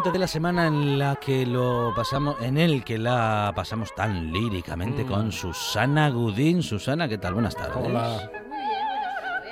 Momento 0.00 0.12
de 0.14 0.18
la 0.18 0.28
semana 0.28 0.66
en 0.66 0.98
la 0.98 1.16
que 1.16 1.44
lo 1.44 1.92
pasamos, 1.94 2.40
en 2.40 2.56
el 2.56 2.82
que 2.84 2.96
la 2.96 3.52
pasamos 3.54 3.94
tan 3.94 4.32
líricamente 4.32 5.04
con 5.04 5.26
Mm. 5.28 5.32
Susana 5.32 6.08
Gudín. 6.08 6.62
Susana, 6.62 7.06
¿qué 7.06 7.18
tal? 7.18 7.34
Buenas 7.34 7.54
tardes. 7.54 7.76
Hola. 7.76 8.30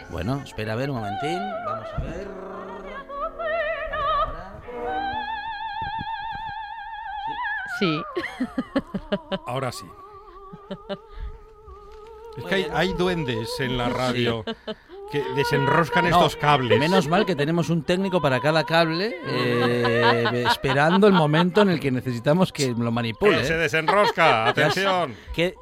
Bueno, 0.09 0.41
espera 0.43 0.73
a 0.73 0.77
ver 0.77 0.89
un 0.89 0.97
momentín. 0.97 1.39
Vamos 1.67 1.89
a 1.95 2.01
ver. 2.01 2.29
Sí. 7.79 8.03
Ahora 9.45 9.71
sí. 9.71 9.85
Es 12.39 12.45
que 12.45 12.55
hay, 12.55 12.67
hay 12.73 12.93
duendes 12.95 13.51
en 13.59 13.77
la 13.77 13.89
radio 13.89 14.45
que 15.11 15.23
desenroscan 15.35 16.09
No, 16.11 16.17
estos 16.17 16.37
cables. 16.37 16.79
Menos 16.79 17.09
mal 17.09 17.25
que 17.27 17.35
tenemos 17.35 17.71
un 17.71 17.83
técnico 17.83 18.21
para 18.21 18.41
cada 18.41 18.65
cable, 18.65 19.17
eh, 19.27 20.45
esperando 20.51 21.07
el 21.07 21.13
momento 21.13 21.63
en 21.63 21.71
el 21.71 21.81
que 21.81 21.91
necesitamos 21.91 22.53
que 22.53 22.75
lo 22.77 22.91
manipule. 22.93 23.39
Que 23.39 23.45
se 23.45 23.57
desenrosca, 23.57 24.47
atención. 24.49 25.15
Que- 25.35 25.55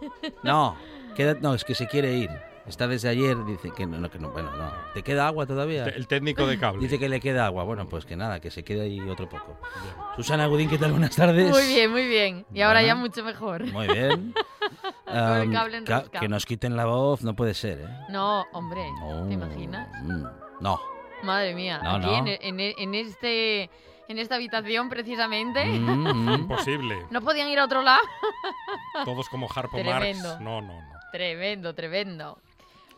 no, 0.43 0.77
no, 1.41 1.55
es 1.55 1.65
que 1.65 1.75
se 1.75 1.87
quiere 1.87 2.13
ir. 2.15 2.31
Está 2.67 2.89
desde 2.89 3.09
ayer, 3.09 3.37
dice 3.45 3.71
que 3.77 3.87
no, 3.87 4.11
que 4.11 4.19
no, 4.19 4.31
bueno, 4.31 4.51
no. 4.57 4.69
¿Te 4.93 5.05
queda 5.05 5.29
agua 5.29 5.47
todavía? 5.47 5.85
El 5.85 6.09
técnico 6.09 6.49
de 6.49 6.59
cable. 6.59 6.81
Dice 6.83 6.99
que 6.99 7.09
le 7.09 7.21
queda 7.21 7.47
agua. 7.47 7.63
Bueno, 7.63 7.89
pues 7.89 8.05
que 8.05 8.17
nada, 8.17 8.41
que 8.41 8.51
se 8.51 8.65
quede 8.65 8.81
ahí 8.83 8.99
otro 9.09 9.29
poco. 9.29 9.57
Susana 10.17 10.47
Gudín, 10.47 10.69
¿qué 10.69 10.77
tal? 10.77 10.91
Buenas 10.91 11.15
tardes. 11.15 11.49
Muy 11.49 11.65
bien, 11.69 11.93
muy 11.93 12.09
bien. 12.09 12.45
Y 12.53 12.63
ahora 12.63 12.81
Bueno. 12.81 12.87
ya 12.89 12.95
mucho 13.01 13.23
mejor. 13.25 13.65
Muy 13.67 13.87
bien. 13.87 14.35
Cable 15.07 15.77
enroscado. 15.79 16.11
que 16.21 16.29
nos 16.29 16.45
quiten 16.47 16.77
la 16.77 16.85
voz 16.87 17.23
no 17.23 17.35
puede 17.35 17.55
ser, 17.55 17.81
¿eh? 17.81 17.89
No, 18.09 18.45
hombre, 18.53 18.91
No. 19.01 19.27
¿te 19.27 19.35
imaginas? 19.35 19.89
Mm, 20.03 20.25
No. 20.61 20.81
Madre 21.23 21.55
mía, 21.55 21.81
No, 21.83 21.91
aquí 21.93 22.07
no. 22.07 22.27
En, 22.27 22.61
en- 22.61 22.75
en 22.79 22.95
este, 22.95 23.71
en 24.09 24.19
esta 24.19 24.35
habitación 24.37 24.89
precisamente, 24.89 25.65
Mm, 25.65 25.81
mm. 26.29 26.35
Imposible. 26.35 27.07
no 27.11 27.21
podían 27.23 27.49
ir 27.49 27.59
a 27.59 27.65
otro 27.65 27.83
lado. 27.83 28.03
Todos 29.05 29.29
como 29.29 29.49
Harpo 29.55 29.77
Tremendo. 29.79 30.29
Marx. 30.29 30.41
No, 30.43 30.61
no, 30.61 30.81
no. 30.81 30.97
Tremendo, 31.13 31.75
tremendo. 31.75 32.39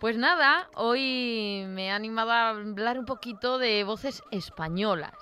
Pues 0.01 0.17
nada, 0.17 0.69
hoy 0.77 1.65
me 1.69 1.87
he 1.87 1.91
animado 1.91 2.31
a 2.31 2.51
hablar 2.51 2.99
un 2.99 3.05
poquito 3.05 3.59
de 3.59 3.83
voces 3.85 4.23
españolas. 4.31 5.13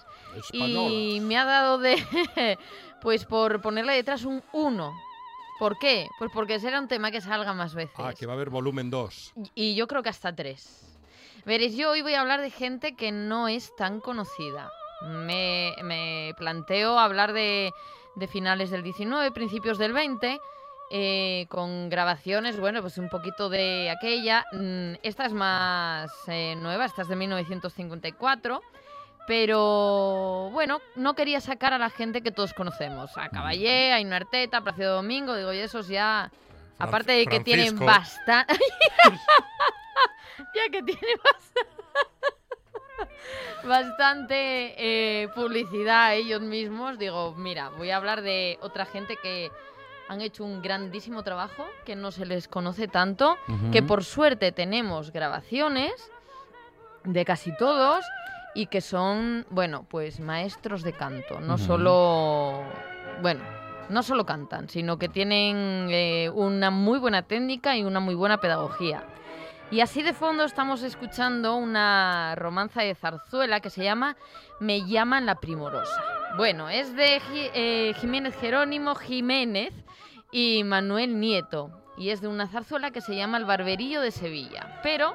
Y 0.52 1.19
me 1.22 1.38
ha 1.38 1.44
dado 1.46 1.78
de, 1.78 1.96
pues 3.00 3.25
por 3.25 3.60
ponerle 3.62 3.94
detrás 3.94 4.25
un 4.25 4.42
1. 4.52 4.92
¿Por 5.59 5.78
qué? 5.78 6.09
Pues 6.19 6.31
porque 6.33 6.61
será 6.61 6.78
un 6.81 6.89
tema 6.89 7.11
que 7.11 7.21
salga 7.21 7.55
más 7.55 7.75
veces. 7.75 7.97
Ah, 7.99 8.12
que 8.12 8.27
va 8.27 8.33
a 8.34 8.37
haber 8.37 8.50
volumen 8.50 8.91
2. 8.91 9.34
Y 9.55 9.75
yo 9.75 9.87
creo 9.87 10.03
que 10.03 10.11
hasta 10.11 10.34
tres. 10.34 10.99
Veréis, 11.47 11.77
yo 11.77 11.91
hoy 11.91 12.03
voy 12.03 12.15
a 12.15 12.21
hablar 12.21 12.41
de 12.41 12.50
gente 12.50 12.94
que 12.97 13.12
no 13.12 13.49
es 13.49 13.75
tan 13.77 14.00
conocida. 14.00 14.71
Me, 15.03 15.72
me 15.83 16.34
planteo 16.37 16.99
hablar 16.99 17.33
de, 17.33 17.72
de 18.17 18.27
finales 18.27 18.71
del 18.71 18.83
19, 18.83 19.31
principios 19.31 19.78
del 19.78 19.93
20, 19.93 20.41
eh, 20.91 21.47
con 21.49 21.88
grabaciones, 21.88 22.59
bueno, 22.59 22.81
pues 22.81 22.99
un 22.99 23.09
poquito 23.09 23.49
de 23.49 23.91
aquella. 23.91 24.44
Mm, 24.53 24.94
Esta 25.03 25.27
es 25.27 25.33
más 25.33 26.11
eh, 26.27 26.56
nueva, 26.59 26.84
esta 26.84 27.03
es 27.03 27.09
de 27.09 27.17
1954. 27.17 28.61
Pero 29.26 30.50
bueno, 30.53 30.81
no 30.94 31.14
quería 31.14 31.41
sacar 31.41 31.72
a 31.72 31.78
la 31.78 31.91
gente 31.91 32.22
que 32.22 32.31
todos 32.31 32.54
conocemos. 32.54 33.16
A 33.19 33.28
Caballé, 33.28 33.92
a 33.92 34.00
Ino 34.00 34.14
Arteta, 34.14 34.59
a 34.59 34.60
Placido 34.62 34.94
Domingo, 34.94 35.34
digo, 35.37 35.53
y 35.53 35.59
esos 35.59 35.88
ya... 35.88 36.31
Fran- 36.78 36.88
Aparte 36.88 37.12
de 37.12 37.26
que 37.26 37.41
tienen 37.41 37.78
bastante... 37.78 38.54
ya 40.54 40.70
que 40.70 40.82
tienen 40.82 41.19
bastante... 41.25 41.76
bastante 43.64 44.75
eh, 45.22 45.28
publicidad 45.34 46.14
ellos 46.14 46.41
mismos, 46.41 46.98
digo, 46.98 47.34
mira, 47.37 47.70
voy 47.70 47.91
a 47.91 47.97
hablar 47.97 48.22
de 48.22 48.58
otra 48.62 48.87
gente 48.87 49.16
que 49.22 49.50
han 50.08 50.20
hecho 50.20 50.44
un 50.44 50.62
grandísimo 50.62 51.25
trabajo, 51.25 51.66
que 51.84 51.97
no 51.97 52.12
se 52.12 52.26
les 52.26 52.47
conoce 52.47 52.87
tanto, 52.87 53.37
que 53.72 53.82
por 53.82 54.04
suerte 54.04 54.53
tenemos 54.53 55.10
grabaciones 55.10 55.93
de 57.03 57.25
casi 57.25 57.54
todos 57.56 58.04
y 58.56 58.67
que 58.67 58.81
son, 58.81 59.44
bueno, 59.50 59.87
pues 59.89 60.19
maestros 60.19 60.83
de 60.83 60.94
canto, 60.94 61.41
no 61.41 61.59
solo, 61.59 62.62
bueno, 63.21 63.44
no 63.91 64.03
solo 64.03 64.25
cantan, 64.25 64.71
sino 64.71 64.99
que 64.99 65.11
tienen 65.11 65.89
eh, 65.91 66.31
una 66.34 66.71
muy 66.71 66.99
buena 66.99 67.22
técnica 67.22 67.77
y 67.77 67.84
una 67.84 68.00
muy 68.00 68.15
buena 68.15 68.39
pedagogía. 68.39 69.05
Y 69.71 69.81
así 69.81 70.03
de 70.03 70.15
fondo 70.15 70.44
estamos 70.44 70.83
escuchando 70.83 71.55
una 71.56 72.34
romanza 72.37 72.81
de 72.81 72.94
zarzuela 72.94 73.61
que 73.61 73.69
se 73.69 73.84
llama 73.84 74.17
Me 74.59 74.87
llaman 74.87 75.27
la 75.27 75.34
primorosa. 75.34 76.03
Bueno, 76.38 76.71
es 76.71 76.97
de 76.97 77.21
eh, 77.33 77.93
Jiménez 78.00 78.34
Jerónimo 78.37 78.94
Jiménez 78.94 79.75
y 80.33 80.65
Manuel 80.65 81.21
Nieto. 81.21 81.83
Y 81.99 82.11
es 82.11 82.23
de 82.23 82.28
una 82.28 82.47
zarzuela 82.47 82.91
que 82.91 83.00
se 83.00 83.17
llama 83.17 83.38
El 83.38 83.44
Barberillo 83.44 84.00
de 84.00 84.12
Sevilla. 84.12 84.81
Pero 84.83 85.15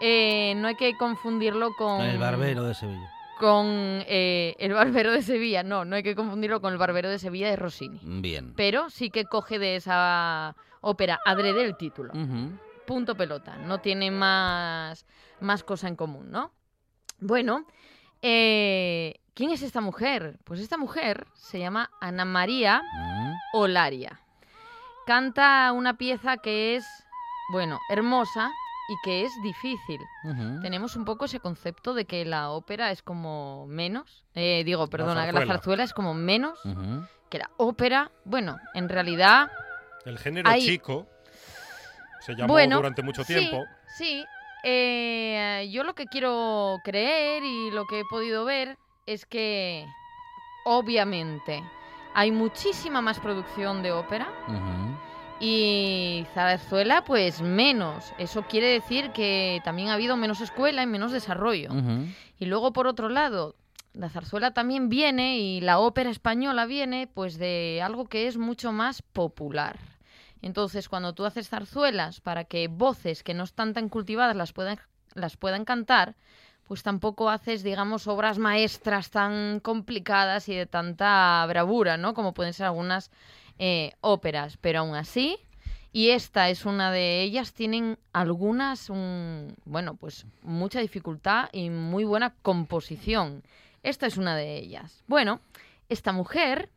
eh, 0.00 0.54
no 0.56 0.68
hay 0.68 0.74
que 0.76 0.96
confundirlo 0.96 1.74
con... 1.74 2.02
El 2.02 2.18
barbero 2.18 2.64
de 2.64 2.74
Sevilla. 2.74 3.12
Con 3.38 3.66
eh, 3.68 4.54
El 4.58 4.72
Barbero 4.72 5.12
de 5.12 5.20
Sevilla. 5.20 5.62
No, 5.62 5.84
no 5.84 5.96
hay 5.96 6.02
que 6.02 6.14
confundirlo 6.14 6.60
con 6.62 6.72
El 6.72 6.78
Barbero 6.78 7.10
de 7.10 7.18
Sevilla 7.18 7.50
de 7.50 7.56
Rossini. 7.56 8.00
Bien. 8.02 8.54
Pero 8.56 8.88
sí 8.88 9.10
que 9.10 9.26
coge 9.26 9.58
de 9.58 9.76
esa 9.76 10.56
ópera 10.80 11.20
adrede 11.24 11.62
el 11.64 11.76
título 11.76 12.12
punto 12.86 13.14
pelota. 13.16 13.56
No 13.56 13.78
tiene 13.80 14.10
más, 14.10 15.04
más 15.40 15.64
cosa 15.64 15.88
en 15.88 15.96
común, 15.96 16.30
¿no? 16.30 16.52
Bueno, 17.18 17.66
eh, 18.22 19.16
¿quién 19.34 19.50
es 19.50 19.60
esta 19.62 19.80
mujer? 19.80 20.38
Pues 20.44 20.60
esta 20.60 20.78
mujer 20.78 21.26
se 21.34 21.58
llama 21.58 21.90
Ana 22.00 22.24
María 22.24 22.80
Mm. 22.82 23.32
Olaria. 23.54 24.20
Canta 25.06 25.72
una 25.72 25.98
pieza 25.98 26.36
que 26.38 26.76
es, 26.76 26.86
bueno, 27.52 27.78
hermosa 27.90 28.50
y 28.88 28.94
que 29.02 29.24
es 29.24 29.32
difícil. 29.42 30.00
Tenemos 30.62 30.94
un 30.96 31.04
poco 31.04 31.24
ese 31.24 31.40
concepto 31.40 31.92
de 31.94 32.04
que 32.04 32.24
la 32.24 32.50
ópera 32.50 32.90
es 32.92 33.02
como 33.02 33.66
menos, 33.66 34.24
eh, 34.34 34.62
digo, 34.64 34.86
perdona, 34.86 35.26
que 35.26 35.32
la 35.32 35.46
zarzuela. 35.46 35.82
es 35.82 35.92
como 35.92 36.14
menos 36.14 36.58
que 37.30 37.38
la 37.38 37.50
ópera. 37.56 38.10
Bueno, 38.24 38.58
en 38.74 38.88
realidad 38.88 39.50
El 40.04 40.18
género 40.18 40.48
Hay- 40.48 40.64
chico 40.64 41.08
se 42.20 42.34
llamó 42.36 42.52
Bueno, 42.52 42.76
durante 42.76 43.02
mucho 43.02 43.24
sí, 43.24 43.34
tiempo. 43.34 43.66
Sí, 43.96 44.24
eh, 44.62 45.68
yo 45.72 45.82
lo 45.82 45.94
que 45.94 46.06
quiero 46.06 46.76
creer 46.84 47.42
y 47.42 47.70
lo 47.72 47.86
que 47.86 48.00
he 48.00 48.04
podido 48.04 48.44
ver 48.44 48.78
es 49.06 49.26
que, 49.26 49.84
obviamente, 50.64 51.62
hay 52.14 52.30
muchísima 52.30 53.00
más 53.00 53.18
producción 53.20 53.82
de 53.82 53.92
ópera 53.92 54.28
Ujú. 54.48 54.96
Y 55.40 56.26
zarzuela, 56.34 57.04
pues 57.04 57.42
menos. 57.42 58.12
Eso 58.18 58.42
quiere 58.42 58.68
decir 58.68 59.10
que 59.10 59.60
también 59.64 59.88
ha 59.88 59.94
habido 59.94 60.16
menos 60.16 60.40
escuela 60.40 60.82
y 60.82 60.86
menos 60.86 61.12
desarrollo. 61.12 61.70
Y 62.38 62.46
luego, 62.46 62.72
por 62.72 62.86
otro 62.86 63.08
lado, 63.08 63.54
la 63.92 64.10
zarzuela 64.10 64.52
también 64.52 64.88
viene 64.88 65.38
y 65.38 65.60
la 65.60 65.78
ópera 65.78 66.10
española 66.10 66.66
viene 66.66 67.06
pues 67.06 67.38
de 67.38 67.80
algo 67.82 68.06
que 68.06 68.28
es 68.28 68.36
mucho 68.36 68.72
más 68.72 69.02
popular. 69.02 69.78
Entonces, 70.42 70.88
cuando 70.88 71.14
tú 71.14 71.24
haces 71.24 71.48
zarzuelas 71.48 72.20
para 72.20 72.44
que 72.44 72.68
voces 72.68 73.22
que 73.22 73.34
no 73.34 73.44
están 73.44 73.72
tan 73.72 73.88
cultivadas 73.88 74.36
las 74.36 74.52
puedan, 74.52 74.78
las 75.14 75.36
puedan 75.36 75.64
cantar, 75.64 76.14
pues 76.64 76.82
tampoco 76.82 77.30
haces, 77.30 77.62
digamos, 77.62 78.06
obras 78.06 78.38
maestras 78.38 79.10
tan 79.10 79.60
complicadas 79.60 80.48
y 80.48 80.54
de 80.54 80.66
tanta 80.66 81.44
bravura, 81.48 81.96
¿no? 81.96 82.12
Como 82.12 82.34
pueden 82.34 82.52
ser 82.52 82.66
algunas 82.66 83.10
eh, 83.58 83.92
óperas, 84.00 84.58
pero 84.60 84.80
aún 84.80 84.94
así, 84.94 85.38
y 85.92 86.10
esta 86.10 86.50
es 86.50 86.66
una 86.66 86.92
de 86.92 87.22
ellas, 87.22 87.54
tienen 87.54 87.98
algunas, 88.12 88.90
un, 88.90 89.56
bueno, 89.64 89.94
pues 89.94 90.26
mucha 90.42 90.80
dificultad 90.80 91.48
y 91.52 91.70
muy 91.70 92.04
buena 92.04 92.34
composición. 92.42 93.42
Esta 93.82 94.06
es 94.06 94.18
una 94.18 94.36
de 94.36 94.58
ellas. 94.58 95.02
Bueno, 95.06 95.40
esta 95.88 96.12
mujer, 96.12 96.68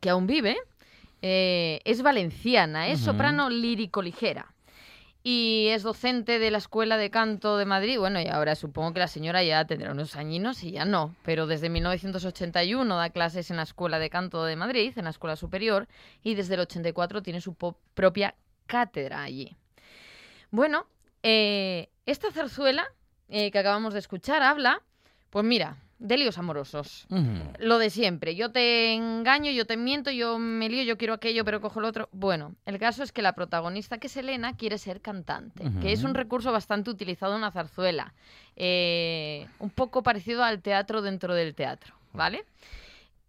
que 0.00 0.10
aún 0.10 0.26
vive, 0.26 0.58
eh, 1.22 1.80
es 1.84 2.02
valenciana, 2.02 2.88
es 2.88 3.00
soprano 3.00 3.48
lírico-ligera. 3.48 4.51
Y 5.24 5.68
es 5.68 5.84
docente 5.84 6.38
de 6.40 6.50
la 6.50 6.58
Escuela 6.58 6.96
de 6.96 7.10
Canto 7.10 7.56
de 7.56 7.64
Madrid. 7.64 7.98
Bueno, 7.98 8.20
y 8.20 8.26
ahora 8.26 8.56
supongo 8.56 8.92
que 8.92 8.98
la 8.98 9.06
señora 9.06 9.44
ya 9.44 9.64
tendrá 9.64 9.92
unos 9.92 10.16
añinos 10.16 10.64
y 10.64 10.72
ya 10.72 10.84
no. 10.84 11.14
Pero 11.24 11.46
desde 11.46 11.68
1981 11.68 12.96
da 12.96 13.10
clases 13.10 13.50
en 13.50 13.56
la 13.56 13.62
Escuela 13.62 14.00
de 14.00 14.10
Canto 14.10 14.44
de 14.44 14.56
Madrid, 14.56 14.92
en 14.96 15.04
la 15.04 15.10
Escuela 15.10 15.36
Superior, 15.36 15.86
y 16.24 16.34
desde 16.34 16.54
el 16.54 16.60
84 16.60 17.22
tiene 17.22 17.40
su 17.40 17.54
propia 17.54 18.34
cátedra 18.66 19.22
allí. 19.22 19.56
Bueno, 20.50 20.86
eh, 21.22 21.88
esta 22.04 22.32
zarzuela 22.32 22.86
eh, 23.28 23.50
que 23.50 23.58
acabamos 23.58 23.92
de 23.94 24.00
escuchar 24.00 24.42
habla, 24.42 24.82
pues 25.30 25.44
mira, 25.44 25.76
de 25.98 26.16
líos 26.16 26.38
amorosos. 26.38 27.06
Lo 27.58 27.78
de 27.78 27.90
siempre. 27.90 28.34
Yo 28.34 28.50
te 28.50 28.92
engaño, 28.92 29.50
yo 29.50 29.66
te 29.66 29.76
miento, 29.76 30.10
yo 30.10 30.38
me 30.38 30.68
lío, 30.68 30.82
yo 30.82 30.98
quiero 30.98 31.14
aquello, 31.14 31.44
pero 31.44 31.60
cojo 31.60 31.80
lo 31.80 31.88
otro. 31.88 32.08
Bueno, 32.12 32.54
el 32.66 32.78
caso 32.78 33.02
es 33.02 33.12
que 33.12 33.22
la 33.22 33.34
protagonista, 33.34 33.98
que 33.98 34.08
es 34.08 34.16
Elena, 34.16 34.56
quiere 34.56 34.78
ser 34.78 35.00
cantante, 35.00 35.64
que 35.80 35.92
es 35.92 36.02
un 36.02 36.14
recurso 36.14 36.52
bastante 36.52 36.90
utilizado 36.90 37.34
en 37.34 37.38
una 37.38 37.52
zarzuela. 37.52 38.14
Eh, 38.56 39.46
un 39.58 39.70
poco 39.70 40.02
parecido 40.02 40.42
al 40.42 40.60
teatro 40.60 41.02
dentro 41.02 41.34
del 41.34 41.54
teatro, 41.54 41.94
¿vale? 42.12 42.44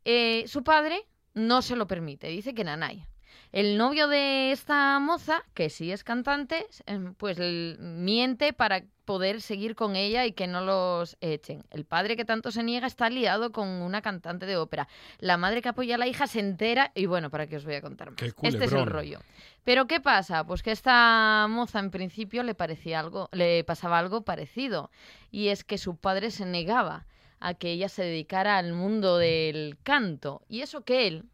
Eh, 0.06 0.44
su 0.48 0.64
padre 0.64 1.06
no 1.34 1.62
se 1.62 1.76
lo 1.76 1.88
permite, 1.88 2.28
dice 2.28 2.54
que 2.54 2.64
nanay. 2.64 3.06
El 3.54 3.78
novio 3.78 4.08
de 4.08 4.52
esta 4.52 4.98
moza, 4.98 5.44
que 5.54 5.70
sí 5.70 5.92
es 5.92 6.04
cantante, 6.04 6.66
em, 6.88 7.14
pues 7.14 7.38
miente 7.38 8.52
para 8.52 8.82
poder 9.06 9.42
seguir 9.42 9.76
con 9.76 9.96
ella 9.96 10.26
y 10.26 10.32
que 10.32 10.48
no 10.48 10.62
los 10.62 11.18
echen. 11.22 11.64
El 11.70 11.86
padre 11.86 12.16
que 12.16 12.26
tanto 12.26 12.50
se 12.50 12.64
niega 12.64 12.88
está 12.88 13.12
liado 13.12 13.52
con 13.52 13.68
una 13.68 14.02
cantante 14.02 14.48
de 14.48 14.58
ópera. 14.58 14.88
La 15.20 15.38
madre 15.38 15.62
que 15.62 15.70
apoya 15.70 15.96
a 15.96 15.98
la 16.00 16.08
hija 16.08 16.26
se 16.26 16.40
entera 16.40 16.92
y 16.96 17.06
bueno, 17.06 17.30
¿para 17.30 17.46
qué 17.46 17.58
os 17.58 17.64
voy 17.64 17.76
a 17.76 17.82
contar 17.82 18.10
más? 18.10 18.20
Este 18.42 18.66
es 18.66 18.74
el 18.74 18.88
rollo. 18.88 19.20
Pero 19.64 19.86
¿qué 19.86 20.00
pasa? 20.00 20.44
Pues 20.48 20.64
que 20.64 20.72
a 20.72 20.74
esta 20.74 21.46
moza 21.48 21.78
en 21.78 21.92
principio 21.92 22.42
le 22.42 22.56
parecía 22.56 23.00
algo, 23.00 23.30
le 23.34 23.64
pasaba 23.64 24.00
algo 24.00 24.24
parecido 24.24 24.90
y 25.30 25.50
es 25.50 25.64
que 25.64 25.78
su 25.78 25.96
padre 25.96 26.32
se 26.32 26.48
negaba 26.48 27.06
a 27.40 27.54
que 27.54 27.70
ella 27.70 27.88
se 27.88 28.02
dedicara 28.02 28.58
al 28.58 28.74
mundo 28.74 29.20
del 29.20 29.78
canto 29.84 30.42
y 30.48 30.62
eso 30.62 30.84
que 30.84 31.06
él 31.06 31.26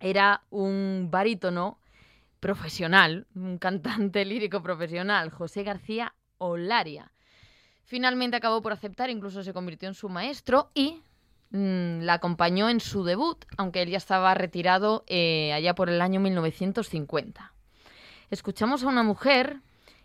era 0.00 0.42
un 0.50 1.08
barítono 1.10 1.78
profesional, 2.40 3.26
un 3.34 3.58
cantante 3.58 4.24
lírico 4.24 4.62
profesional, 4.62 5.30
José 5.30 5.62
García 5.62 6.14
Olaria. 6.38 7.12
Finalmente 7.84 8.36
acabó 8.36 8.62
por 8.62 8.72
aceptar, 8.72 9.10
incluso 9.10 9.42
se 9.42 9.52
convirtió 9.52 9.88
en 9.88 9.94
su 9.94 10.08
maestro 10.08 10.70
y 10.74 11.02
mm, 11.50 12.00
la 12.00 12.14
acompañó 12.14 12.68
en 12.68 12.80
su 12.80 13.04
debut, 13.04 13.44
aunque 13.56 13.82
él 13.82 13.90
ya 13.90 13.98
estaba 13.98 14.32
retirado 14.34 15.04
eh, 15.06 15.52
allá 15.52 15.74
por 15.74 15.90
el 15.90 16.00
año 16.00 16.20
1950. 16.20 17.52
Escuchamos 18.30 18.84
a 18.84 18.88
una 18.88 19.02
mujer 19.02 19.60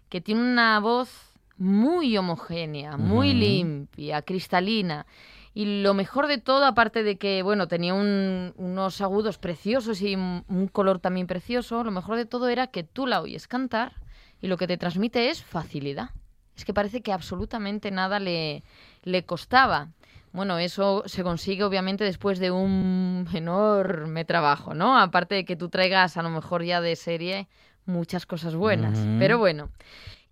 que 0.10 0.20
tiene 0.20 0.42
una 0.42 0.80
voz 0.80 1.36
muy 1.58 2.18
homogénea, 2.18 2.98
muy 2.98 3.34
limpia, 3.34 4.22
cristalina. 4.24 5.06
Y 5.56 5.82
lo 5.82 5.94
mejor 5.96 6.28
de 6.28 6.38
todo, 6.38 6.66
aparte 6.66 7.02
de 7.02 7.16
que, 7.18 7.42
bueno, 7.42 7.68
tenía 7.68 7.94
un- 7.94 8.54
unos 8.58 9.00
agudos 9.02 9.38
preciosos 9.40 10.02
y 10.02 10.14
un 10.16 10.44
un 10.50 10.68
color 10.68 11.00
también 11.00 11.26
precioso, 11.28 11.84
lo 11.84 11.92
mejor 11.92 12.18
de 12.18 12.26
todo 12.26 12.50
era 12.50 12.68
que 12.68 12.84
tú 12.84 13.08
la 13.08 13.22
oyes 13.22 13.48
cantar 13.48 13.94
y 14.42 14.48
lo 14.48 14.58
que 14.58 14.68
te 14.68 14.78
transmite 14.78 15.30
es 15.30 15.44
facilidad. 15.44 16.10
Es 16.58 16.66
que 16.66 16.74
parece 16.74 17.02
que 17.02 17.12
absolutamente 17.14 17.90
nada 17.90 18.20
le, 18.20 18.64
le 19.04 19.24
costaba. 19.26 19.90
Bueno, 20.34 20.58
eso 20.58 21.04
se 21.06 21.24
consigue 21.24 21.64
obviamente 21.64 22.04
después 22.04 22.40
de 22.40 22.52
un 22.52 23.26
enorme 23.34 24.26
trabajo, 24.26 24.74
¿no? 24.74 25.00
Aparte 25.00 25.36
de 25.36 25.46
que 25.46 25.56
tú 25.56 25.70
traigas 25.70 26.18
a 26.18 26.22
lo 26.24 26.30
mejor 26.30 26.64
ya 26.64 26.82
de 26.82 26.98
serie 26.98 27.48
muchas 27.86 28.26
cosas 28.26 28.56
buenas. 28.56 29.00
Pero 29.20 29.38
bueno. 29.38 29.70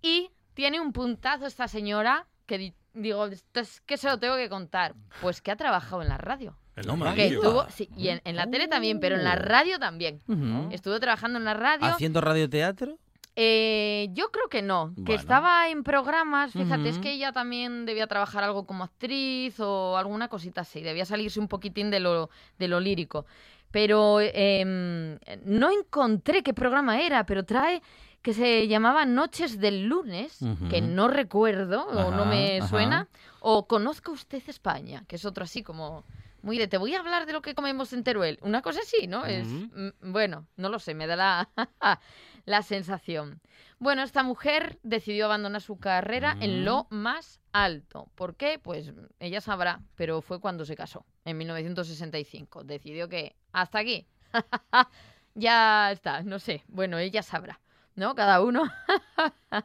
Y 0.02 0.30
tiene 0.52 0.80
un 0.80 0.92
puntazo 0.92 1.46
esta 1.46 1.66
señora 1.68 2.26
que 2.46 2.74
digo, 2.94 3.26
esto 3.26 3.60
es 3.60 3.80
que 3.82 3.96
se 3.96 4.08
lo 4.08 4.18
tengo 4.18 4.36
que 4.36 4.48
contar. 4.48 4.94
Pues 5.20 5.42
que 5.42 5.50
ha 5.50 5.56
trabajado 5.56 6.02
en 6.02 6.08
la 6.08 6.18
radio. 6.18 6.56
No 6.86 7.14
Que 7.14 7.38
sí, 7.70 7.88
y 7.96 8.08
en, 8.08 8.20
en 8.24 8.34
la 8.34 8.48
tele 8.48 8.66
también, 8.66 8.98
pero 8.98 9.14
en 9.14 9.22
la 9.22 9.36
radio 9.36 9.78
también. 9.78 10.20
Ujú. 10.26 10.72
Estuvo 10.72 10.98
trabajando 10.98 11.38
en 11.38 11.44
la 11.44 11.54
radio. 11.54 11.86
¿Haciendo 11.86 12.20
radioteatro? 12.20 12.98
Eh, 13.36 14.08
yo 14.12 14.30
creo 14.30 14.48
que 14.48 14.62
no, 14.62 14.94
que 15.04 15.14
estaba 15.14 15.68
en 15.68 15.82
programas, 15.82 16.52
fíjate, 16.52 16.88
es 16.88 16.98
que 16.98 17.12
ella 17.12 17.32
también 17.32 17.84
debía 17.84 18.06
trabajar 18.06 18.44
algo 18.44 18.64
como 18.64 18.84
actriz 18.84 19.58
o 19.58 19.96
alguna 19.96 20.28
cosita 20.28 20.60
así, 20.60 20.82
debía 20.82 21.04
salirse 21.04 21.40
un 21.40 21.48
poquitín 21.48 21.90
de 21.90 21.98
lo, 21.98 22.30
de 22.60 22.68
lo 22.68 22.78
lírico. 22.78 23.26
Pero 23.72 24.20
em, 24.20 25.18
no 25.44 25.68
encontré 25.72 26.44
qué 26.44 26.54
programa 26.54 27.00
era, 27.00 27.26
pero 27.26 27.44
trae 27.44 27.82
que 28.24 28.32
se 28.32 28.66
llamaba 28.68 29.04
Noches 29.04 29.60
del 29.60 29.84
Lunes, 29.84 30.38
que 30.70 30.80
no 30.80 31.08
recuerdo 31.08 31.86
o 31.86 32.10
no 32.10 32.24
me 32.24 32.56
ajá. 32.58 32.68
suena, 32.68 33.08
o 33.40 33.66
Conozca 33.66 34.10
usted 34.10 34.42
España, 34.48 35.04
que 35.06 35.16
es 35.16 35.26
otro 35.26 35.44
así 35.44 35.62
como 35.62 36.04
muy 36.40 36.56
de 36.56 36.66
te 36.66 36.78
voy 36.78 36.94
a 36.94 37.00
hablar 37.00 37.26
de 37.26 37.34
lo 37.34 37.42
que 37.42 37.54
comemos 37.54 37.92
en 37.92 38.02
Teruel, 38.02 38.38
una 38.40 38.62
cosa 38.62 38.80
así, 38.80 39.06
¿no? 39.06 39.26
Es 39.26 39.46
mm, 39.46 40.10
bueno, 40.10 40.46
no 40.56 40.70
lo 40.70 40.78
sé, 40.78 40.94
me 40.94 41.06
da 41.06 41.16
la 41.16 41.50
la 42.46 42.62
sensación. 42.62 43.42
Bueno, 43.78 44.02
esta 44.02 44.22
mujer 44.22 44.78
decidió 44.82 45.26
abandonar 45.26 45.60
su 45.60 45.76
carrera 45.76 46.34
en 46.40 46.64
lo 46.64 46.86
más 46.88 47.40
alto. 47.52 48.08
¿Por 48.14 48.36
qué? 48.36 48.58
Pues 48.58 48.90
ella 49.20 49.42
sabrá, 49.42 49.82
pero 49.96 50.22
fue 50.22 50.40
cuando 50.40 50.64
se 50.64 50.76
casó, 50.76 51.04
en 51.26 51.36
1965. 51.36 52.64
Decidió 52.64 53.06
que 53.06 53.36
hasta 53.52 53.80
aquí. 53.80 54.06
ya 55.34 55.92
está, 55.92 56.22
no 56.22 56.38
sé. 56.38 56.64
Bueno, 56.68 56.96
ella 56.96 57.22
sabrá, 57.22 57.60
¿no? 57.94 58.14
Cada 58.14 58.40
uno. 58.40 58.64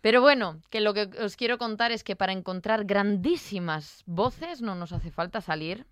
Pero 0.00 0.20
bueno, 0.20 0.60
que 0.70 0.80
lo 0.80 0.94
que 0.94 1.10
os 1.22 1.36
quiero 1.36 1.58
contar 1.58 1.92
es 1.92 2.04
que 2.04 2.16
para 2.16 2.32
encontrar 2.32 2.84
grandísimas 2.84 4.02
voces 4.06 4.62
no 4.62 4.74
nos 4.74 4.92
hace 4.92 5.10
falta 5.10 5.40
salir 5.40 5.86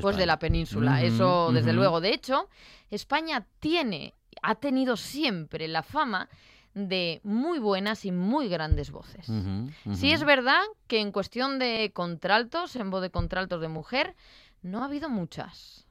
pues 0.00 0.16
de 0.16 0.26
la 0.26 0.38
península, 0.38 1.02
eso 1.02 1.50
desde 1.52 1.72
luego. 1.72 2.00
De 2.00 2.14
hecho, 2.14 2.48
España 2.90 3.46
tiene, 3.58 4.14
ha 4.42 4.54
tenido 4.54 4.96
siempre 4.96 5.66
la 5.66 5.82
fama 5.82 6.28
de 6.74 7.20
muy 7.24 7.58
buenas 7.58 8.04
y 8.04 8.12
muy 8.12 8.48
grandes 8.48 8.92
voces. 8.92 9.28
Ujú, 9.28 9.94
Sí 9.94 10.12
es 10.12 10.22
verdad 10.22 10.62
que 10.86 11.00
en 11.00 11.10
cuestión 11.10 11.58
de 11.58 11.90
contraltos, 11.92 12.76
en 12.76 12.90
voz 12.90 13.02
de 13.02 13.10
contraltos 13.10 13.60
de 13.60 13.68
mujer, 13.68 14.14
no 14.62 14.82
ha 14.82 14.84
habido 14.84 15.08
muchas. 15.08 15.86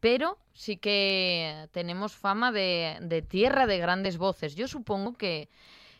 Pero 0.00 0.38
sí 0.54 0.76
que 0.78 1.68
tenemos 1.72 2.14
fama 2.16 2.52
de, 2.52 2.98
de 3.02 3.22
tierra 3.22 3.66
de 3.66 3.78
grandes 3.78 4.16
voces. 4.18 4.54
Yo 4.54 4.66
supongo 4.66 5.14
que, 5.14 5.48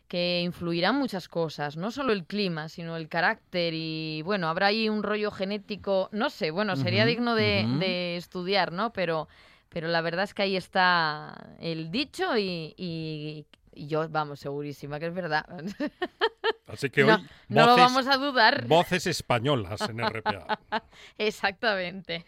que 0.09 0.41
influirán 0.43 0.97
muchas 0.97 1.29
cosas, 1.29 1.77
no 1.77 1.91
solo 1.91 2.13
el 2.13 2.25
clima, 2.25 2.69
sino 2.69 2.97
el 2.97 3.09
carácter 3.09 3.75
y 3.75 4.23
bueno, 4.23 4.49
habrá 4.49 4.67
ahí 4.69 4.89
un 4.89 5.03
rollo 5.03 5.31
genético, 5.31 6.09
no 6.13 6.31
sé, 6.31 6.51
bueno, 6.51 6.77
sería 6.77 7.05
digno 7.05 7.35
de, 7.35 8.17
estudiar, 8.17 8.73
¿no? 8.73 8.93
Pero, 8.93 9.29
pero 9.69 9.89
la 9.89 10.01
verdad 10.01 10.25
es 10.25 10.35
que 10.35 10.43
ahí 10.43 10.57
está 10.57 11.55
el 11.61 11.91
dicho 11.91 12.37
y, 12.37 12.75
y- 12.77 13.47
y 13.73 13.87
yo, 13.87 14.09
vamos, 14.09 14.41
segurísima 14.41 14.99
que 14.99 15.07
es 15.07 15.15
verdad. 15.15 15.47
Así 16.67 16.91
que 16.91 17.05
no, 17.05 17.15
hoy, 17.15 17.25
no 17.49 17.67
lo 17.67 17.77
vamos 17.77 18.07
a 18.07 18.17
dudar. 18.17 18.67
voces 18.67 19.07
españolas 19.07 19.81
en 19.83 20.01
RPA. 20.01 20.59
Exactamente. 21.19 22.25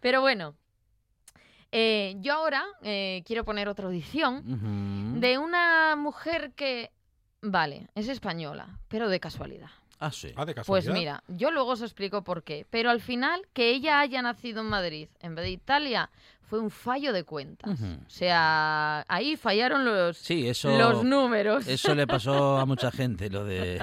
Pero 0.00 0.20
bueno, 0.20 0.54
eh, 1.72 2.16
yo 2.20 2.34
ahora 2.34 2.64
eh, 2.82 3.22
quiero 3.26 3.44
poner 3.44 3.68
otra 3.68 3.86
audición 3.86 5.20
de 5.20 5.38
una 5.38 5.96
mujer 5.96 6.52
que, 6.54 6.90
vale, 7.40 7.88
es 7.94 8.08
española, 8.08 8.78
pero 8.88 9.08
de 9.08 9.18
casualidad. 9.20 9.70
Ah, 9.98 10.10
sí. 10.10 10.32
Ah, 10.36 10.44
de 10.44 10.52
Pues 10.54 10.66
casualidad. 10.84 10.92
mira, 10.94 11.22
yo 11.28 11.50
luego 11.52 11.70
os 11.72 11.80
explico 11.82 12.22
por 12.22 12.42
qué. 12.42 12.66
Pero 12.70 12.90
al 12.90 13.00
final, 13.00 13.40
que 13.52 13.70
ella 13.70 14.00
haya 14.00 14.20
nacido 14.20 14.60
en 14.62 14.66
Madrid 14.66 15.08
en 15.20 15.34
vez 15.36 15.44
de 15.44 15.50
Italia 15.52 16.10
fue 16.42 16.58
un 16.58 16.70
fallo 16.70 17.12
de 17.12 17.22
cuentas. 17.24 17.80
O 17.80 18.10
sea, 18.10 19.04
ahí 19.08 19.36
fallaron 19.36 19.84
los, 19.84 20.18
Sí, 20.18 20.48
eso, 20.48 20.76
los 20.76 21.04
números. 21.04 21.66
eso 21.68 21.94
le 21.94 22.06
pasó 22.08 22.58
a 22.58 22.66
mucha 22.66 22.90
gente, 22.90 23.30
lo 23.30 23.44
de 23.44 23.80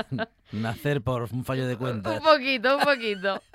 nacer 0.52 1.02
por 1.02 1.24
un 1.32 1.46
fallo 1.46 1.66
de 1.68 1.74
Un 1.76 1.80
cuentas. 1.80 2.20
poquito, 2.22 2.78
un 2.78 2.84
poquito. 2.84 3.42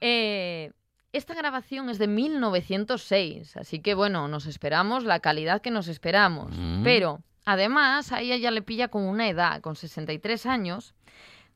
Eh, 0.00 0.72
esta 1.12 1.34
grabación 1.34 1.90
es 1.90 1.98
de 1.98 2.06
1906, 2.06 3.56
así 3.56 3.80
que 3.80 3.94
bueno, 3.94 4.28
nos 4.28 4.46
esperamos 4.46 5.04
la 5.04 5.20
calidad 5.20 5.60
que 5.60 5.70
nos 5.70 5.88
esperamos. 5.88 6.52
Mm. 6.56 6.84
Pero 6.84 7.20
además 7.44 8.12
a 8.12 8.20
ella 8.20 8.36
ya 8.36 8.50
le 8.50 8.62
pilla 8.62 8.88
con 8.88 9.02
una 9.02 9.28
edad, 9.28 9.60
con 9.60 9.76
63 9.76 10.46
años, 10.46 10.94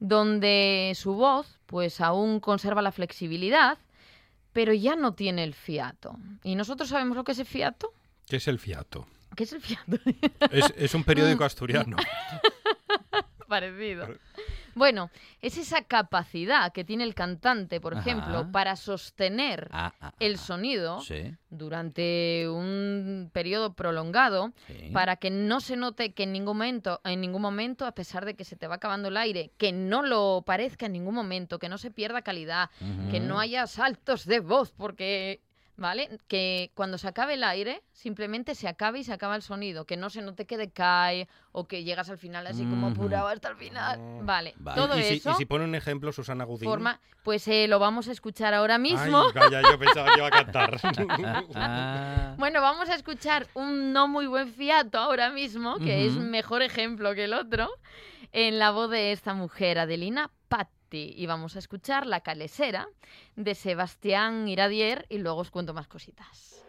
donde 0.00 0.92
su 0.96 1.14
voz 1.14 1.60
pues 1.66 2.00
aún 2.00 2.40
conserva 2.40 2.82
la 2.82 2.92
flexibilidad, 2.92 3.78
pero 4.52 4.72
ya 4.72 4.96
no 4.96 5.14
tiene 5.14 5.44
el 5.44 5.54
fiato. 5.54 6.16
¿Y 6.42 6.56
nosotros 6.56 6.88
sabemos 6.88 7.16
lo 7.16 7.24
que 7.24 7.32
es 7.32 7.38
el 7.38 7.46
fiato? 7.46 7.92
¿Qué 8.26 8.36
es 8.36 8.48
el 8.48 8.58
fiato? 8.58 9.06
¿Qué 9.36 9.44
es 9.44 9.52
el 9.52 9.60
fiato? 9.60 9.98
Es, 10.50 10.72
es 10.76 10.94
un 10.94 11.04
periódico 11.04 11.44
asturiano. 11.44 11.96
Parecido. 13.48 14.08
Bueno, 14.74 15.10
es 15.40 15.56
esa 15.58 15.82
capacidad 15.82 16.72
que 16.72 16.84
tiene 16.84 17.04
el 17.04 17.14
cantante, 17.14 17.80
por 17.80 17.94
Ajá. 17.94 18.00
ejemplo, 18.02 18.50
para 18.52 18.76
sostener 18.76 19.68
Ah, 19.72 19.92
ah, 20.00 20.12
el 20.20 20.34
ah, 20.34 20.38
sonido 20.38 21.00
Sí, 21.00 21.34
durante 21.50 22.48
un 22.48 23.30
periodo 23.32 23.72
prolongado 23.74 24.52
sí. 24.66 24.90
para 24.92 25.16
que 25.16 25.30
no 25.30 25.60
se 25.60 25.76
note 25.76 26.12
que 26.12 26.24
en 26.24 26.32
ningún 26.32 26.56
momento, 26.58 27.00
en 27.04 27.20
ningún 27.20 27.42
momento, 27.42 27.86
a 27.86 27.92
pesar 27.92 28.24
de 28.24 28.34
que 28.34 28.44
se 28.44 28.56
te 28.56 28.66
va 28.66 28.76
acabando 28.76 29.08
el 29.08 29.16
aire, 29.16 29.50
que 29.56 29.72
no 29.72 30.02
lo 30.02 30.42
parezca 30.46 30.86
en 30.86 30.92
ningún 30.92 31.14
momento, 31.14 31.58
que 31.58 31.68
no 31.68 31.78
se 31.78 31.90
pierda 31.90 32.22
calidad, 32.22 32.70
que 33.10 33.20
no 33.20 33.38
haya 33.40 33.66
saltos 33.66 34.24
de 34.26 34.40
voz, 34.40 34.72
porque, 34.72 35.40
¿vale? 35.76 36.08
Que 36.28 36.70
cuando 36.74 36.98
se 36.98 37.08
acabe 37.08 37.34
el 37.34 37.44
aire, 37.44 37.82
simplemente 37.92 38.54
se 38.54 38.68
acabe 38.68 39.00
y 39.00 39.04
se 39.04 39.12
acaba 39.12 39.36
el 39.36 39.42
sonido, 39.42 39.84
que 39.84 39.96
no 39.96 40.10
se 40.10 40.22
note 40.22 40.46
que 40.46 40.56
decae 40.56 41.28
o 41.52 41.66
que 41.66 41.84
llegas 41.84 42.10
al 42.10 42.18
final 42.18 42.46
así 42.46 42.64
como 42.64 42.88
apurado 42.88 43.28
hasta 43.28 43.48
el 43.48 43.56
final. 43.56 43.98
Ah. 44.00 44.20
Vale, 44.22 44.54
Vale. 44.56 44.80
todo 44.80 44.98
y, 44.98 45.02
si, 45.02 45.14
eso 45.14 45.32
y 45.32 45.34
si 45.34 45.46
pone 45.46 45.64
un 45.64 45.74
ejemplo, 45.74 46.12
Susana 46.12 46.44
Gudín. 46.44 46.68
forma, 46.68 47.00
pues 47.22 47.46
eh, 47.48 47.66
lo 47.68 47.78
vamos 47.78 48.08
a 48.08 48.12
escuchar 48.12 48.54
ahora 48.54 48.78
mismo. 48.78 49.24
Ay, 49.34 49.62
yo 49.70 49.78
pensaba 49.78 50.12
que 50.12 50.18
iba 50.18 50.28
a 50.28 50.30
cantar. 50.30 50.80
Bueno, 52.36 52.60
vamos 52.60 52.88
a 52.88 52.94
escuchar 52.94 53.46
un 53.54 53.92
no 53.92 54.08
muy 54.08 54.26
buen 54.26 54.52
fiato 54.52 54.98
ahora 54.98 55.30
mismo, 55.30 55.78
que 55.78 56.06
es 56.06 56.14
mejor 56.14 56.62
ejemplo 56.62 57.14
que 57.14 57.24
el 57.24 57.32
otro, 57.32 57.70
en 58.32 58.58
la 58.58 58.70
voz 58.70 58.90
de 58.90 59.12
esta 59.12 59.34
mujer, 59.34 59.78
Adelina 59.78 60.30
Y 60.94 61.26
vamos 61.26 61.56
a 61.56 61.58
escuchar 61.58 62.06
La 62.06 62.20
Calesera 62.20 62.88
de 63.34 63.56
Sebastián 63.56 64.46
Iradier 64.46 65.06
y 65.08 65.18
luego 65.18 65.40
os 65.40 65.50
cuento 65.50 65.74
más 65.74 65.88
cositas. 65.88 66.64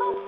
¡Ay, 0.00 0.27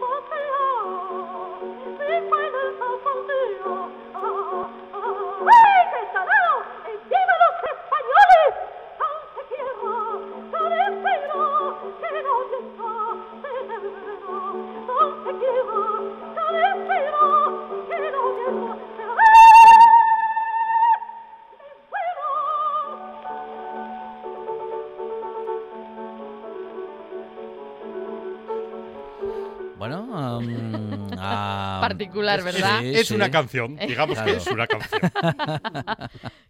Particular, 32.11 32.43
¿verdad? 32.43 32.81
sí, 32.81 32.95
es 32.95 33.09
sí. 33.09 33.15
una 33.15 33.31
canción, 33.31 33.77
digamos 33.77 34.17
Claro. 34.17 34.33
que 34.33 34.39
es 34.39 34.47
una 34.47 34.67
canción. 34.67 35.01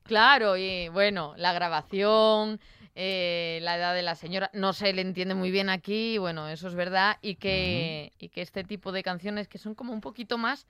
Claro, 0.05 0.57
y 0.57 0.88
bueno, 0.88 1.35
la 1.37 1.52
grabación, 1.52 2.61
eh, 2.95 3.59
la 3.62 3.76
edad 3.76 3.95
de 3.95 4.02
la 4.02 4.14
señora, 4.14 4.50
no 4.52 4.73
se 4.73 4.93
le 4.93 5.02
entiende 5.02 5.35
muy 5.35 5.50
bien 5.50 5.69
aquí, 5.71 6.19
bueno, 6.19 6.49
eso 6.49 6.69
es 6.69 6.75
verdad, 6.75 7.19
y 7.23 7.37
que, 7.37 8.12
y 8.19 8.29
que 8.29 8.43
este 8.43 8.64
tipo 8.64 8.93
de 8.93 9.02
canciones 9.02 9.49
que 9.49 9.59
son 9.59 9.75
como 9.75 9.93
un 9.93 10.00
poquito 10.00 10.38
más 10.38 10.67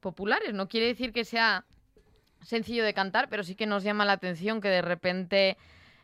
populares, 0.00 0.54
no 0.54 0.68
quiere 0.68 0.86
decir 0.86 1.12
que 1.12 1.24
sea 1.24 1.64
sencillo 2.42 2.84
de 2.84 2.94
cantar, 2.94 3.28
pero 3.28 3.42
sí 3.42 3.54
que 3.56 3.66
nos 3.66 3.82
llama 3.82 4.04
la 4.04 4.12
atención 4.12 4.60
que 4.60 4.68
de 4.68 4.82
repente 4.82 5.56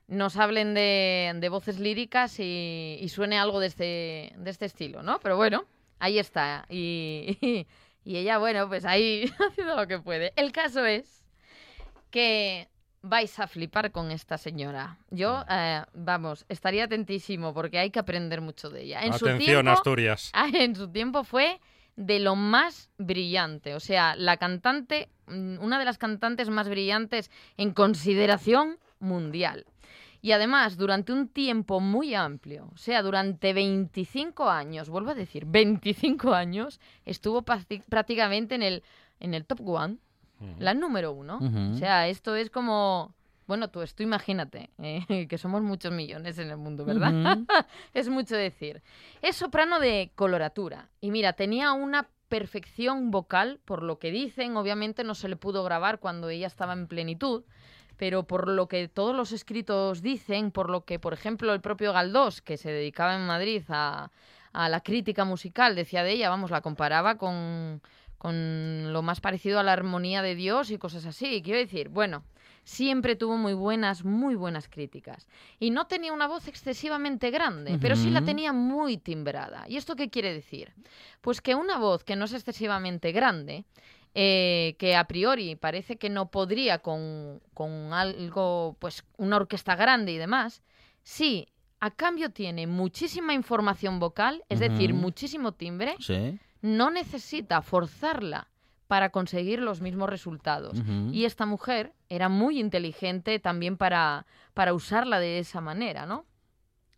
nos 0.08 0.36
hablen 0.36 0.74
de, 0.74 1.32
de 1.36 1.48
voces 1.48 1.78
líricas 1.78 2.40
y, 2.40 2.98
y 3.00 3.08
suene 3.08 3.38
algo 3.38 3.60
de 3.60 3.68
este, 3.68 4.32
de 4.36 4.50
este 4.50 4.64
estilo, 4.66 5.02
¿no? 5.02 5.20
Pero 5.20 5.36
bueno, 5.36 5.64
ahí 6.00 6.18
está. 6.18 6.66
Y, 6.68 7.38
y 7.40 7.66
ella, 8.04 8.38
bueno, 8.38 8.68
pues 8.68 8.84
ahí 8.84 9.30
haciendo 9.50 9.76
lo 9.76 9.86
que 9.86 9.98
puede. 9.98 10.32
El 10.36 10.52
caso 10.52 10.84
es 10.84 11.22
que 12.10 12.68
vais 13.02 13.38
a 13.38 13.46
flipar 13.46 13.90
con 13.90 14.10
esta 14.10 14.38
señora. 14.38 14.98
Yo, 15.10 15.44
eh, 15.50 15.82
vamos, 15.94 16.44
estaría 16.48 16.84
atentísimo 16.84 17.52
porque 17.52 17.78
hay 17.78 17.90
que 17.90 17.98
aprender 17.98 18.40
mucho 18.40 18.70
de 18.70 18.82
ella. 18.82 19.02
En 19.02 19.12
su 19.12 19.26
Atención, 19.26 19.64
tiempo, 19.64 19.70
Asturias. 19.70 20.32
En 20.54 20.74
su 20.76 20.88
tiempo 20.88 21.24
fue 21.24 21.60
de 21.96 22.20
lo 22.20 22.36
más 22.36 22.90
brillante. 22.98 23.74
O 23.74 23.80
sea, 23.80 24.14
la 24.16 24.36
cantante, 24.36 25.08
mm, 25.26 25.58
una 25.60 25.78
de 25.78 25.84
las 25.84 25.98
cantantes 25.98 26.48
más 26.48 26.68
brillantes 26.68 27.30
en 27.56 27.72
consideración 27.72 28.78
mundial. 28.98 29.66
Y 30.22 30.30
además, 30.32 30.76
durante 30.76 31.12
un 31.12 31.26
tiempo 31.28 31.80
muy 31.80 32.14
amplio, 32.14 32.70
o 32.72 32.76
sea, 32.78 33.02
durante 33.02 33.52
25 33.52 34.48
años, 34.48 34.88
vuelvo 34.88 35.10
a 35.10 35.14
decir, 35.14 35.44
25 35.46 36.32
años, 36.32 36.80
estuvo 37.04 37.42
prácti- 37.42 37.82
prácticamente 37.88 38.54
en 38.54 38.62
el, 38.62 38.82
en 39.20 39.34
el 39.34 39.44
top 39.44 39.60
one, 39.68 39.96
la 40.58 40.74
número 40.74 41.12
uno. 41.12 41.38
O 41.74 41.76
sea, 41.76 42.06
esto 42.08 42.34
es 42.36 42.50
como... 42.50 43.14
Bueno, 43.48 43.68
tú, 43.68 43.82
esto 43.82 44.02
imagínate, 44.04 44.70
eh, 44.78 45.26
que 45.28 45.36
somos 45.38 45.60
muchos 45.62 45.92
millones 45.92 46.38
en 46.38 46.50
el 46.50 46.56
mundo, 46.56 46.84
¿verdad? 46.84 47.38
Es 47.92 48.08
mucho 48.08 48.36
decir. 48.36 48.80
Es 49.22 49.36
soprano 49.36 49.80
de 49.80 50.12
coloratura. 50.14 50.88
Y 51.00 51.10
mira, 51.10 51.32
tenía 51.32 51.72
una 51.72 52.08
perfección 52.28 53.10
vocal, 53.10 53.58
por 53.64 53.82
lo 53.82 53.98
que 53.98 54.10
dicen, 54.12 54.56
obviamente 54.56 55.04
no 55.04 55.14
se 55.14 55.28
le 55.28 55.36
pudo 55.36 55.64
grabar 55.64 55.98
cuando 55.98 56.28
ella 56.30 56.46
estaba 56.46 56.72
en 56.72 56.86
plenitud, 56.86 57.42
pero 58.02 58.24
por 58.24 58.48
lo 58.48 58.66
que 58.66 58.88
todos 58.88 59.14
los 59.14 59.30
escritos 59.30 60.02
dicen, 60.02 60.50
por 60.50 60.70
lo 60.70 60.84
que, 60.84 60.98
por 60.98 61.12
ejemplo, 61.12 61.54
el 61.54 61.60
propio 61.60 61.92
Galdós, 61.92 62.42
que 62.42 62.56
se 62.56 62.72
dedicaba 62.72 63.14
en 63.14 63.28
Madrid 63.28 63.62
a, 63.68 64.10
a 64.52 64.68
la 64.68 64.80
crítica 64.80 65.24
musical, 65.24 65.76
decía 65.76 66.02
de 66.02 66.10
ella, 66.10 66.28
vamos, 66.28 66.50
la 66.50 66.62
comparaba 66.62 67.16
con, 67.16 67.80
con 68.18 68.92
lo 68.92 69.02
más 69.02 69.20
parecido 69.20 69.60
a 69.60 69.62
la 69.62 69.72
armonía 69.72 70.20
de 70.20 70.34
Dios 70.34 70.72
y 70.72 70.78
cosas 70.78 71.06
así. 71.06 71.42
Quiero 71.44 71.60
decir, 71.60 71.90
bueno, 71.90 72.24
siempre 72.64 73.14
tuvo 73.14 73.36
muy 73.36 73.54
buenas, 73.54 74.04
muy 74.04 74.34
buenas 74.34 74.68
críticas. 74.68 75.28
Y 75.60 75.70
no 75.70 75.86
tenía 75.86 76.12
una 76.12 76.26
voz 76.26 76.48
excesivamente 76.48 77.30
grande, 77.30 77.78
pero 77.80 77.94
sí 77.94 78.10
la 78.10 78.22
tenía 78.22 78.52
muy 78.52 78.96
timbrada. 78.96 79.64
¿Y 79.68 79.76
esto 79.76 79.94
qué 79.94 80.10
quiere 80.10 80.34
decir? 80.34 80.72
Pues 81.20 81.40
que 81.40 81.54
una 81.54 81.78
voz 81.78 82.02
que 82.02 82.16
no 82.16 82.24
es 82.24 82.32
excesivamente 82.32 83.12
grande, 83.12 83.64
eh, 84.14 84.76
que 84.78 84.94
a 84.96 85.04
priori 85.04 85.56
parece 85.56 85.96
que 85.96 86.10
no 86.10 86.30
podría 86.30 86.78
con, 86.80 87.40
con 87.54 87.92
algo, 87.94 88.76
pues 88.78 89.04
una 89.16 89.36
orquesta 89.36 89.74
grande 89.76 90.12
y 90.12 90.18
demás, 90.18 90.62
sí, 91.02 91.48
a 91.80 91.90
cambio 91.90 92.30
tiene 92.30 92.66
muchísima 92.66 93.34
información 93.34 93.98
vocal, 93.98 94.44
es 94.48 94.60
decir, 94.60 94.94
muchísimo 94.94 95.52
timbre, 95.52 95.96
Sí. 95.98 96.38
no 96.60 96.90
necesita 96.90 97.60
forzarla 97.62 98.48
para 98.86 99.08
conseguir 99.08 99.58
los 99.60 99.80
mismos 99.80 100.10
resultados. 100.10 100.78
Y 101.10 101.24
esta 101.24 101.46
mujer 101.46 101.94
era 102.10 102.28
muy 102.28 102.60
inteligente 102.60 103.38
también 103.38 103.76
para, 103.78 104.26
para 104.52 104.74
usarla 104.74 105.18
de 105.18 105.38
esa 105.38 105.60
manera, 105.62 106.04
¿no? 106.04 106.26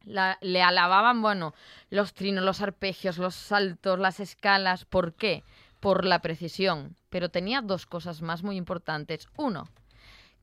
La- 0.04 0.36
le 0.42 0.60
alababan, 0.60 1.22
bueno, 1.22 1.54
los 1.88 2.12
trinos, 2.12 2.44
los 2.44 2.60
arpegios, 2.60 3.16
los 3.16 3.34
saltos, 3.34 3.98
las 3.98 4.20
escalas. 4.20 4.84
¿Por 4.84 5.14
qué? 5.14 5.44
Por 5.84 6.06
la 6.06 6.20
precisión. 6.20 6.96
Pero 7.10 7.28
tenía 7.28 7.60
dos 7.60 7.84
cosas 7.84 8.22
más 8.22 8.42
muy 8.42 8.56
importantes. 8.56 9.28
Uno, 9.36 9.68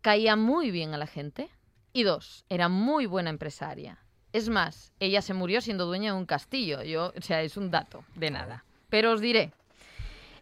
caía 0.01 0.35
muy 0.35 0.69
bien 0.69 0.93
a 0.93 0.97
la 0.97 1.07
gente. 1.07 1.49
Y 1.93 2.03
dos, 2.03 2.45
era 2.47 2.69
muy 2.69 3.07
buena 3.07 3.31
empresaria. 3.31 3.97
Es 4.33 4.49
más, 4.49 4.93
ella 4.99 5.23
se 5.23 5.33
murió 5.33 5.59
siendo 5.59 5.87
dueña 5.87 6.13
de 6.13 6.19
un 6.19 6.27
castillo. 6.27 6.83
Yo, 6.83 7.11
o 7.17 7.21
sea, 7.21 7.41
es 7.41 7.57
un 7.57 7.71
dato 7.71 8.05
de 8.13 8.29
nada. 8.29 8.63
Pero 8.89 9.13
os 9.13 9.19
diré, 9.19 9.51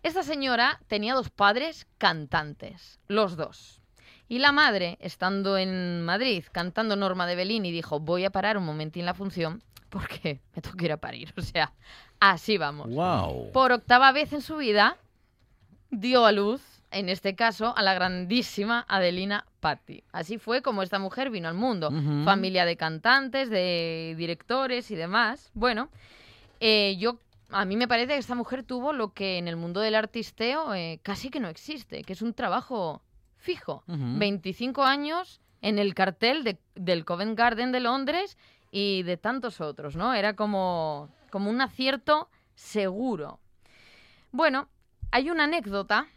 esta 0.03 0.21
señora 0.21 0.81
tenía 0.87 1.13
dos 1.13 1.29
padres 1.29 1.87
cantantes, 1.97 2.99
los 3.07 3.37
dos. 3.37 3.81
Y 4.27 4.39
la 4.39 4.51
madre, 4.51 4.97
estando 5.01 5.57
en 5.57 6.03
Madrid 6.03 6.43
cantando 6.51 6.95
Norma 6.95 7.25
de 7.25 7.35
Bellini, 7.35 7.71
dijo, 7.71 7.99
voy 8.01 8.25
a 8.25 8.31
parar 8.31 8.57
un 8.57 8.65
momentín 8.65 9.05
la 9.05 9.13
función 9.13 9.63
porque 9.89 10.41
me 10.55 10.61
tengo 10.61 10.77
que 10.77 10.85
ir 10.85 10.91
a 10.91 10.97
parir. 10.97 11.33
O 11.37 11.41
sea, 11.41 11.73
así 12.19 12.57
vamos. 12.57 12.89
Wow. 12.89 13.51
Por 13.51 13.71
octava 13.71 14.11
vez 14.11 14.33
en 14.33 14.41
su 14.41 14.57
vida, 14.57 14.97
dio 15.91 16.25
a 16.25 16.31
luz, 16.31 16.61
en 16.91 17.09
este 17.09 17.35
caso, 17.35 17.73
a 17.77 17.81
la 17.83 17.93
grandísima 17.93 18.85
Adelina 18.87 19.45
Patti. 19.59 20.03
Así 20.11 20.37
fue 20.37 20.61
como 20.61 20.81
esta 20.83 20.99
mujer 20.99 21.29
vino 21.29 21.47
al 21.47 21.53
mundo. 21.55 21.91
Familia 22.25 22.65
de 22.65 22.77
cantantes, 22.77 23.49
de 23.49 24.15
directores 24.17 24.89
y 24.91 24.95
demás. 24.95 25.51
Bueno, 25.53 25.89
eh, 26.59 26.95
yo 26.99 27.17
a 27.51 27.65
mí 27.65 27.75
me 27.77 27.87
parece 27.87 28.13
que 28.13 28.17
esta 28.19 28.35
mujer 28.35 28.63
tuvo 28.63 28.93
lo 28.93 29.13
que 29.13 29.37
en 29.37 29.47
el 29.47 29.55
mundo 29.55 29.79
del 29.81 29.95
artisteo 29.95 30.73
eh, 30.73 30.99
casi 31.03 31.29
que 31.29 31.39
no 31.39 31.47
existe, 31.49 32.03
que 32.03 32.13
es 32.13 32.21
un 32.21 32.33
trabajo 32.33 33.01
fijo. 33.37 33.83
Ujú. 33.87 34.17
25 34.17 34.83
años 34.83 35.41
en 35.61 35.77
el 35.79 35.93
cartel 35.93 36.43
de- 36.43 36.57
del 36.75 37.05
Covent 37.05 37.37
Garden 37.37 37.71
de 37.71 37.79
Londres 37.81 38.37
y 38.71 39.03
de 39.03 39.17
tantos 39.17 39.61
otros, 39.61 39.95
¿no? 39.95 40.13
Era 40.13 40.35
como, 40.35 41.09
como 41.29 41.49
un 41.49 41.61
acierto 41.61 42.29
seguro. 42.55 43.39
Bueno, 44.31 44.69
hay 45.11 45.29
una 45.29 45.45
anécdota 45.45 46.07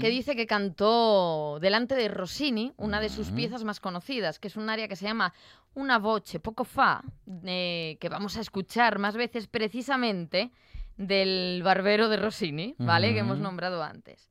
que 0.00 0.08
dice 0.08 0.34
que 0.34 0.46
cantó 0.46 1.58
delante 1.60 1.94
de 1.94 2.08
Rossini, 2.08 2.72
una 2.78 3.00
de 3.00 3.10
sus 3.10 3.30
piezas 3.30 3.64
más 3.64 3.80
conocidas, 3.80 4.38
que 4.38 4.48
es 4.48 4.56
un 4.56 4.70
área 4.70 4.88
que 4.88 4.96
se 4.96 5.04
llama 5.04 5.34
Una 5.74 5.98
voce 5.98 6.40
poco 6.40 6.64
fa, 6.64 7.02
eh, 7.44 7.98
que 8.00 8.08
vamos 8.08 8.38
a 8.38 8.40
escuchar 8.40 8.98
más 8.98 9.14
veces 9.14 9.46
precisamente 9.46 10.52
del 10.96 11.60
barbero 11.62 12.08
de 12.08 12.16
Rossini, 12.16 12.76
¿vale? 12.78 13.12
Que 13.12 13.18
hemos 13.18 13.38
nombrado 13.38 13.82
antes. 13.82 14.30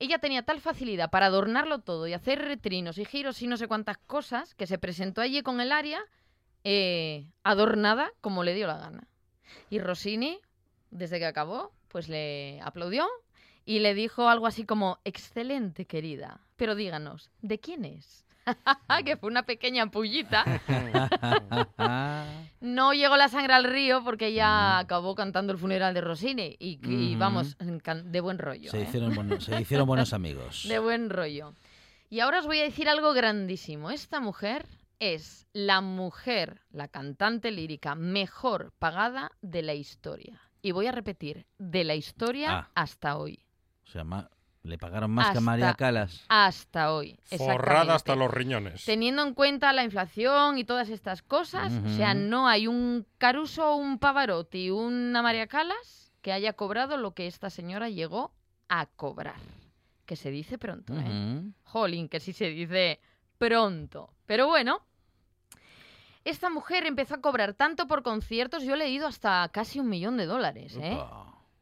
Ella 0.00 0.18
tenía 0.18 0.42
tal 0.42 0.60
facilidad 0.60 1.08
para 1.08 1.26
adornarlo 1.26 1.78
todo 1.78 2.08
y 2.08 2.12
hacer 2.12 2.40
retrinos 2.40 2.98
y 2.98 3.04
giros 3.04 3.40
y 3.42 3.46
no 3.46 3.56
sé 3.56 3.68
cuántas 3.68 3.98
cosas 3.98 4.56
que 4.56 4.66
se 4.66 4.78
presentó 4.78 5.20
allí 5.20 5.42
con 5.42 5.60
el 5.60 5.70
área 5.70 6.00
eh, 6.64 7.30
adornada 7.44 8.10
como 8.20 8.42
le 8.42 8.54
dio 8.54 8.66
la 8.66 8.78
gana. 8.78 9.06
Y 9.70 9.78
Rossini, 9.78 10.38
desde 10.90 11.18
que 11.18 11.26
acabó, 11.26 11.72
pues 11.88 12.08
le 12.08 12.60
aplaudió 12.62 13.06
y 13.64 13.78
le 13.80 13.94
dijo 13.94 14.28
algo 14.28 14.46
así 14.46 14.64
como, 14.64 14.98
excelente 15.04 15.86
querida, 15.86 16.40
pero 16.56 16.74
díganos, 16.74 17.30
¿de 17.40 17.58
quién 17.58 17.84
es? 17.84 18.24
que 19.04 19.16
fue 19.16 19.30
una 19.30 19.44
pequeña 19.44 19.86
pullita. 19.86 20.44
No 22.60 22.92
llegó 22.94 23.16
la 23.16 23.28
sangre 23.28 23.52
al 23.54 23.64
río 23.64 24.02
porque 24.04 24.28
ella 24.28 24.78
acabó 24.78 25.14
cantando 25.14 25.52
el 25.52 25.58
funeral 25.58 25.92
de 25.92 26.00
Rossini 26.00 26.56
y, 26.58 26.78
y 26.82 27.10
Ujú. 27.10 27.18
vamos, 27.18 27.56
de 27.58 28.20
buen 28.20 28.38
rollo. 28.38 28.70
se, 28.70 28.80
¿eh? 28.80 28.82
hicieron 28.82 29.14
buenos, 29.14 29.44
se 29.44 29.60
hicieron 29.60 29.86
buenos 29.86 30.12
amigos. 30.12 30.64
De 30.66 30.78
buen 30.78 31.10
rollo. 31.10 31.54
Y 32.10 32.20
ahora 32.20 32.38
os 32.40 32.46
voy 32.46 32.60
a 32.60 32.62
decir 32.62 32.88
algo 32.88 33.12
grandísimo. 33.12 33.90
Esta 33.90 34.20
mujer 34.20 34.66
es 35.12 35.46
la 35.52 35.80
mujer, 35.80 36.62
la 36.70 36.88
cantante 36.88 37.50
lírica 37.50 37.94
mejor 37.94 38.72
pagada 38.78 39.30
de 39.42 39.62
la 39.62 39.74
historia. 39.74 40.40
Y 40.62 40.72
voy 40.72 40.86
a 40.86 40.92
repetir, 40.92 41.46
de 41.58 41.84
la 41.84 41.94
historia 41.94 42.50
Ah. 42.58 42.70
hasta 42.74 43.16
hoy. 43.18 43.44
O 43.86 43.90
sea, 43.90 44.04
ma- 44.04 44.30
le 44.62 44.78
pagaron 44.78 45.10
más 45.10 45.30
que 45.32 45.38
a 45.38 45.40
María 45.42 45.66
Hasta- 45.70 45.76
Calas. 45.76 46.24
Hasta 46.28 46.92
hoy. 46.94 47.18
Forrada 47.36 47.94
hasta 47.94 48.16
los 48.16 48.30
riñones. 48.32 48.82
Teniendo 48.86 49.22
en 49.22 49.34
cuenta 49.34 49.74
la 49.74 49.84
inflación 49.84 50.56
y 50.56 50.64
todas 50.64 50.88
estas 50.88 51.20
cosas, 51.22 51.70
o 51.84 51.88
sea, 51.96 52.14
no 52.14 52.48
hay 52.48 52.66
un 52.66 53.06
Caruso, 53.18 53.76
un 53.76 53.98
Pavarotti, 53.98 54.70
una 54.70 55.20
María 55.20 55.46
Calas 55.48 56.12
que 56.22 56.32
haya 56.32 56.54
cobrado 56.54 56.96
lo 56.96 57.12
que 57.12 57.26
esta 57.26 57.50
señora 57.50 57.90
llegó 57.90 58.32
a 58.70 58.86
cobrar. 58.86 59.36
Que 60.06 60.16
se 60.16 60.30
dice 60.30 60.56
pronto, 60.56 60.94
¿eh? 60.96 61.42
Jolín, 61.64 62.08
que 62.08 62.20
sí 62.20 62.32
se 62.32 62.46
dice 62.48 63.00
pronto. 63.36 64.14
Pero 64.24 64.46
bueno, 64.46 64.80
esta 66.24 66.50
mujer 66.50 66.86
empezó 66.86 67.14
a 67.14 67.20
cobrar 67.20 67.54
tanto 67.54 67.86
por 67.86 68.02
conciertos, 68.02 68.62
yo 68.62 68.74
he 68.74 68.76
leído 68.78 69.06
hasta 69.06 69.48
casi 69.52 69.80
un 69.80 69.88
millón 69.88 70.16
de 70.16 70.26
dólares, 70.26 70.76
¿eh? 70.80 70.98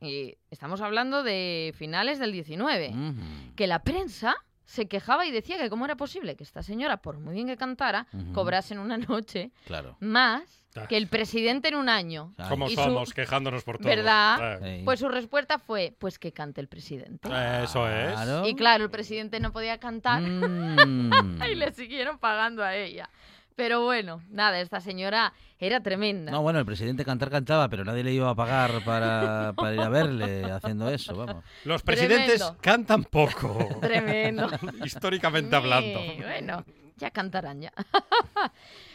Y 0.01 0.37
estamos 0.51 0.81
hablando 0.81 1.23
de 1.23 1.73
finales 1.77 2.19
del 2.19 2.33
19 2.33 2.91
Ujú. 2.91 3.55
que 3.55 3.67
la 3.67 3.81
prensa 3.85 4.35
se 4.65 4.89
quejaba 4.89 5.27
y 5.27 5.31
decía 5.31 5.59
que 5.59 5.69
cómo 5.69 5.85
era 5.85 5.97
posible 5.97 6.35
que 6.35 6.43
esta 6.45 6.63
señora, 6.63 6.97
por 6.97 7.19
muy 7.19 7.35
bien 7.35 7.47
que 7.47 7.57
cantara, 7.57 8.07
Ujú. 8.13 8.33
cobrase 8.33 8.75
en 8.75 8.81
una 8.81 8.97
noche 8.99 9.51
Claro. 9.67 9.97
más 10.01 10.61
Ah. 10.75 10.87
que 10.89 10.97
el 10.97 11.07
presidente 11.09 11.69
en 11.69 11.75
un 11.75 11.91
año. 11.91 12.33
Como 12.49 12.67
su- 12.71 12.77
somos, 12.77 13.13
quejándonos 13.13 13.63
por 13.63 13.77
todo. 13.77 13.89
¿Verdad? 13.89 14.59
Sí. 14.63 14.81
Pues 14.87 15.01
su 15.01 15.09
respuesta 15.11 15.59
fue, 15.59 15.95
pues 15.99 16.19
que 16.19 16.33
cante 16.33 16.63
el 16.63 16.69
presidente. 16.69 17.29
Eso 17.63 17.87
es. 17.87 18.13
Claro. 18.15 18.47
Y 18.49 18.55
claro, 18.55 18.85
el 18.85 18.91
presidente 18.91 19.39
no 19.39 19.53
podía 19.53 19.77
cantar 19.79 20.23
Mm. 20.23 21.11
y 21.53 21.55
le 21.57 21.73
siguieron 21.73 22.19
pagando 22.19 22.65
a 22.65 22.75
ella. 22.75 23.11
Pero 23.57 23.83
bueno, 23.83 24.23
nada, 24.31 24.61
esta 24.61 24.81
señora 24.81 25.33
era 25.59 25.81
tremenda. 25.81 26.33
No, 26.33 26.43
bueno, 26.43 26.59
el 26.59 26.67
presidente 26.67 27.05
cantar 27.05 27.31
cantaba, 27.31 27.69
pero 27.69 27.85
nadie 27.85 28.03
le 28.03 28.13
iba 28.13 28.31
a 28.31 28.35
pagar 28.35 28.83
para, 28.85 29.53
para 29.57 29.75
ir 29.75 29.81
a 29.81 29.89
verle 29.89 30.45
haciendo 30.51 30.89
eso, 30.91 31.15
vamos. 31.15 31.45
Los 31.65 31.83
presidentes 31.83 32.39
Tremendo. 32.39 32.59
cantan 32.61 33.05
poco. 33.05 33.79
Tremendo. 33.81 34.49
Históricamente 34.85 35.55
hablando. 35.55 36.01
Sí, 36.01 36.17
bueno, 36.23 36.65
ya 36.97 37.11
cantarán 37.11 37.61
ya. 37.61 37.73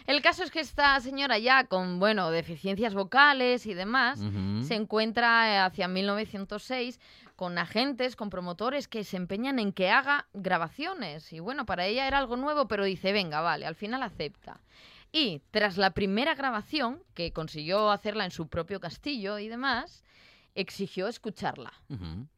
El 0.08 0.22
caso 0.22 0.44
es 0.44 0.52
que 0.52 0.62
esta 0.62 1.00
señora 1.02 1.38
ya 1.38 1.66
con, 1.66 2.00
bueno, 2.00 2.32
deficiencias 2.32 2.94
vocales 2.94 3.66
y 3.66 3.74
demás, 3.74 4.20
se 4.66 4.76
encuentra 4.76 5.54
eh, 5.54 5.58
hacia 5.58 5.90
1906 5.90 7.00
con 7.38 7.60
agentes, 7.60 8.16
con 8.16 8.32
promotores 8.32 8.88
que 8.88 9.04
se 9.04 9.16
empeñan 9.16 9.60
en 9.60 9.72
que 9.72 9.92
haga 9.92 10.28
grabaciones. 10.34 11.32
Y 11.32 11.40
bueno, 11.40 11.68
para 11.68 11.86
ella 11.86 12.08
era 12.08 12.18
algo 12.18 12.36
nuevo, 12.36 12.68
pero 12.68 12.84
dice, 12.84 13.14
venga, 13.14 13.42
vale, 13.42 13.68
al 13.68 13.76
final 13.76 14.02
acepta. 14.02 14.60
Y 15.12 15.44
tras 15.52 15.78
la 15.78 15.92
primera 15.92 16.34
grabación, 16.34 17.04
que 17.14 17.32
consiguió 17.32 17.92
hacerla 17.92 18.26
en 18.26 18.32
su 18.32 18.48
propio 18.48 18.80
castillo 18.80 19.38
y 19.38 19.50
demás, 19.50 20.04
exigió 20.56 21.08
escucharla. 21.08 21.72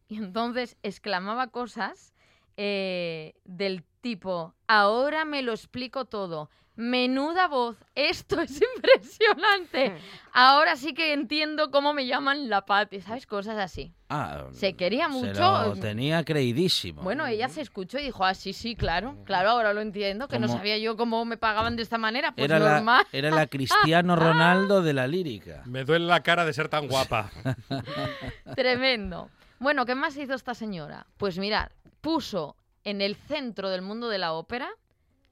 Y 0.09 0.17
entonces 0.17 0.75
exclamaba 0.83 1.47
cosas 1.47 2.13
eh, 2.57 3.35
del 3.45 3.85
tipo, 4.01 4.53
ahora 4.67 5.25
me 5.25 5.41
lo 5.41 5.51
explico 5.53 6.05
todo. 6.05 6.49
Menuda 6.75 7.49
voz, 7.49 7.75
esto 7.95 8.39
es 8.39 8.61
impresionante. 8.75 9.97
Ahora 10.31 10.77
sí 10.77 10.93
que 10.93 11.11
entiendo 11.11 11.71
cómo 11.71 11.93
me 11.93 12.07
llaman 12.07 12.47
la 12.49 12.65
Pati, 12.65 13.01
¿sabes? 13.01 13.27
Cosas 13.27 13.57
así. 13.57 13.93
Ah, 14.07 14.45
Se 14.53 14.77
quería 14.77 15.07
se 15.07 15.11
mucho. 15.11 15.41
lo 15.41 15.75
tenía 15.75 16.23
creidísimo. 16.23 17.01
Bueno, 17.01 17.27
ella 17.27 17.49
se 17.49 17.59
escuchó 17.59 17.99
y 17.99 18.03
dijo, 18.03 18.23
ah, 18.23 18.33
sí, 18.33 18.53
sí, 18.53 18.77
claro, 18.77 19.17
claro, 19.25 19.49
ahora 19.49 19.73
lo 19.73 19.81
entiendo, 19.81 20.29
que 20.29 20.39
no 20.39 20.47
sabía 20.47 20.77
yo 20.77 20.95
cómo 20.95 21.25
me 21.25 21.35
pagaban 21.35 21.75
de 21.75 21.83
esta 21.83 21.97
manera, 21.97 22.31
pues 22.31 22.45
era, 22.45 22.59
la, 22.59 22.75
normal. 22.75 23.05
era 23.11 23.29
la 23.29 23.47
Cristiano 23.47 24.15
Ronaldo 24.15 24.81
de 24.81 24.93
la 24.93 25.05
lírica. 25.05 25.63
Me 25.65 25.83
duele 25.83 26.05
la 26.05 26.21
cara 26.23 26.45
de 26.45 26.53
ser 26.53 26.69
tan 26.69 26.87
guapa. 26.87 27.29
Tremendo. 28.55 29.29
Bueno, 29.59 29.85
¿qué 29.85 29.95
más 29.95 30.15
hizo 30.17 30.33
esta 30.33 30.53
señora? 30.53 31.05
Pues 31.17 31.37
mirad, 31.37 31.69
puso 32.01 32.55
en 32.83 33.01
el 33.01 33.15
centro 33.15 33.69
del 33.69 33.81
mundo 33.81 34.09
de 34.09 34.17
la 34.17 34.33
ópera 34.33 34.69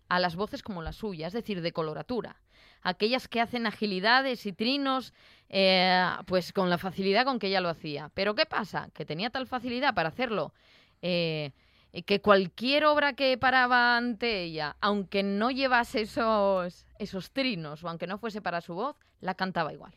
a 0.10 0.20
las 0.20 0.36
voces 0.36 0.64
como 0.64 0.82
la 0.82 0.94
suya, 0.94 1.28
es 1.28 1.34
decir, 1.34 1.62
de 1.62 1.72
coloratura. 1.72 2.42
Aquellas 2.82 3.28
que 3.28 3.42
hacen 3.42 3.66
agilidades 3.66 4.46
y 4.46 4.54
trinos, 4.54 5.14
eh, 5.50 6.06
pues 6.26 6.54
con 6.54 6.70
la 6.70 6.78
facilidad 6.78 7.26
con 7.26 7.40
que 7.40 7.48
ella 7.48 7.62
lo 7.62 7.70
hacía. 7.70 8.12
Pero 8.14 8.36
¿qué 8.36 8.46
pasa? 8.46 8.90
Que 8.94 9.06
tenía 9.06 9.30
tal 9.30 9.48
facilidad 9.48 9.94
para 9.94 10.10
hacerlo 10.10 10.54
eh, 11.02 11.52
que 12.06 12.22
cualquier 12.22 12.86
obra 12.86 13.14
que 13.14 13.38
paraba 13.38 13.98
ante 13.98 14.44
ella, 14.44 14.78
aunque 14.82 15.24
no 15.24 15.52
llevase 15.52 16.02
esos, 16.02 16.86
esos 17.00 17.32
trinos 17.32 17.84
o 17.84 17.90
aunque 17.90 18.08
no 18.08 18.18
fuese 18.18 18.42
para 18.42 18.62
su 18.62 18.76
voz, 18.76 18.96
la 19.20 19.34
cantaba 19.34 19.74
igual. 19.74 19.94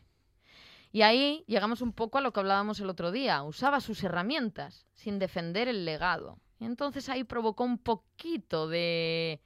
Y 0.93 1.03
ahí 1.03 1.45
llegamos 1.47 1.83
un 1.83 1.93
poco 1.93 2.19
a 2.19 2.21
lo 2.21 2.33
que 2.33 2.41
hablábamos 2.41 2.81
el 2.81 2.91
otro 2.91 3.13
día. 3.13 3.43
Usaba 3.43 3.81
sus 3.81 4.03
herramientas 4.03 4.87
sin 4.95 5.19
defender 5.19 5.69
el 5.69 5.85
legado. 5.85 6.39
Y 6.61 6.67
entonces 6.67 7.09
ahí 7.09 7.25
provocó 7.25 7.65
un 7.65 7.79
poquito 7.79 8.69
de, 8.69 9.41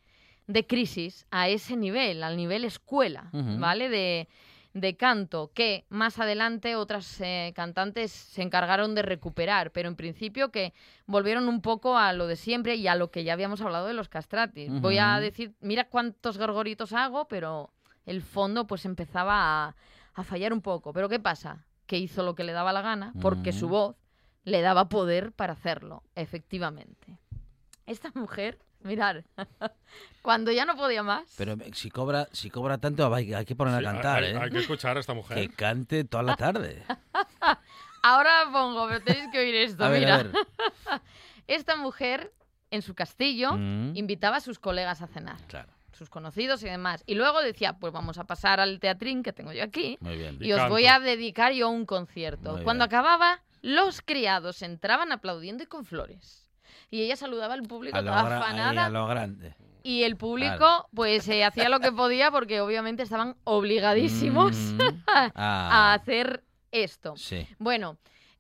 de 0.47 0.67
crisis 0.67 1.27
a 1.31 1.49
ese 1.49 1.77
nivel, 1.77 2.23
al 2.23 2.37
nivel 2.37 2.65
escuela. 2.65 3.31
¿vale? 3.33 3.89
De, 3.89 4.29
de 4.75 4.97
canto, 4.97 5.53
que 5.55 5.85
más 5.89 6.19
adelante 6.19 6.75
otras 6.75 7.21
eh, 7.21 7.53
cantantes 7.55 8.11
se 8.11 8.43
encargaron 8.43 8.97
de 8.97 9.03
recuperar, 9.03 9.71
pero 9.71 9.89
en 9.89 9.95
principio 9.95 10.51
que 10.51 10.75
volvieron 11.07 11.49
un 11.49 11.61
poco 11.61 11.97
a 11.97 12.13
lo 12.13 12.27
de 12.27 12.35
siempre 12.35 12.75
y 12.75 12.89
a 12.89 12.97
lo 12.97 13.13
que 13.13 13.23
ya 13.23 13.35
habíamos 13.35 13.61
hablado 13.61 13.87
de 13.87 13.95
los 13.95 14.09
castratis. 14.09 14.71
Voy 14.81 14.99
a 14.99 15.21
decir, 15.21 15.55
mira 15.61 15.85
cuántos 15.89 16.37
gorgoritos 16.39 16.93
hago, 16.93 17.29
pero 17.29 17.71
el 18.05 18.21
fondo 18.23 18.67
pues 18.67 18.85
empezaba 18.85 19.67
a, 19.69 19.77
a 20.15 20.25
fallar 20.25 20.53
un 20.53 20.61
poco. 20.61 20.93
Pero 20.93 21.09
¿qué 21.09 21.21
pasa? 21.21 21.65
Que 21.87 21.99
hizo 21.99 22.25
lo 22.25 22.35
que 22.35 22.43
le 22.43 22.53
daba 22.53 22.73
la 22.73 22.83
gana 22.83 23.13
porque 23.21 23.53
su 23.53 23.69
voz 23.69 23.97
le 24.45 24.61
daba 24.63 24.89
poder 24.89 25.33
para 25.33 25.53
hacerlo, 25.55 26.03
efectivamente. 26.15 27.19
Esta 27.87 28.11
mujer, 28.15 28.59
mirar, 28.81 29.25
cuando 30.23 30.51
ya 30.53 30.65
no 30.65 30.77
podía 30.77 31.03
más, 31.03 31.25
Pero 31.37 31.57
si 31.73 31.91
cobra, 31.91 32.29
si 32.33 32.51
cobra 32.51 32.79
tanto, 32.79 33.13
hay, 33.15 33.33
hay 33.35 33.45
que 33.45 33.55
ponerla 33.57 33.81
Sí, 33.81 33.87
a 33.87 33.93
cantar, 33.93 34.23
hay, 34.25 34.33
¿eh? 34.33 34.39
hay 34.41 34.51
que 34.51 34.59
escuchar 34.59 34.97
a 34.97 35.01
esta 35.01 35.13
Que 35.13 35.17
mujer. 35.17 35.51
cante 35.55 36.05
toda 36.05 36.23
la 36.23 36.37
tarde. 36.37 36.83
ahora 38.03 38.45
la 38.45 38.53
pongo, 38.53 38.87
pero 38.89 39.01
tenéis 39.03 39.29
que 39.31 39.39
oír 39.39 39.55
esto, 39.55 39.85
A 39.85 39.89
ver, 39.89 40.01
mira. 40.01 40.15
a 40.15 40.23
ver. 40.23 40.33
Esta 41.47 41.77
mujer 41.77 42.33
en 42.71 42.81
su 42.83 42.95
castillo 42.95 43.53
Mm, 43.57 43.97
invitaba 43.97 44.39
a 44.39 44.41
sus 44.41 44.59
colegas 44.59 45.03
a 45.03 45.07
cenar, 45.07 45.37
claro, 45.47 45.71
sus 45.93 46.09
conocidos 46.09 46.63
y 46.63 46.67
demás. 46.67 47.03
Y 47.07 47.15
luego 47.17 47.41
decía, 47.43 47.75
pues 47.75 47.93
vamos 47.93 48.17
a 48.19 48.25
pasar 48.25 48.61
al 48.61 48.81
teatrín 48.81 49.23
que 49.23 49.33
tengo 49.35 49.53
yo 49.53 49.63
aquí 49.63 49.99
muy 50.01 50.17
bien. 50.17 50.39
Y 50.41 50.49
y 50.49 50.53
os 50.55 50.69
voy 50.71 50.87
a 50.87 50.99
dedicar 51.01 51.53
yo 51.53 51.69
un 51.69 51.85
concierto. 51.85 52.53
Muy 52.55 52.63
Cuando 52.65 52.85
bien. 52.87 52.95
acababa, 52.97 53.43
los 53.65 54.03
criados 54.03 54.61
entraban 54.61 55.11
aplaudiendo 55.11 55.65
y 55.65 55.67
con 55.67 55.87
flores. 55.87 56.47
Y 56.91 57.01
ella 57.01 57.17
saludaba 57.17 57.55
al 57.55 57.63
público 57.63 57.97
A 57.97 58.01
toda 58.03 58.21
afanada. 58.21 58.87
a 58.87 58.91
lo 58.91 59.07
grande. 59.07 59.57
Y 59.83 60.03
el 60.03 60.17
público, 60.17 60.57
Claro. 60.59 60.89
pues, 60.95 61.27
eh, 61.29 61.45
hacía 61.45 61.71
lo 61.71 61.81
que 61.81 61.91
podía 61.93 62.31
porque 62.31 62.61
obviamente 62.61 63.03
estaban 63.03 63.37
obligadísimos 63.45 64.55
Mm, 64.55 64.81
a 65.07 65.33
ah, 65.35 65.95
hacer 65.95 66.45
esto. 66.73 67.17
Sí. 67.17 67.49
Bueno, 67.59 67.97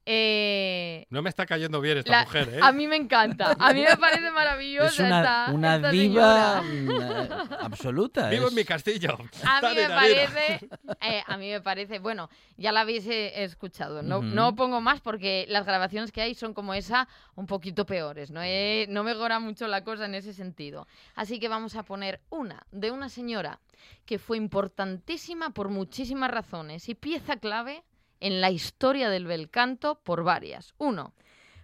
eh, 0.07 1.07
No 1.11 1.23
me 1.23 1.29
está 1.31 1.47
cayendo 1.47 1.81
bien 1.81 1.99
esta 1.99 2.11
la- 2.13 2.25
mujer, 2.25 2.49
¿eh? 2.55 2.59
a 2.63 2.73
mí 2.73 2.87
me 2.87 2.97
encanta. 2.97 3.57
A 3.59 3.73
mí 3.73 3.83
me 3.83 3.97
parece 3.97 4.31
maravillosa 4.31 4.87
Es 4.89 4.99
una, 5.01 5.19
esta, 5.21 5.47
una 5.53 5.77
esta 5.77 5.91
diva 5.91 6.63
señora. 6.63 6.63
mm, 6.63 7.65
absoluta. 7.65 8.29
Vivo 8.31 8.45
es- 8.47 8.51
en 8.53 8.57
mi 8.57 8.65
castillo. 8.65 9.19
A 9.45 9.61
mí 9.63 9.75
me 9.77 9.89
parece, 9.89 10.69
eh, 11.01 11.23
a 11.27 11.37
mí 11.37 11.51
me 11.51 11.61
parece, 11.61 11.99
bueno, 11.99 12.29
ya 12.57 12.73
la 12.73 12.81
habéis 12.81 13.07
eh, 13.07 13.43
escuchado, 13.45 14.03
no, 14.03 14.23
no 14.23 14.55
pongo 14.55 14.81
más 14.81 15.01
porque 15.01 15.47
las 15.49 15.65
grabaciones 15.67 16.13
que 16.13 16.21
hay 16.23 16.35
son 16.35 16.55
como 16.55 16.75
esa, 16.75 17.09
un 17.35 17.47
poquito 17.47 17.87
peores, 17.87 18.31
no, 18.31 18.41
Eh, 18.43 18.87
no 18.91 19.05
mejora 19.05 19.39
mucho 19.41 19.67
la 19.69 19.85
cosa 19.85 20.05
en 20.05 20.15
ese 20.15 20.33
sentido. 20.33 20.87
Así 21.15 21.39
que 21.41 21.49
vamos 21.49 21.77
a 21.77 21.83
poner 21.83 22.21
una 22.31 22.67
de 22.73 22.91
una 22.91 23.09
señora 23.09 23.61
que 24.07 24.19
fue 24.19 24.37
importantísima 24.37 25.51
por 25.51 25.69
muchísimas 25.69 26.31
razones 26.31 26.89
y 26.89 26.95
pieza 26.95 27.37
clave 27.37 27.83
en 28.21 28.41
la 28.41 28.51
historia 28.51 29.11
del 29.11 29.27
bel 29.27 29.51
canto 29.51 30.01
por 30.03 30.25
varias. 30.25 30.75
Uno, 30.79 31.15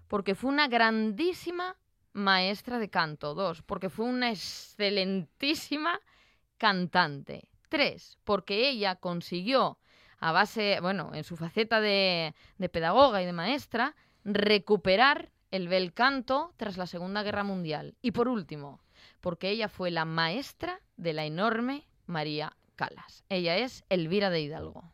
porque 0.09 0.35
fue 0.35 0.51
una 0.51 0.69
grandísima 0.69 1.77
maestra 2.13 2.79
de 2.79 2.91
canto. 2.91 3.35
Dos, 3.35 3.63
porque 3.63 3.91
fue 3.91 4.07
una 4.07 4.31
excelentísima 4.31 6.01
cantante. 6.59 7.49
Tres, 7.69 8.19
porque 8.25 8.69
ella 8.69 8.97
consiguió, 8.97 9.79
a 10.19 10.33
base, 10.33 10.81
bueno, 10.81 11.13
en 11.15 11.25
su 11.25 11.37
faceta 11.37 11.81
de, 11.81 12.35
de 12.59 12.69
pedagoga 12.69 13.23
y 13.23 13.27
de 13.27 13.33
maestra, 13.33 13.95
recuperar 14.25 15.31
el 15.51 15.69
bel 15.69 15.93
canto 15.93 16.53
tras 16.57 16.77
la 16.77 16.87
Segunda 16.87 17.23
Guerra 17.23 17.45
Mundial. 17.45 17.97
Y 18.03 18.11
por 18.11 18.29
último, 18.29 18.81
porque 19.21 19.51
ella 19.51 19.69
fue 19.69 19.91
la 19.91 20.05
maestra 20.05 20.81
de 20.97 21.13
la 21.13 21.25
enorme 21.25 21.87
María 22.07 22.57
Calas. 22.77 23.25
Ella 23.29 23.57
es 23.57 23.85
Elvira 23.89 24.31
de 24.31 24.41
Hidalgo. 24.41 24.85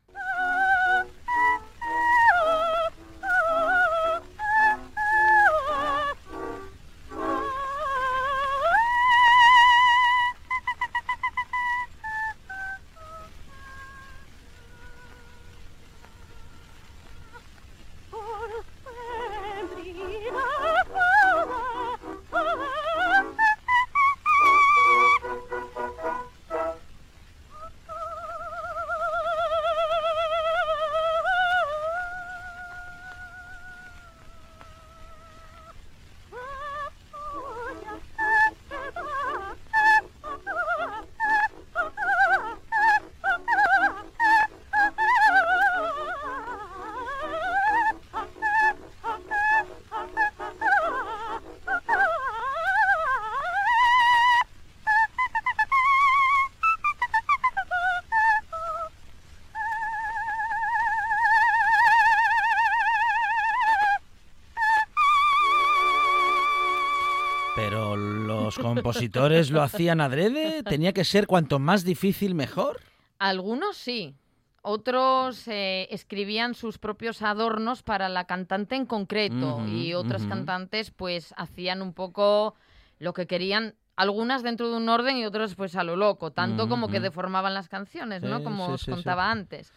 Compositores 68.75 69.51
lo 69.51 69.63
hacían 69.63 70.01
adrede. 70.01 70.63
Tenía 70.63 70.93
que 70.93 71.05
ser 71.05 71.27
cuanto 71.27 71.59
más 71.59 71.85
difícil 71.85 72.35
mejor. 72.35 72.81
Algunos 73.19 73.77
sí. 73.77 74.15
Otros 74.63 75.47
eh, 75.47 75.87
escribían 75.91 76.55
sus 76.55 76.79
propios 76.79 77.23
adornos 77.23 77.85
para 77.85 78.09
la 78.09 78.25
cantante 78.25 78.75
en 78.75 78.85
concreto 78.85 79.65
y 79.69 79.95
otras 79.95 80.27
cantantes 80.27 80.91
pues 80.91 81.33
hacían 81.37 81.83
un 81.83 81.93
poco 81.93 82.57
lo 82.99 83.13
que 83.13 83.29
querían, 83.29 83.77
algunas 83.95 84.43
dentro 84.43 84.69
de 84.69 84.77
un 84.77 84.89
orden 84.89 85.19
y 85.19 85.25
otras 85.25 85.55
pues 85.55 85.77
a 85.77 85.85
lo 85.85 85.95
loco, 85.95 86.33
tanto 86.33 86.69
como 86.69 86.89
que 86.89 86.99
deformaban 86.99 87.55
las 87.55 87.69
canciones, 87.69 88.23
¿no? 88.23 88.43
Como 88.43 88.67
sí, 88.67 88.73
os 88.73 88.81
sí. 88.83 88.91
contaba 88.91 89.31
antes. 89.31 89.73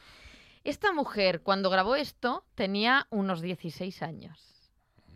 Esta 0.63 0.91
mujer 0.91 1.41
cuando 1.41 1.69
grabó 1.69 1.95
esto 1.95 2.43
tenía 2.55 3.05
unos 3.11 3.41
16 3.41 4.01
años. 4.01 4.58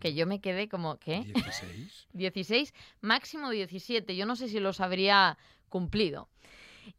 Que 0.04 0.12
yo 0.12 0.26
me 0.26 0.38
quedé 0.38 0.68
como, 0.68 0.98
¿qué? 0.98 1.22
16. 1.24 2.08
16, 2.12 2.74
máximo 3.00 3.48
17. 3.48 4.14
Yo 4.14 4.26
no 4.26 4.36
sé 4.36 4.48
si 4.48 4.60
los 4.60 4.80
habría 4.80 5.38
cumplido. 5.70 6.28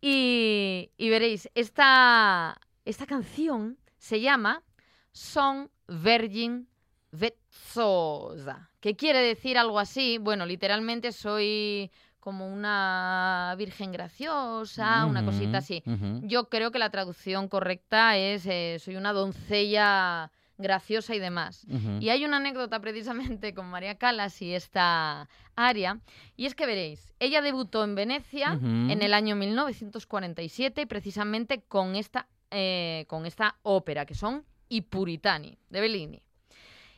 Y, 0.02 0.90
y 0.98 1.10
veréis, 1.12 1.48
esta, 1.54 2.60
esta 2.84 3.06
canción 3.06 3.78
se 4.00 4.22
llama 4.22 4.64
Son 5.12 5.70
Virgin 5.88 6.68
Vezzosa, 7.12 8.72
que 8.80 8.96
quiere 8.96 9.20
decir 9.20 9.60
algo 9.60 9.78
así, 9.78 10.18
bueno, 10.18 10.48
literalmente 10.48 11.12
soy 11.12 11.92
como 12.20 12.48
una 12.48 13.54
virgen 13.56 13.92
graciosa, 13.92 15.06
una 15.06 15.24
cosita 15.24 15.60
así. 15.60 15.84
Yo 16.24 16.50
creo 16.50 16.72
que 16.72 16.80
la 16.80 16.90
traducción 16.90 17.50
correcta 17.50 18.18
es 18.18 18.48
eh, 18.48 18.78
soy 18.80 18.96
una 18.96 19.14
doncella 19.14 20.32
graciosa 20.58 21.16
y 21.16 21.20
demás. 21.20 21.66
Y 22.00 22.10
hay 22.10 22.26
una 22.26 22.38
anécdota 22.38 22.80
precisamente 22.80 23.54
con 23.54 23.68
María 23.68 23.96
Calas 23.96 24.42
y 24.42 24.54
esta 24.54 25.28
aria, 25.56 26.00
y 26.36 26.46
es 26.46 26.56
que 26.56 26.66
veréis, 26.66 27.14
ella 27.20 27.42
debutó 27.42 27.84
en 27.84 27.96
Venecia 27.96 28.60
en 28.62 29.02
el 29.02 29.14
año 29.14 29.36
1947 29.36 30.88
precisamente 30.88 31.62
con 31.62 31.96
esta, 31.96 32.28
eh, 32.52 33.06
con 33.08 33.26
esta 33.26 33.58
ópera, 33.64 34.06
que 34.06 34.16
son 34.16 34.46
I 34.70 34.82
Puritani, 34.82 35.58
de 35.70 35.82
Bellini. 35.82 36.22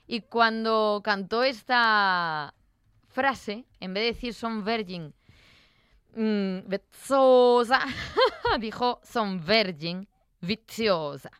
Y 0.08 0.22
cuando 0.22 1.02
cantó 1.04 1.44
esta 1.44 2.54
frase, 3.10 3.66
en 3.80 3.94
vez 3.94 4.04
de 4.04 4.14
decir 4.14 4.34
son 4.34 4.64
virgin 4.64 5.14
mm, 6.16 6.68
vezzosa, 6.68 7.82
dijo 8.60 9.02
son 9.04 9.44
virgin 9.46 10.08
viciosa. 10.40 11.32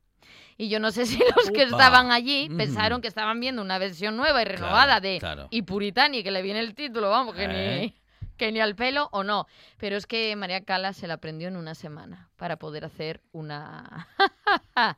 Y 0.58 0.70
yo 0.70 0.80
no 0.80 0.92
sé 0.92 1.06
si 1.06 1.18
los 1.20 1.52
que 1.52 1.66
Upa. 1.66 1.76
estaban 1.78 2.12
allí 2.12 2.50
pensaron 2.50 3.00
que 3.02 3.08
estaban 3.08 3.40
viendo 3.40 3.62
una 3.62 3.78
versión 3.78 4.18
nueva 4.18 4.42
y 4.42 4.46
renovada 4.46 4.86
Claro, 5.00 5.02
de 5.02 5.20
claro. 5.20 5.48
Y 5.52 5.62
Puritani, 5.62 6.24
que 6.24 6.32
le 6.32 6.42
viene 6.42 6.60
el 6.60 6.74
título, 6.74 7.10
vamos, 7.10 7.36
que, 7.36 7.44
Eh. 7.46 7.80
ni, 7.82 7.94
que 8.38 8.52
ni 8.52 8.60
al 8.60 8.76
pelo 8.76 9.10
o 9.12 9.24
no. 9.24 9.48
Pero 9.78 9.98
es 9.98 10.08
que 10.08 10.36
María 10.36 10.62
Cala 10.64 10.94
se 10.94 11.08
la 11.08 11.16
aprendió 11.16 11.48
en 11.48 11.58
una 11.58 11.76
semana 11.76 12.30
para 12.38 12.58
poder 12.58 12.86
hacer 12.86 13.22
una... 13.32 14.08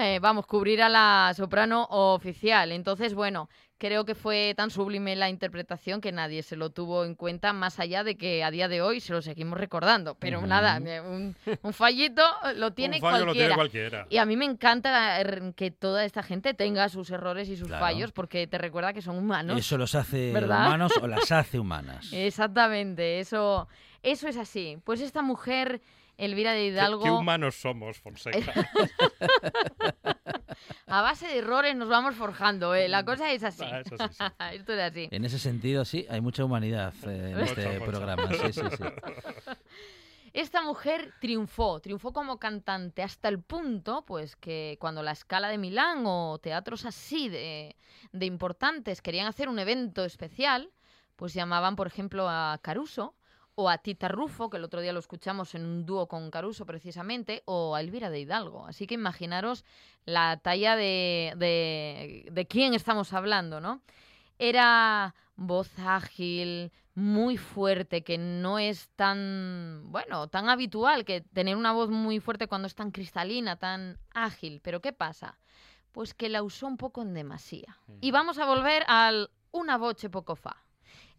Eh, 0.00 0.18
vamos, 0.20 0.46
cubrir 0.46 0.82
a 0.82 0.88
la 0.88 1.32
soprano 1.36 1.84
oficial. 1.90 2.72
Entonces, 2.72 3.14
bueno, 3.14 3.48
creo 3.78 4.04
que 4.04 4.14
fue 4.14 4.54
tan 4.56 4.70
sublime 4.70 5.14
la 5.16 5.28
interpretación 5.28 6.00
que 6.00 6.10
nadie 6.12 6.42
se 6.42 6.56
lo 6.56 6.70
tuvo 6.70 7.04
en 7.04 7.14
cuenta, 7.14 7.52
más 7.52 7.78
allá 7.80 8.02
de 8.04 8.16
que 8.16 8.42
a 8.44 8.50
día 8.50 8.68
de 8.68 8.82
hoy 8.82 9.00
se 9.00 9.12
lo 9.12 9.22
seguimos 9.22 9.58
recordando. 9.58 10.14
Pero 10.16 10.44
nada, 10.46 10.78
eh, 10.84 11.00
un, 11.00 11.36
un 11.62 11.72
fallito 11.72 12.22
lo 12.56 12.72
tiene 12.72 12.96
Un 12.96 13.02
fallo 13.02 13.18
lo 13.18 13.24
cualquiera. 13.26 13.46
tiene 13.46 13.54
cualquiera. 13.54 14.06
Y 14.10 14.16
a 14.18 14.24
mí 14.26 14.36
me 14.36 14.44
encanta 14.46 15.20
eh, 15.20 15.52
que 15.56 15.70
toda 15.70 16.04
esta 16.04 16.22
gente 16.22 16.54
tenga 16.54 16.88
sus 16.88 17.10
errores 17.10 17.48
y 17.48 17.56
sus 17.56 17.68
Claro. 17.68 17.84
fallos 17.84 18.12
porque 18.12 18.46
te 18.46 18.58
recuerda 18.58 18.92
que 18.92 19.02
son 19.02 19.16
humanos. 19.16 19.58
Eso 19.58 19.78
los 19.78 19.94
hace 19.94 20.32
¿Verdad? 20.32 20.66
humanos 20.66 20.92
o 21.00 21.06
las 21.06 21.30
hace 21.32 21.58
humanas. 21.58 22.12
Exactamente, 22.12 23.20
eso, 23.20 23.68
eso 24.02 24.28
es 24.28 24.36
así. 24.36 24.78
Pues 24.84 25.00
esta 25.00 25.22
mujer, 25.22 25.80
Elvira 26.18 26.52
de 26.52 26.58
¿Qué, 26.58 26.66
Hidalgo, 26.66 27.04
qué 27.04 27.10
humanos 27.10 27.54
somos, 27.54 27.98
Fonseca? 27.98 28.52
a 30.88 31.02
base 31.02 31.28
de 31.28 31.38
errores 31.38 31.76
nos 31.76 31.88
vamos 31.88 32.16
forjando. 32.16 32.74
¿eh? 32.74 32.88
La 32.88 33.04
cosa 33.04 33.30
es 33.32 33.44
así. 33.44 33.62
Ah, 33.64 33.80
eso 33.80 33.96
sí, 33.96 34.04
sí. 34.10 34.24
Esto 34.52 34.72
es 34.72 34.80
así. 34.80 35.08
En 35.12 35.24
ese 35.24 35.38
sentido, 35.38 35.84
sí, 35.84 36.04
hay 36.10 36.20
mucha 36.20 36.44
humanidad 36.44 36.92
eh, 37.06 37.30
en 37.30 37.38
Mucha, 37.38 37.52
este 37.52 37.78
mucha. 37.78 37.84
programa. 37.84 38.28
Sí, 38.28 38.52
sí, 38.52 38.62
sí. 38.76 38.84
Esta 40.34 40.62
mujer 40.62 41.14
triunfó, 41.20 41.80
triunfó 41.80 42.12
como 42.12 42.38
cantante 42.38 43.02
hasta 43.02 43.28
el 43.28 43.40
punto, 43.40 44.04
pues, 44.04 44.36
que 44.36 44.76
cuando 44.78 45.02
la 45.02 45.14
Scala 45.14 45.48
de 45.48 45.56
Milán 45.56 46.02
o 46.04 46.38
teatros 46.38 46.84
así 46.84 47.28
de, 47.28 47.76
de 48.12 48.26
importantes 48.26 49.00
querían 49.00 49.26
hacer 49.26 49.48
un 49.48 49.58
evento 49.58 50.04
especial, 50.04 50.70
pues 51.16 51.32
llamaban, 51.32 51.76
por 51.76 51.86
ejemplo, 51.86 52.28
a 52.28 52.58
Caruso 52.62 53.14
o 53.60 53.68
a 53.68 53.78
Tita 53.78 54.06
Rufo, 54.06 54.50
que 54.50 54.56
el 54.56 54.62
otro 54.62 54.80
día 54.80 54.92
lo 54.92 55.00
escuchamos 55.00 55.56
en 55.56 55.64
un 55.64 55.84
dúo 55.84 56.06
con 56.06 56.30
Caruso 56.30 56.64
precisamente, 56.64 57.42
o 57.44 57.74
a 57.74 57.80
Elvira 57.80 58.08
de 58.08 58.20
Hidalgo. 58.20 58.64
Así 58.66 58.86
que 58.86 58.94
imaginaros 58.94 59.64
la 60.04 60.36
talla 60.36 60.76
de, 60.76 61.34
de, 61.36 62.28
de 62.30 62.46
quién 62.46 62.72
estamos 62.74 63.12
hablando, 63.12 63.60
¿no? 63.60 63.82
Era 64.38 65.16
voz 65.34 65.76
ágil, 65.80 66.70
muy 66.94 67.36
fuerte, 67.36 68.04
que 68.04 68.16
no 68.16 68.60
es 68.60 68.90
tan, 68.94 69.82
bueno, 69.86 70.28
tan 70.28 70.48
habitual 70.48 71.04
que 71.04 71.22
tener 71.22 71.56
una 71.56 71.72
voz 71.72 71.90
muy 71.90 72.20
fuerte 72.20 72.46
cuando 72.46 72.68
es 72.68 72.76
tan 72.76 72.92
cristalina, 72.92 73.56
tan 73.56 73.98
ágil. 74.14 74.60
Pero 74.62 74.80
¿qué 74.80 74.92
pasa? 74.92 75.36
pues 75.98 76.14
que 76.14 76.28
la 76.28 76.44
usó 76.44 76.68
un 76.68 76.76
poco 76.76 77.02
en 77.02 77.12
demasía. 77.12 77.76
Y 78.00 78.12
vamos 78.12 78.38
a 78.38 78.46
volver 78.46 78.84
al 78.86 79.30
Una 79.50 79.78
voce 79.78 80.08
poco 80.08 80.36
fa. 80.36 80.62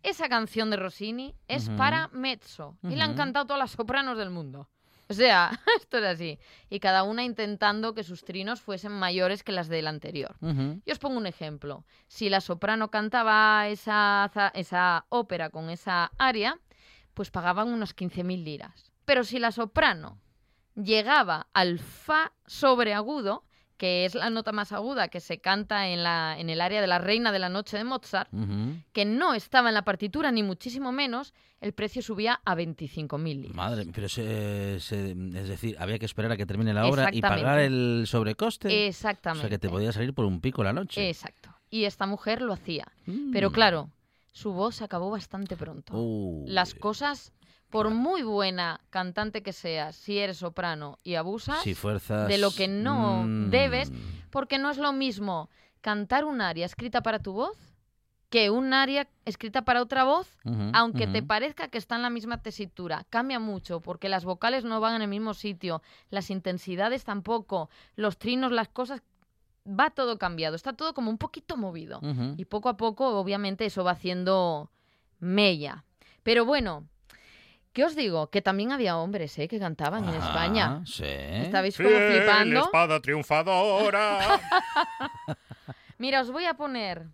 Esa 0.03 0.29
canción 0.29 0.69
de 0.69 0.77
Rossini 0.77 1.35
es 1.47 1.69
para 1.69 2.07
mezzo 2.09 2.77
y 2.83 2.95
la 2.95 3.05
han 3.05 3.15
cantado 3.15 3.45
todas 3.45 3.59
las 3.59 3.71
sopranos 3.71 4.17
del 4.17 4.29
mundo. 4.29 4.69
O 5.09 5.13
sea, 5.13 5.51
esto 5.81 5.97
es 5.97 6.05
así. 6.05 6.39
Y 6.69 6.79
cada 6.79 7.03
una 7.03 7.23
intentando 7.23 7.93
que 7.93 8.03
sus 8.03 8.23
trinos 8.23 8.61
fuesen 8.61 8.91
mayores 8.91 9.43
que 9.43 9.51
las 9.51 9.67
del 9.67 9.87
anterior. 9.87 10.37
Ujú. 10.41 10.81
Yo 10.85 10.93
os 10.93 10.99
pongo 10.99 11.17
un 11.17 11.25
ejemplo. 11.25 11.83
Si 12.07 12.29
la 12.29 12.41
soprano 12.41 12.91
cantaba 12.91 13.67
esa, 13.67 14.31
esa 14.53 15.05
ópera 15.09 15.49
con 15.49 15.69
esa 15.69 16.11
aria, 16.17 16.59
pues 17.13 17.31
pagaban 17.31 17.69
unas 17.69 17.95
15.000 17.95 18.43
liras. 18.43 18.91
Pero 19.05 19.23
si 19.23 19.39
la 19.39 19.51
soprano 19.51 20.19
llegaba 20.75 21.47
al 21.53 21.79
fa 21.79 22.31
sobreagudo, 22.45 23.43
que 23.79 24.03
es 24.05 24.13
la 24.13 24.29
nota 24.29 24.51
más 24.51 24.71
aguda 24.73 25.07
que 25.07 25.21
se 25.21 25.39
canta 25.39 25.87
en, 25.87 26.03
la, 26.03 26.35
en 26.37 26.49
el 26.51 26.59
área 26.59 26.81
de 26.81 26.87
la 26.87 26.99
Reina 26.99 27.31
de 27.31 27.39
la 27.39 27.47
Noche 27.49 27.77
de 27.77 27.85
Mozart, 27.85 28.29
que 28.93 29.05
no 29.05 29.33
estaba 29.33 29.69
en 29.69 29.73
la 29.73 29.83
partitura 29.83 30.31
ni 30.31 30.43
muchísimo 30.43 30.91
menos, 30.91 31.33
el 31.61 31.71
precio 31.73 32.01
subía 32.01 32.41
a 32.45 32.55
25.000 32.55 33.23
liras. 33.41 33.55
Madre, 33.55 33.85
pero 33.95 34.09
se, 34.09 34.79
se- 34.81 35.11
es 35.11 35.47
decir, 35.47 35.77
había 35.79 35.97
que 35.97 36.05
esperar 36.05 36.31
a 36.33 36.37
que 36.37 36.45
termine 36.45 36.73
la 36.73 36.85
obra 36.87 37.09
y 37.11 37.21
pagar 37.21 37.59
el 37.59 38.03
sobrecoste. 38.05 38.87
Exactamente. 38.87 39.39
O 39.39 39.41
sea, 39.43 39.49
que 39.49 39.59
te 39.59 39.69
podía 39.69 39.91
salir 39.93 40.13
por 40.13 40.25
un 40.25 40.41
pico 40.41 40.61
la 40.63 40.73
noche. 40.73 41.07
Exacto. 41.09 41.49
Y 41.69 41.85
esta 41.85 42.05
mujer 42.05 42.41
lo 42.41 42.51
hacía. 42.53 42.85
Mm. 43.05 43.31
Pero 43.31 43.51
claro, 43.51 43.89
su 44.33 44.51
voz 44.51 44.81
acabó 44.81 45.09
bastante 45.09 45.55
pronto. 45.55 45.93
Las 46.47 46.73
cosas, 46.75 47.31
por 47.69 47.89
muy 47.91 48.23
buena 48.23 48.81
cantante 48.89 49.43
que 49.43 49.53
seas, 49.53 49.95
si 49.95 50.17
eres 50.17 50.37
soprano 50.37 50.97
y 51.03 51.15
abusas, 51.15 51.61
Si 51.63 51.75
fuerzas... 51.75 52.27
de 52.27 52.37
lo 52.37 52.51
que 52.51 52.67
no 52.67 53.23
Mm. 53.23 53.49
debes, 53.49 53.91
porque 54.31 54.57
no 54.57 54.69
es 54.71 54.77
lo 54.77 54.91
mismo 54.93 55.49
cantar 55.81 56.25
un 56.25 56.41
aria 56.41 56.65
escrita 56.65 57.01
para 57.01 57.19
tu 57.19 57.33
voz 57.33 57.57
que 58.29 58.51
un 58.51 58.73
aria 58.73 59.07
escrita 59.25 59.63
para 59.63 59.81
otra 59.81 60.03
voz, 60.03 60.37
aunque 60.73 61.07
te 61.07 61.23
parezca 61.23 61.67
que 61.69 61.79
está 61.79 61.95
en 61.95 62.03
la 62.03 62.11
misma 62.11 62.43
tesitura. 62.43 63.03
Cambia 63.09 63.39
mucho, 63.39 63.79
porque 63.81 64.07
las 64.07 64.23
vocales 64.23 64.63
no 64.63 64.79
van 64.79 64.95
en 64.97 65.01
el 65.01 65.07
mismo 65.07 65.33
sitio, 65.33 65.81
las 66.11 66.29
intensidades 66.29 67.03
tampoco, 67.05 67.71
los 67.95 68.19
trinos, 68.19 68.51
las 68.51 68.67
cosas, 68.67 69.01
va 69.67 69.89
todo 69.89 70.19
cambiado, 70.19 70.55
está 70.55 70.73
todo 70.73 70.93
como 70.93 71.09
un 71.09 71.17
poquito 71.17 71.57
movido. 71.57 72.01
Y 72.37 72.45
poco 72.45 72.69
a 72.69 72.77
poco, 72.77 73.17
obviamente, 73.19 73.65
eso 73.65 73.83
va 73.83 73.91
haciendo 73.91 74.69
mella. 75.19 75.83
Pero 76.21 76.45
bueno, 76.45 76.85
¿qué 77.73 77.85
os 77.85 77.95
digo? 77.95 78.29
Que 78.29 78.41
también 78.41 78.71
había 78.71 78.97
hombres 78.97 79.37
¿eh? 79.39 79.47
que 79.47 79.59
cantaban 79.59 80.03
en 80.07 80.15
Ah, 80.15 80.17
España. 80.25 80.81
Sí. 80.85 81.03
¿Estabais 81.05 81.75
como 81.77 81.89
Fiel 81.89 82.17
flipando? 82.23 82.59
espada 82.65 82.99
triunfadora. 82.99 84.39
Mira, 85.97 86.21
os 86.21 86.31
voy 86.31 86.45
a 86.45 86.53
poner 86.55 87.07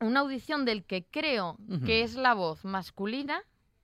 una 0.00 0.20
audición 0.20 0.64
del 0.64 0.84
que 0.84 1.04
creo 1.04 1.56
que 1.84 2.02
es 2.02 2.14
la 2.14 2.34
voz 2.34 2.64
masculina 2.64 3.42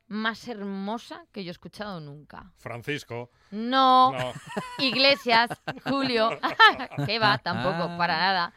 más 0.09 0.47
hermosa 0.47 1.25
que 1.33 1.43
yo 1.43 1.51
he 1.51 1.53
escuchado 1.53 2.01
nunca. 2.01 2.53
Francisco. 2.59 3.31
No, 3.51 4.13
No. 4.13 4.33
Iglesias, 4.79 5.51
Julio, 5.85 6.31
que 7.07 7.19
va, 7.19 7.39
tampoco, 7.39 7.97
para 7.99 8.17
nada. 8.17 8.53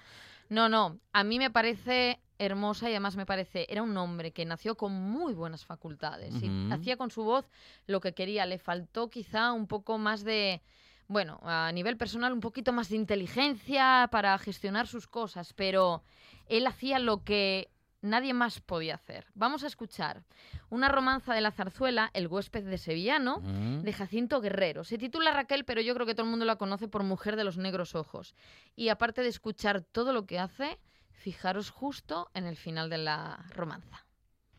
No, 0.49 0.67
no, 0.69 0.99
a 1.13 1.23
mí 1.23 1.37
me 1.39 1.49
parece 1.49 2.19
hermosa 2.39 2.89
y 2.89 2.93
además 2.93 3.15
me 3.15 3.25
parece, 3.25 3.67
era 3.69 3.83
un 3.83 3.95
hombre 3.97 4.31
que 4.31 4.45
nació 4.45 4.75
con 4.75 4.93
muy 4.93 5.33
buenas 5.33 5.65
facultades 5.65 6.33
y 6.41 6.71
hacía 6.71 6.97
con 6.97 7.11
su 7.11 7.23
voz 7.23 7.49
lo 7.85 7.99
que 7.99 8.13
quería. 8.13 8.45
Le 8.45 8.57
faltó 8.57 9.09
quizá 9.09 9.51
un 9.51 9.67
poco 9.67 9.97
más 9.97 10.23
de, 10.23 10.61
bueno, 11.07 11.39
a 11.43 11.71
nivel 11.71 11.97
personal, 11.97 12.33
un 12.33 12.39
poquito 12.39 12.71
más 12.71 12.89
de 12.89 12.95
inteligencia 12.95 14.07
para 14.11 14.37
gestionar 14.39 14.87
sus 14.87 15.05
cosas, 15.05 15.53
pero 15.53 16.01
él 16.47 16.65
hacía 16.65 16.97
lo 16.97 17.23
que 17.23 17.69
nadie 18.01 18.33
más 18.33 18.61
podía 18.61 18.95
hacer. 18.95 19.25
Vamos 19.33 19.63
a 19.63 19.67
escuchar 19.67 20.23
una 20.69 20.87
romanza 20.87 21.33
de 21.33 21.41
la 21.41 21.51
zarzuela, 21.51 22.09
El 22.13 22.27
huésped 22.27 22.63
de 22.63 22.77
Sevillano, 22.77 23.41
de 23.41 23.93
Jacinto 23.93 24.39
Guerrero. 24.39 24.85
Se 24.85 24.97
titula 24.97 25.33
Raquel, 25.33 25.65
pero 25.65 25.81
yo 25.81 25.93
creo 25.93 26.05
que 26.05 26.15
todo 26.15 26.23
el 26.23 26.29
mundo 26.29 26.45
la 26.45 26.55
conoce 26.55 26.87
por 26.87 27.03
Mujer 27.03 27.35
de 27.35 27.43
los 27.43 27.57
Negros 27.57 27.95
Ojos. 27.95 28.35
Y 28.77 28.87
aparte 28.87 29.21
de 29.23 29.27
escuchar 29.29 29.81
todo 29.81 30.13
lo 30.13 30.25
que 30.25 30.39
hace, 30.39 30.79
fijaros 31.19 31.69
justo 31.69 32.29
en 32.33 32.45
el 32.45 32.57
final 32.57 32.89
de 32.89 32.97
la 32.97 33.45
romanza. 33.55 34.05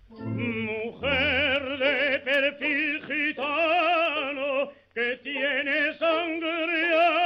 Mujer 0.09 1.79
de 1.79 2.19
perfil 2.21 3.07
gitano 3.07 4.71
que 4.95 5.17
tiene 5.23 5.99
sangre 5.99 7.20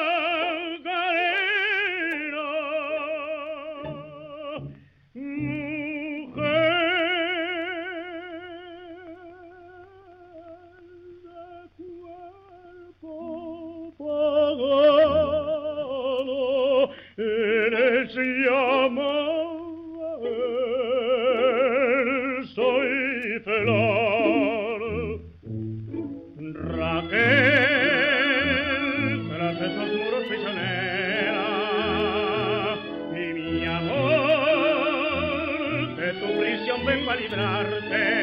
librarte. 37.17 38.14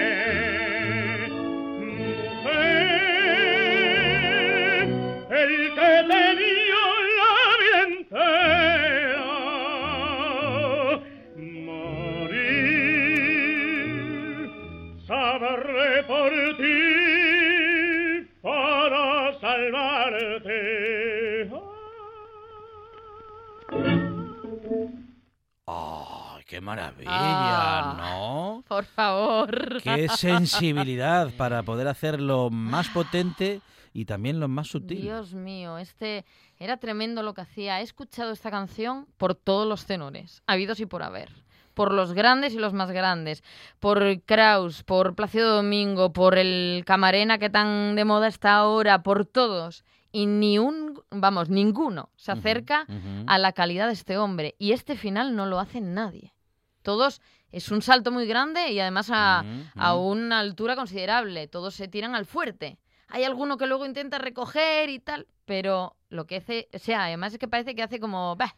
¡Qué 29.84 30.08
sensibilidad 30.10 31.32
para 31.38 31.64
poder 31.64 31.88
hacer 31.88 32.20
lo 32.20 32.50
más 32.50 32.90
potente 32.90 33.62
y 33.94 34.06
también 34.06 34.40
lo 34.40 34.48
más 34.48 34.68
sutil! 34.68 35.02
Dios 35.02 35.34
mío, 35.34 35.78
este 35.78 36.26
era 36.60 36.78
tremendo 36.78 37.24
lo 37.24 37.34
que 37.34 37.42
hacía. 37.42 37.80
He 37.80 37.84
escuchado 37.84 38.32
esta 38.32 38.52
canción 38.52 39.08
por 39.18 39.36
todos 39.36 39.68
los 39.68 39.86
tenores, 39.86 40.44
habidos 40.48 40.80
y 40.80 40.86
por 40.86 41.04
haber. 41.04 41.30
Por 41.74 41.94
los 41.94 42.14
grandes 42.14 42.54
y 42.54 42.58
los 42.58 42.74
más 42.74 42.92
grandes. 42.92 43.44
Por 43.80 44.22
Kraus, 44.24 44.84
por 44.84 45.16
Plácido 45.16 45.56
Domingo, 45.56 46.12
por 46.12 46.38
el 46.38 46.84
Camarena 46.86 47.38
que 47.38 47.50
tan 47.50 47.96
de 47.96 48.06
moda 48.06 48.28
está 48.28 48.56
ahora, 48.56 49.04
por 49.04 49.26
todos. 49.26 49.86
Y 50.12 50.26
ni 50.26 50.60
un, 50.60 51.02
vamos, 51.10 51.50
ninguno 51.50 52.10
se 52.18 52.34
acerca 52.34 52.86
a 53.26 53.38
la 53.38 53.54
calidad 53.54 53.88
de 53.88 53.94
este 53.94 54.18
hombre. 54.18 54.56
Y 54.60 54.74
este 54.74 54.98
final 54.98 55.36
no 55.36 55.46
lo 55.46 55.60
hace 55.60 55.80
nadie. 55.80 56.34
Todos 56.82 57.22
es 57.52 57.72
un 57.72 57.82
salto 57.82 58.12
muy 58.12 58.26
grande 58.28 58.72
y 58.72 58.80
además 58.80 59.10
a, 59.12 59.44
a 59.76 59.96
una 59.96 60.40
altura 60.40 60.76
considerable. 60.76 61.48
Todos 61.48 61.76
se 61.76 61.88
tiran 61.88 62.16
al 62.16 62.26
fuerte. 62.26 62.78
Hay 63.10 63.24
alguno 63.26 63.58
que 63.58 63.68
luego 63.68 63.86
intenta 63.86 64.18
recoger 64.20 64.90
y 64.90 65.00
tal, 65.00 65.28
pero 65.46 65.96
lo 66.10 66.26
que 66.28 66.38
hace, 66.38 66.70
o 66.74 66.80
sea, 66.80 67.06
además 67.06 67.34
es 67.34 67.40
que 67.40 67.48
parece 67.48 67.76
que 67.76 67.84
hace 67.84 68.00
como, 68.00 68.36
"Bah", 68.38 68.56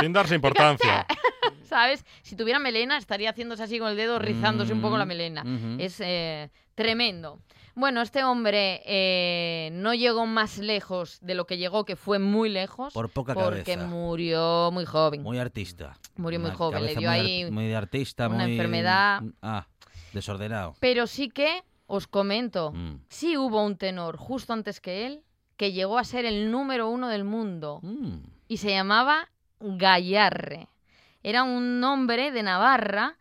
Sin 0.00 0.12
darse 0.12 0.34
importancia. 0.34 1.06
¿sabes? 1.64 2.04
Si 2.22 2.36
tuviera 2.36 2.58
melena 2.60 2.96
estaría 2.96 3.30
haciéndose 3.30 3.62
así 3.64 3.78
con 3.78 3.88
el 3.88 3.96
dedo, 3.96 4.18
rizándose 4.18 4.72
un 4.72 4.80
poco 4.80 4.96
la 4.96 5.04
Mm, 5.04 5.08
melena. 5.08 5.44
Es 5.78 6.00
eh, 6.00 6.50
tremendo. 6.74 7.40
Bueno, 7.74 8.00
este 8.00 8.24
hombre 8.24 8.80
eh, 8.86 9.68
no 9.72 9.92
llegó 9.92 10.24
más 10.26 10.58
lejos 10.58 11.18
de 11.20 11.34
lo 11.34 11.46
que 11.46 11.58
llegó, 11.58 11.84
que 11.84 11.96
fue 11.96 12.18
muy 12.18 12.48
lejos, 12.48 12.94
Por 12.94 13.10
poca 13.10 13.34
porque 13.34 13.74
cabeza. 13.74 13.86
murió 13.86 14.70
muy 14.72 14.86
joven. 14.86 15.22
Muy 15.22 15.38
artista. 15.38 15.98
Murió 16.16 16.40
muy 16.40 16.48
Una 16.50 16.56
joven, 16.56 16.86
le 16.86 16.94
dio 16.94 17.10
muy 17.10 17.18
ahí 17.20 17.50
Muy 17.50 17.66
de 17.66 17.76
artista, 17.76 18.28
una 18.28 18.44
muy... 18.44 18.52
enfermedad. 18.52 19.22
Ah, 19.42 19.66
desordenado. 20.14 20.74
Pero 20.80 21.06
sí 21.06 21.28
que, 21.28 21.62
os 21.86 22.06
comento, 22.06 22.72
Mm. 22.72 23.00
sí 23.08 23.36
hubo 23.36 23.62
un 23.62 23.76
tenor 23.76 24.16
justo 24.16 24.52
antes 24.52 24.80
que 24.80 25.06
él 25.06 25.22
que 25.58 25.72
llegó 25.72 25.98
a 25.98 26.04
ser 26.04 26.24
el 26.26 26.50
número 26.50 26.88
uno 26.88 27.08
del 27.08 27.24
mundo 27.24 27.80
Mm. 27.82 28.18
Y 28.48 28.58
se 28.58 28.70
llamaba 28.70 29.28
Gallarre. 29.60 30.68
Era 31.22 31.42
un 31.42 31.82
hombre 31.82 32.30
de 32.30 32.42
Navarra 32.42 33.16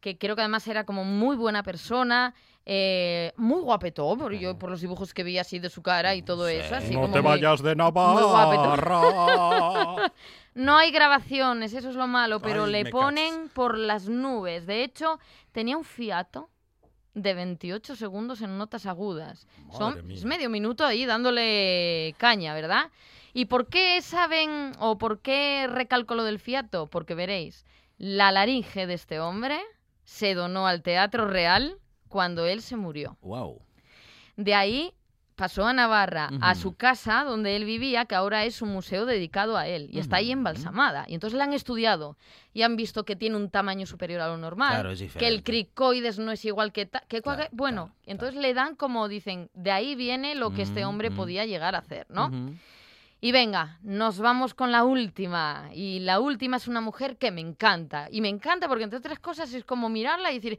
que 0.00 0.18
creo 0.18 0.34
que 0.36 0.42
además 0.42 0.66
era 0.68 0.84
como 0.84 1.04
muy 1.04 1.36
buena 1.36 1.62
persona, 1.62 2.34
eh, 2.66 3.32
muy 3.36 3.60
guapetón, 3.62 4.18
por, 4.18 4.32
yo, 4.34 4.58
por 4.58 4.70
los 4.70 4.80
dibujos 4.80 5.14
que 5.14 5.22
vi 5.22 5.38
así 5.38 5.58
de 5.58 5.70
su 5.70 5.82
cara 5.82 6.14
y 6.14 6.22
todo 6.22 6.48
eso. 6.48 6.74
Así 6.74 6.94
no 6.94 7.02
como 7.02 7.14
te 7.14 7.20
muy- 7.22 7.30
vayas 7.30 7.62
de 7.62 7.74
Navarra. 7.76 10.10
No 10.54 10.76
hay 10.76 10.92
grabaciones, 10.92 11.72
eso 11.74 11.88
es 11.90 11.96
lo 11.96 12.06
malo, 12.06 12.38
pero 12.40 12.64
Ay, 12.66 12.70
le 12.72 12.86
ponen 12.86 13.48
por 13.48 13.76
las 13.76 14.08
nubes. 14.08 14.66
De 14.66 14.84
hecho, 14.84 15.18
tenía 15.50 15.76
un 15.76 15.82
fiato 15.82 16.48
de 17.12 17.34
28 17.34 17.96
segundos 17.96 18.40
en 18.40 18.56
notas 18.56 18.86
agudas. 18.86 19.48
Son 19.72 20.06
mía. 20.06 20.20
medio 20.24 20.48
minuto 20.50 20.86
ahí 20.86 21.06
dándole 21.06 22.14
caña, 22.18 22.54
¿verdad? 22.54 22.88
¿Y 23.34 23.46
por 23.46 23.66
qué 23.68 24.00
saben 24.00 24.72
o 24.78 24.96
por 24.96 25.20
qué 25.20 25.66
recalco 25.68 26.14
lo 26.14 26.24
del 26.24 26.38
fiato? 26.38 26.86
Porque 26.86 27.14
veréis, 27.14 27.66
la 27.98 28.32
laringe 28.32 28.86
de 28.86 28.94
este 28.94 29.20
hombre 29.20 29.60
se 30.04 30.34
donó 30.34 30.66
al 30.66 30.82
Teatro 30.82 31.26
Real 31.26 31.76
cuando 32.08 32.46
él 32.46 32.62
se 32.62 32.76
murió. 32.76 33.18
Wow. 33.22 33.60
De 34.36 34.54
ahí 34.54 34.92
pasó 35.34 35.66
a 35.66 35.72
Navarra, 35.72 36.30
a 36.40 36.54
su 36.54 36.76
casa 36.76 37.24
donde 37.24 37.56
él 37.56 37.64
vivía, 37.64 38.04
que 38.04 38.14
ahora 38.14 38.44
es 38.44 38.62
un 38.62 38.68
museo 38.68 39.04
dedicado 39.04 39.56
a 39.56 39.66
él, 39.66 39.88
y 39.90 39.98
está 39.98 40.16
ahí 40.18 40.30
embalsamada. 40.30 41.06
Y 41.08 41.14
entonces 41.14 41.36
la 41.36 41.42
han 41.42 41.52
estudiado 41.52 42.16
y 42.52 42.62
han 42.62 42.76
visto 42.76 43.04
que 43.04 43.16
tiene 43.16 43.34
un 43.36 43.50
tamaño 43.50 43.84
superior 43.84 44.20
a 44.20 44.28
lo 44.28 44.36
normal, 44.36 44.74
Claro, 44.74 44.90
es 44.92 45.12
que 45.12 45.26
el 45.26 45.42
cricoides 45.42 46.20
no 46.20 46.30
es 46.30 46.44
igual 46.44 46.70
que... 46.72 46.86
ta- 46.86 47.02
que 47.08 47.20
Claro, 47.20 47.46
bueno, 47.50 47.86
claro, 47.86 48.00
entonces 48.06 48.40
le 48.40 48.54
dan 48.54 48.76
como 48.76 49.08
dicen, 49.08 49.50
de 49.54 49.72
ahí 49.72 49.96
viene 49.96 50.36
lo 50.36 50.52
que 50.52 50.62
este 50.62 50.84
hombre 50.84 51.10
podía 51.10 51.44
llegar 51.46 51.74
a 51.74 51.78
hacer, 51.78 52.06
¿no? 52.10 52.30
Y 53.24 53.32
venga, 53.32 53.78
nos 53.80 54.18
vamos 54.18 54.52
con 54.52 54.70
la 54.70 54.84
última. 54.84 55.70
Y 55.72 56.00
la 56.00 56.20
última 56.20 56.58
es 56.58 56.68
una 56.68 56.82
mujer 56.82 57.16
que 57.16 57.30
me 57.30 57.40
encanta. 57.40 58.06
Y 58.10 58.20
me 58.20 58.28
encanta 58.28 58.68
porque, 58.68 58.84
entre 58.84 58.98
otras 58.98 59.18
cosas, 59.18 59.54
es 59.54 59.64
como 59.64 59.88
mirarla 59.88 60.30
y 60.30 60.34
decir, 60.34 60.58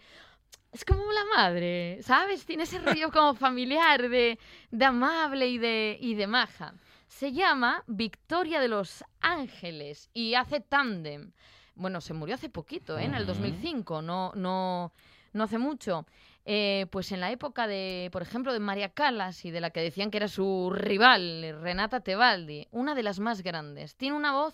es 0.72 0.84
como 0.84 1.04
la 1.12 1.26
madre, 1.36 2.00
¿sabes? 2.02 2.44
Tiene 2.44 2.64
ese 2.64 2.80
rollo 2.80 3.12
como 3.12 3.36
familiar, 3.36 4.10
de, 4.10 4.40
de 4.72 4.86
amable 4.86 5.48
y 5.48 5.60
de, 5.60 6.00
y 6.02 6.16
de 6.16 6.26
maja. 6.26 6.74
Se 7.08 7.34
llama 7.34 7.84
Victoria 7.86 8.60
de 8.60 8.68
los 8.68 9.04
Ángeles 9.22 10.10
y 10.12 10.34
hace 10.34 10.60
tándem. 10.60 11.34
Bueno, 11.76 12.02
se 12.02 12.16
murió 12.16 12.34
hace 12.34 12.50
poquito, 12.50 12.98
¿eh? 12.98 13.04
en 13.04 13.14
el 13.14 13.26
Ujú. 13.26 13.34
2005, 13.34 14.02
no, 14.02 14.32
no, 14.34 14.92
no 15.34 15.44
hace 15.44 15.60
mucho. 15.60 16.08
Eh, 16.48 16.86
pues 16.92 17.12
en 17.12 17.22
la 17.22 17.32
época 17.32 17.66
de, 17.66 18.10
por 18.12 18.22
ejemplo, 18.22 18.54
de 18.54 18.60
María 18.60 18.90
Callas 18.90 19.46
y 19.46 19.52
de 19.52 19.62
la 19.62 19.72
que 19.72 19.82
decían 19.82 20.12
que 20.12 20.18
era 20.18 20.28
su 20.28 20.70
rival, 20.72 21.58
Renata 21.60 22.02
Tebaldi, 22.02 22.68
una 22.72 22.94
de 22.94 23.02
las 23.02 23.20
más 23.20 23.42
grandes. 23.42 23.96
Tiene 23.96 24.16
una 24.16 24.34
voz 24.34 24.54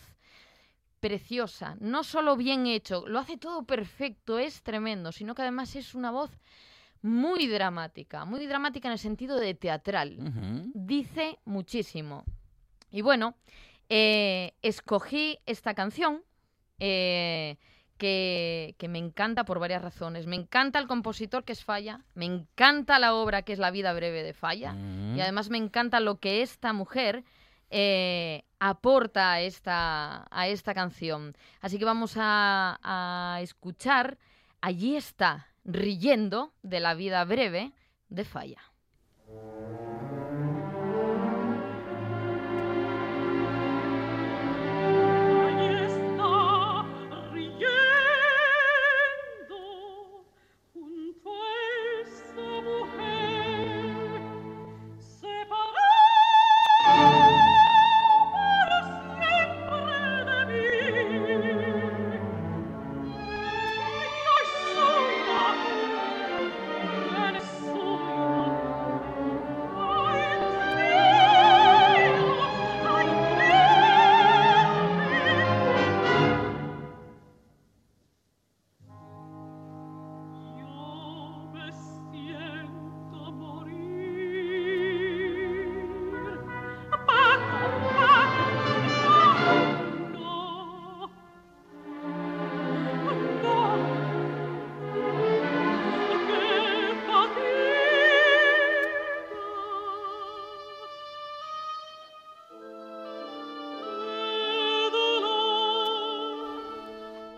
preciosa, 1.02 1.76
no 1.80 2.04
solo 2.04 2.38
bien 2.38 2.68
hecho, 2.68 3.06
lo 3.08 3.20
hace 3.20 3.36
todo 3.36 3.64
perfecto, 3.64 4.40
es 4.40 4.62
tremendo, 4.62 5.12
sino 5.12 5.36
que 5.36 5.42
además 5.42 5.76
es 5.76 5.96
una 5.96 6.12
voz 6.12 6.30
muy 7.02 7.48
dramática, 7.48 8.24
muy 8.24 8.46
dramática 8.46 8.88
en 8.88 8.94
el 8.94 9.00
sentido 9.00 9.38
de 9.38 9.56
teatral. 9.56 10.72
Dice 10.74 11.40
muchísimo. 11.44 12.24
Y 12.92 13.02
bueno, 13.02 13.36
eh, 13.90 14.54
escogí 14.62 15.40
esta 15.46 15.74
canción 15.74 16.24
eh, 16.80 17.58
que, 18.02 18.74
que 18.80 18.88
me 18.88 18.98
encanta 18.98 19.44
por 19.46 19.60
varias 19.60 19.84
razones. 19.84 20.26
Me 20.26 20.36
encanta 20.36 20.80
el 20.80 20.88
compositor 20.88 21.44
que 21.44 21.54
es 21.54 21.64
Falla, 21.64 22.02
me 22.16 22.26
encanta 22.26 22.98
la 22.98 23.14
obra 23.14 23.44
que 23.44 23.54
es 23.54 23.60
La 23.60 23.70
vida 23.70 23.94
breve 23.94 24.24
de 24.24 24.34
Falla, 24.34 24.76
y 25.16 25.22
además 25.22 25.52
me 25.52 25.60
encanta 25.60 26.00
lo 26.00 26.20
que 26.20 26.42
esta 26.42 26.74
mujer 26.74 27.24
eh, 27.70 28.44
aporta 28.60 29.34
a 29.34 29.42
esta, 29.42 30.26
a 30.32 30.48
esta 30.48 30.74
canción. 30.74 31.38
Así 31.60 31.78
que 31.78 31.86
vamos 31.86 32.16
a, 32.18 32.80
a 32.82 33.40
escuchar 33.42 34.18
Allí 34.64 34.96
está, 34.96 35.48
riendo 35.64 36.54
de 36.64 36.80
la 36.80 36.96
vida 36.96 37.24
breve 37.26 37.72
de 38.10 38.26
Falla. 38.26 38.62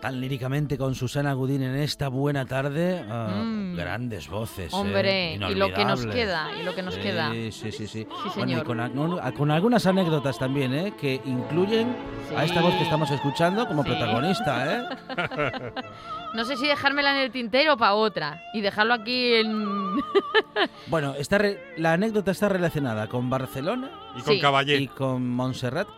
Tan 0.04 0.20
líricamente 0.20 0.76
con 0.76 0.94
Susana 0.94 1.32
Gudín 1.32 1.62
en 1.62 1.76
esta 1.76 2.08
buena 2.08 2.44
tarde. 2.44 3.02
ah, 3.08 3.40
Mm. 3.42 3.74
Grandes 3.74 4.28
voces. 4.28 4.70
¿eh? 4.70 4.76
Hombre, 4.76 5.34
y 5.36 5.54
lo 5.54 5.72
que 5.72 5.82
nos 5.86 6.04
queda, 6.04 6.50
y 6.60 6.62
lo 6.62 6.74
que 6.74 6.82
nos 6.82 6.94
Sí, 6.96 7.00
queda. 7.00 7.30
Sí, 7.32 7.50
sí, 7.52 7.72
sí. 7.72 7.86
Sí, 7.88 8.06
Bueno, 8.36 8.58
y 8.58 8.62
con, 8.64 9.32
con 9.34 9.50
algunas 9.50 9.86
anécdotas 9.86 10.38
también, 10.38 10.74
¿eh? 10.74 10.92
Que 11.00 11.22
incluyen 11.24 11.96
a 12.36 12.44
esta 12.44 12.58
Sí. 12.60 12.66
voz 12.66 12.74
que 12.74 12.82
estamos 12.82 13.10
escuchando 13.10 13.66
como 13.66 13.82
Sí. 13.82 13.88
protagonista, 13.88 14.74
¿eh? 14.76 14.82
No 16.34 16.44
sé 16.44 16.56
si 16.58 16.66
dejármela 16.66 17.12
en 17.16 17.22
el 17.22 17.30
tintero 17.30 17.78
para 17.78 17.94
otra. 17.94 18.42
Y 18.52 18.60
dejarlo 18.60 18.92
aquí 18.92 19.36
en. 19.36 19.64
Bueno, 20.88 21.14
está 21.14 21.38
re- 21.38 21.58
la 21.78 21.94
anécdota 21.94 22.30
está 22.30 22.50
relacionada 22.50 23.06
con 23.08 23.30
Barcelona 23.30 23.88
Y 24.18 24.20
con 24.20 24.34
Sí. 24.34 24.40
Caballé. 24.40 24.76
y 24.80 24.88
con 24.88 25.26
Montserrat. 25.30 25.88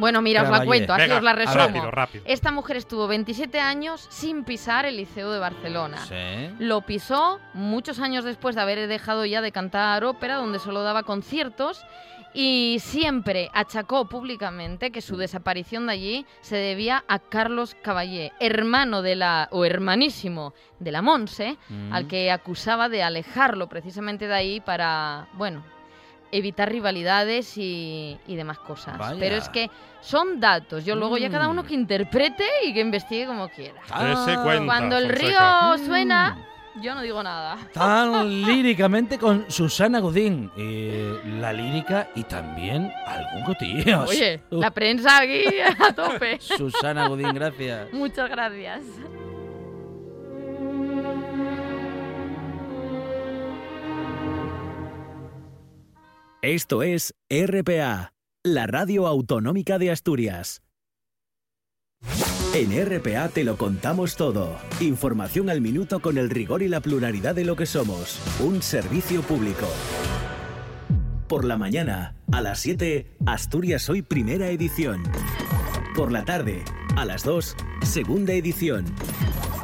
Bueno, 0.00 0.20
mira, 0.22 0.42
os 0.42 0.50
la 0.50 0.64
cuento, 0.64 0.92
así 0.92 1.02
Venga, 1.02 1.18
os 1.18 1.22
la 1.22 1.32
resumo. 1.34 1.56
rápido, 1.66 1.90
rápido. 1.90 2.24
Esta 2.26 2.50
mujer 2.50 2.76
estuvo 2.78 3.06
27 3.06 3.60
años 3.60 4.06
sin 4.10 4.44
pisar 4.44 4.86
el 4.86 4.96
Liceo 4.96 5.30
de 5.30 5.38
Barcelona. 5.38 5.98
Sí. 5.98 6.54
Lo 6.58 6.80
pisó 6.80 7.38
muchos 7.54 8.00
años 8.00 8.24
después 8.24 8.54
de 8.56 8.62
haber 8.62 8.88
dejado 8.88 9.24
ya 9.26 9.40
de 9.40 9.52
cantar 9.52 10.02
ópera, 10.04 10.36
donde 10.36 10.58
solo 10.58 10.82
daba 10.82 11.02
conciertos, 11.04 11.84
y 12.32 12.76
siempre 12.80 13.50
achacó 13.52 14.08
públicamente 14.08 14.92
que 14.92 15.00
su 15.02 15.16
desaparición 15.16 15.86
de 15.88 15.92
allí 15.92 16.26
se 16.42 16.54
debía 16.56 17.02
a 17.08 17.18
Carlos 17.18 17.76
Caballé, 17.82 18.32
hermano 18.38 19.02
de 19.02 19.16
la, 19.16 19.48
o 19.50 19.64
hermanísimo 19.64 20.54
de 20.78 20.92
la 20.92 21.02
Monse, 21.02 21.58
Mm. 21.68 21.92
al 21.92 22.06
que 22.06 22.30
acusaba 22.30 22.88
de 22.88 23.02
alejarlo 23.02 23.68
precisamente 23.68 24.28
de 24.28 24.34
ahí 24.34 24.60
para, 24.60 25.26
bueno, 25.32 25.64
evitar 26.32 26.70
rivalidades 26.70 27.56
y, 27.58 28.16
y 28.26 28.36
demás 28.36 28.58
cosas. 28.58 28.96
Vaya. 28.98 29.18
Pero 29.18 29.36
es 29.36 29.48
que 29.48 29.70
son 30.00 30.40
datos, 30.40 30.84
yo 30.84 30.94
luego 30.96 31.18
ya 31.18 31.28
cada 31.30 31.48
uno 31.48 31.62
Mm. 31.62 31.66
que 31.66 31.74
interprete 31.74 32.44
y 32.64 32.72
que 32.72 32.80
investigue 32.80 33.26
como 33.26 33.48
quiera. 33.48 33.80
Ah, 33.90 34.40
cuenta, 34.44 34.64
Cuando 34.64 34.96
el 34.98 35.08
Fonseca. 35.10 35.74
río 35.76 35.86
suena, 35.86 36.38
yo 36.82 36.94
no 36.94 37.02
digo 37.02 37.22
nada. 37.22 37.58
Tan 37.74 38.28
líricamente 38.46 39.18
con 39.18 39.50
Susana 39.50 39.98
Godín. 40.00 40.50
Eh, 40.56 41.20
la 41.40 41.52
lírica 41.52 42.08
y 42.14 42.22
también 42.24 42.90
algún 43.06 43.42
cotillo. 43.44 44.04
Oye, 44.04 44.40
Uh, 44.50 44.56
la 44.60 44.70
prensa 44.70 45.18
aquí 45.18 45.42
a 45.78 45.92
tope. 45.92 46.38
Susana 46.40 47.08
Godín, 47.08 47.34
gracias. 47.34 47.92
Muchas 47.92 48.30
gracias. 48.30 48.80
Esto 56.42 56.82
es 56.82 57.14
RPA, 57.28 58.14
la 58.42 58.66
radio 58.66 59.06
autonómica 59.06 59.78
de 59.78 59.90
Asturias. 59.90 60.62
En 62.54 62.70
RPA 62.82 63.28
te 63.28 63.44
lo 63.44 63.58
contamos 63.58 64.16
todo. 64.16 64.56
Información 64.80 65.50
al 65.50 65.60
minuto 65.60 66.00
con 66.00 66.16
el 66.16 66.30
rigor 66.30 66.62
y 66.62 66.68
la 66.68 66.80
pluralidad 66.80 67.34
de 67.34 67.44
lo 67.44 67.56
que 67.56 67.66
somos. 67.66 68.18
Un 68.40 68.62
servicio 68.62 69.20
público. 69.20 69.68
Por 71.28 71.44
la 71.44 71.58
mañana, 71.58 72.16
a 72.32 72.40
las 72.40 72.60
7, 72.60 73.18
Asturias 73.26 73.90
Hoy 73.90 74.00
Primera 74.00 74.48
Edición. 74.48 75.02
Por 75.94 76.10
la 76.10 76.24
tarde, 76.24 76.64
a 76.96 77.04
las 77.04 77.22
2, 77.22 77.54
Segunda 77.82 78.32
Edición. 78.32 78.86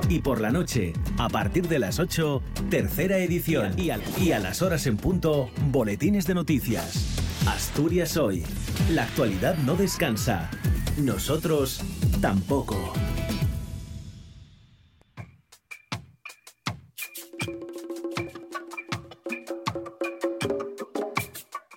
Y 0.08 0.20
por 0.20 0.40
la 0.40 0.50
noche, 0.50 0.92
a 1.18 1.28
partir 1.28 1.66
de 1.66 1.80
las 1.80 1.98
8, 1.98 2.42
tercera 2.70 3.18
edición. 3.18 3.72
Y 3.76 3.90
a, 3.90 3.98
y 4.20 4.32
a 4.32 4.38
las 4.38 4.62
horas 4.62 4.86
en 4.86 4.96
punto, 4.96 5.50
boletines 5.72 6.26
de 6.26 6.34
noticias. 6.34 7.16
Asturias 7.46 8.16
hoy. 8.16 8.44
La 8.90 9.02
actualidad 9.02 9.56
no 9.58 9.74
descansa. 9.74 10.48
Nosotros 10.96 11.80
tampoco. 12.20 12.92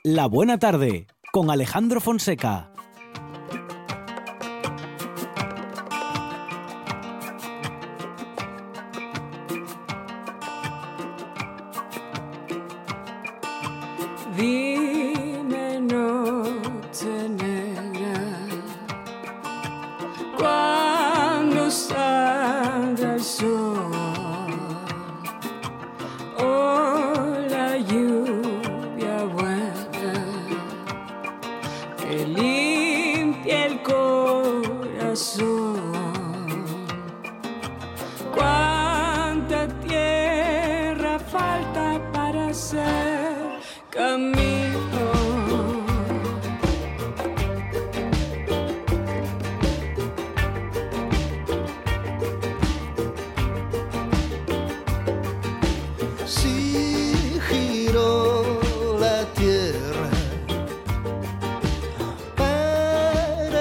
La 0.03 0.27
buena 0.27 0.59
tarde 0.59 1.07
con 1.31 1.49
Alejandro 1.49 1.99
Fonseca. 1.99 2.71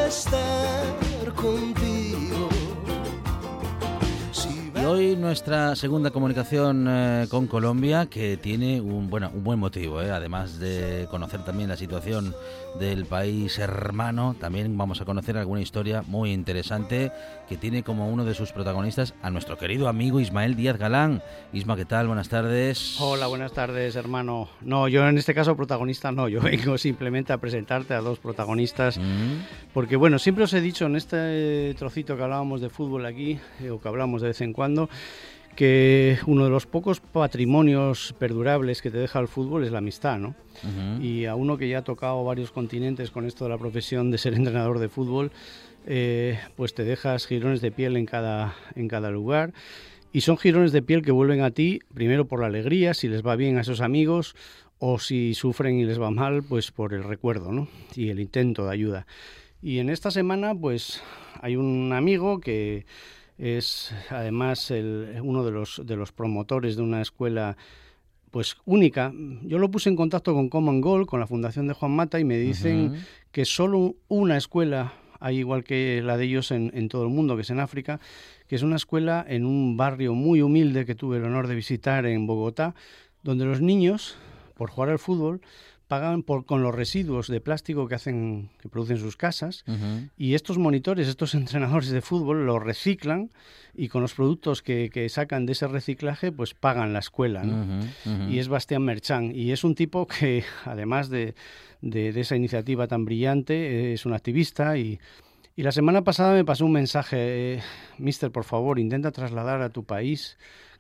Estar 0.08 1.32
contigo. 1.36 1.77
Hoy 4.88 5.16
nuestra 5.16 5.76
segunda 5.76 6.10
comunicación 6.10 6.86
eh, 6.88 7.26
con 7.30 7.46
Colombia, 7.46 8.06
que 8.06 8.36
tiene 8.36 8.80
un, 8.80 9.10
bueno, 9.10 9.30
un 9.34 9.44
buen 9.44 9.58
motivo, 9.58 10.00
eh, 10.00 10.10
además 10.10 10.58
de 10.58 11.06
conocer 11.10 11.44
también 11.44 11.68
la 11.68 11.76
situación 11.76 12.34
del 12.78 13.04
país 13.06 13.58
hermano, 13.58 14.36
también 14.38 14.76
vamos 14.78 15.00
a 15.00 15.04
conocer 15.04 15.36
alguna 15.36 15.60
historia 15.60 16.02
muy 16.06 16.32
interesante 16.32 17.12
que 17.48 17.56
tiene 17.56 17.82
como 17.82 18.08
uno 18.08 18.24
de 18.24 18.34
sus 18.34 18.52
protagonistas 18.52 19.14
a 19.22 19.30
nuestro 19.30 19.58
querido 19.58 19.88
amigo 19.88 20.20
Ismael 20.20 20.54
Díaz 20.54 20.78
Galán. 20.78 21.22
Isma, 21.52 21.76
¿qué 21.76 21.84
tal? 21.84 22.06
Buenas 22.06 22.28
tardes. 22.28 22.96
Hola, 23.00 23.26
buenas 23.26 23.52
tardes, 23.52 23.96
hermano. 23.96 24.48
No, 24.60 24.86
yo 24.88 25.06
en 25.08 25.18
este 25.18 25.34
caso 25.34 25.56
protagonista 25.56 26.12
no, 26.12 26.28
yo 26.28 26.40
vengo 26.42 26.78
simplemente 26.78 27.32
a 27.32 27.38
presentarte 27.38 27.94
a 27.94 28.00
dos 28.00 28.18
protagonistas, 28.18 28.98
Mm, 28.98 29.72
porque 29.72 29.96
bueno, 29.96 30.18
siempre 30.18 30.44
os 30.44 30.52
he 30.52 30.60
dicho 30.60 30.86
en 30.86 30.96
este 30.96 31.74
trocito 31.78 32.16
que 32.16 32.22
hablábamos 32.22 32.60
de 32.60 32.68
fútbol 32.68 33.06
aquí, 33.06 33.38
eh, 33.60 33.70
o 33.70 33.80
que 33.80 33.88
hablamos 33.88 34.22
de 34.22 34.28
vez 34.28 34.40
en 34.40 34.52
cuando, 34.52 34.77
que 35.58 36.18
uno 36.26 36.44
de 36.44 36.50
los 36.50 36.66
pocos 36.66 37.00
patrimonios 37.00 38.14
perdurables 38.20 38.80
que 38.80 38.92
te 38.92 38.98
deja 38.98 39.18
el 39.18 39.26
fútbol 39.26 39.64
es 39.64 39.72
la 39.72 39.78
amistad, 39.78 40.16
¿no? 40.18 40.36
Y 41.02 41.24
a 41.24 41.34
uno 41.34 41.58
que 41.58 41.68
ya 41.68 41.78
ha 41.78 41.82
tocado 41.82 42.22
varios 42.22 42.52
continentes 42.52 43.10
con 43.10 43.26
esto 43.26 43.42
de 43.42 43.50
la 43.50 43.58
profesión 43.58 44.12
de 44.12 44.18
ser 44.18 44.34
entrenador 44.36 44.78
de 44.78 44.88
fútbol, 44.88 45.32
eh, 45.84 46.38
pues 46.54 46.74
te 46.74 46.84
dejas 46.84 47.26
girones 47.26 47.60
de 47.60 47.72
piel 47.72 47.96
en 47.96 48.06
cada, 48.06 48.54
en 48.76 48.86
cada 48.86 49.10
lugar. 49.10 49.52
Y 50.12 50.20
son 50.20 50.38
girones 50.38 50.70
de 50.70 50.80
piel 50.80 51.02
que 51.02 51.10
vuelven 51.10 51.40
a 51.40 51.50
ti, 51.50 51.80
primero 51.92 52.26
por 52.26 52.40
la 52.40 52.46
alegría, 52.46 52.94
si 52.94 53.08
les 53.08 53.26
va 53.26 53.34
bien 53.34 53.58
a 53.58 53.62
esos 53.62 53.80
amigos, 53.80 54.36
o 54.78 55.00
si 55.00 55.34
sufren 55.34 55.80
y 55.80 55.84
les 55.84 56.00
va 56.00 56.12
mal, 56.12 56.44
pues 56.44 56.70
por 56.70 56.94
el 56.94 57.02
recuerdo, 57.02 57.50
¿no? 57.50 57.66
Y 57.96 58.10
el 58.10 58.20
intento 58.20 58.64
de 58.64 58.72
ayuda. 58.72 59.06
Y 59.60 59.80
en 59.80 59.90
esta 59.90 60.12
semana, 60.12 60.54
pues 60.54 61.02
hay 61.40 61.56
un 61.56 61.92
amigo 61.92 62.38
que 62.38 62.86
es 63.38 63.94
además 64.10 64.70
el- 64.70 65.18
uno 65.22 65.44
de 65.44 65.52
los, 65.52 65.80
de 65.84 65.96
los 65.96 66.12
promotores 66.12 66.76
de 66.76 66.82
una 66.82 67.00
escuela 67.00 67.56
pues 68.30 68.56
única. 68.66 69.12
Yo 69.42 69.58
lo 69.58 69.70
puse 69.70 69.88
en 69.88 69.96
contacto 69.96 70.34
con 70.34 70.50
Common 70.50 70.80
Goal, 70.82 71.06
con 71.06 71.18
la 71.20 71.26
fundación 71.26 71.66
de 71.66 71.72
Juan 71.72 71.92
Mata, 71.92 72.20
y 72.20 72.24
me 72.24 72.36
dicen 72.36 72.92
que 73.32 73.44
solo 73.46 73.94
una 74.08 74.36
escuela 74.36 74.92
hay 75.20 75.38
igual 75.38 75.64
que 75.64 76.02
la 76.04 76.16
de 76.16 76.26
ellos 76.26 76.50
en, 76.50 76.70
en 76.74 76.88
todo 76.88 77.04
el 77.04 77.08
mundo, 77.08 77.36
que 77.36 77.42
es 77.42 77.50
en 77.50 77.58
África, 77.58 78.00
que 78.46 78.54
es 78.56 78.62
una 78.62 78.76
escuela 78.76 79.24
en 79.26 79.46
un 79.46 79.76
barrio 79.76 80.14
muy 80.14 80.42
humilde 80.42 80.84
que 80.84 80.94
tuve 80.94 81.16
el 81.16 81.24
honor 81.24 81.46
de 81.48 81.54
visitar 81.54 82.04
en 82.06 82.26
Bogotá, 82.26 82.74
donde 83.22 83.44
los 83.46 83.60
niños, 83.60 84.16
por 84.54 84.70
jugar 84.70 84.90
al 84.90 84.98
fútbol, 84.98 85.40
pagan 85.88 86.22
por, 86.22 86.44
con 86.44 86.62
los 86.62 86.74
residuos 86.74 87.26
de 87.28 87.40
plástico 87.40 87.88
que 87.88 87.94
hacen, 87.96 88.50
que 88.60 88.68
producen 88.68 88.98
sus 88.98 89.16
casas, 89.16 89.64
Ujú. 89.66 90.08
y 90.16 90.34
estos 90.34 90.58
monitores, 90.58 91.08
estos 91.08 91.34
entrenadores 91.34 91.90
de 91.90 92.00
fútbol, 92.02 92.46
los 92.46 92.62
reciclan 92.62 93.30
y 93.74 93.88
con 93.88 94.02
los 94.02 94.14
productos 94.14 94.62
que, 94.62 94.90
que 94.90 95.08
sacan 95.08 95.46
de 95.46 95.52
ese 95.52 95.66
reciclaje, 95.66 96.30
pues 96.30 96.52
pagan 96.54 96.92
la 96.92 96.98
escuela. 96.98 97.42
¿no? 97.42 97.62
Ujú, 97.62 97.86
ujú. 98.24 98.30
y 98.30 98.38
es 98.38 98.48
Bastián 98.48 98.82
Merchán. 98.82 99.32
Y 99.34 99.50
es 99.52 99.64
un 99.64 99.74
tipo 99.74 100.06
que, 100.06 100.44
además 100.64 101.08
de, 101.10 101.34
de- 101.80 102.12
de 102.12 102.20
esa 102.20 102.36
iniciativa 102.36 102.86
tan 102.86 103.04
brillante, 103.04 103.92
es 103.94 104.04
un 104.04 104.12
activista. 104.12 104.76
Y, 104.76 105.00
y 105.56 105.62
la 105.62 105.72
semana 105.72 106.04
pasada 106.04 106.34
me 106.34 106.44
pasó 106.44 106.66
un 106.66 106.72
mensaje, 106.72 107.54
eh, 107.54 107.62
Mister, 107.98 108.30
por 108.30 108.44
favor, 108.44 108.78
intenta 108.78 109.10
trasladar 109.10 109.62
a 109.62 109.70
tu 109.70 109.84
país 109.84 110.36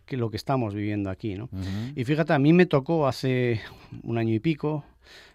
que 0.08 0.16
lo 0.16 0.30
que 0.30 0.36
estamos 0.36 0.74
viviendo 0.74 1.10
aquí. 1.10 1.34
¿no? 1.36 1.44
Ujú. 1.44 1.92
Y 1.94 2.04
fíjate, 2.04 2.32
a 2.32 2.38
mí 2.38 2.52
me 2.52 2.66
tocó 2.66 3.06
hace 3.06 3.60
un 4.02 4.18
año 4.18 4.34
y 4.34 4.40
pico, 4.40 4.84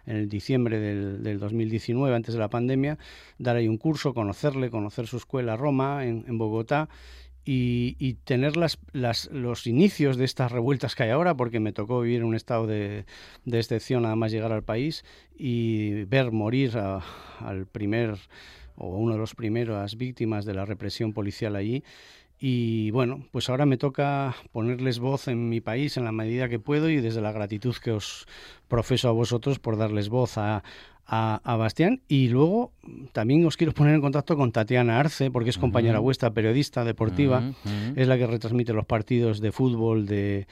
en 0.06 0.16
el 0.16 0.28
diciembre 0.28 0.78
del, 0.78 1.22
del 1.22 1.38
2019, 1.38 2.14
antes 2.14 2.34
de 2.34 2.40
la 2.40 2.48
pandemia, 2.50 2.98
dar 3.38 3.56
ahí 3.56 3.66
un 3.68 3.78
curso, 3.78 4.12
conocerle, 4.12 4.68
conocer 4.70 5.06
su 5.06 5.16
escuela 5.16 5.56
Roma 5.56 6.04
en, 6.04 6.24
en 6.28 6.36
Bogotá 6.38 6.88
y, 7.46 7.96
y 7.98 8.14
tener 8.24 8.56
las, 8.56 8.78
las- 8.92 9.30
los 9.32 9.66
inicios 9.66 10.16
de 10.16 10.24
estas 10.26 10.52
revueltas 10.52 10.94
que 10.94 11.02
hay 11.04 11.10
ahora, 11.10 11.34
porque 11.36 11.58
me 11.60 11.72
tocó 11.72 12.00
vivir 12.02 12.18
en 12.20 12.24
un 12.26 12.34
estado 12.34 12.66
de, 12.66 13.04
de 13.44 13.58
excepción 13.58 14.02
nada 14.02 14.14
más 14.16 14.30
llegar 14.32 14.52
al 14.52 14.62
país 14.62 15.04
y 15.36 16.04
ver 16.04 16.32
morir 16.32 16.76
a- 16.78 17.02
al 17.40 17.66
primer 17.66 18.16
o 18.76 18.96
uno 18.96 19.12
de 19.12 19.18
los 19.18 19.34
primeros 19.34 19.96
víctimas 19.96 20.44
de 20.44 20.54
la 20.54 20.64
represión 20.64 21.12
policial 21.12 21.54
allí. 21.56 21.82
Y 22.38 22.90
bueno, 22.90 23.26
pues 23.30 23.48
ahora 23.48 23.64
me 23.64 23.76
toca 23.76 24.34
ponerles 24.52 24.98
voz 24.98 25.28
en 25.28 25.48
mi 25.48 25.60
país 25.60 25.96
en 25.96 26.04
la 26.04 26.12
medida 26.12 26.48
que 26.48 26.58
puedo 26.58 26.90
y 26.90 27.00
desde 27.00 27.20
la 27.20 27.32
gratitud 27.32 27.74
que 27.82 27.92
os 27.92 28.26
profeso 28.68 29.08
a 29.08 29.12
vosotros 29.12 29.58
por 29.58 29.76
darles 29.76 30.08
voz 30.08 30.36
a, 30.36 30.62
a, 31.06 31.40
a 31.44 31.56
Bastián. 31.56 32.02
Y 32.08 32.28
luego 32.28 32.72
también 33.12 33.46
os 33.46 33.56
quiero 33.56 33.72
poner 33.72 33.94
en 33.94 34.00
contacto 34.00 34.36
con 34.36 34.52
Tatiana 34.52 35.00
Arce, 35.00 35.30
porque 35.30 35.50
es 35.50 35.58
compañera 35.58 36.00
vuestra, 36.00 36.32
periodista 36.32 36.84
deportiva. 36.84 37.42
Es 37.96 38.08
la 38.08 38.18
que 38.18 38.26
retransmite 38.26 38.72
los 38.72 38.86
partidos 38.86 39.40
de 39.40 39.52
fútbol 39.52 40.06
de, 40.06 40.46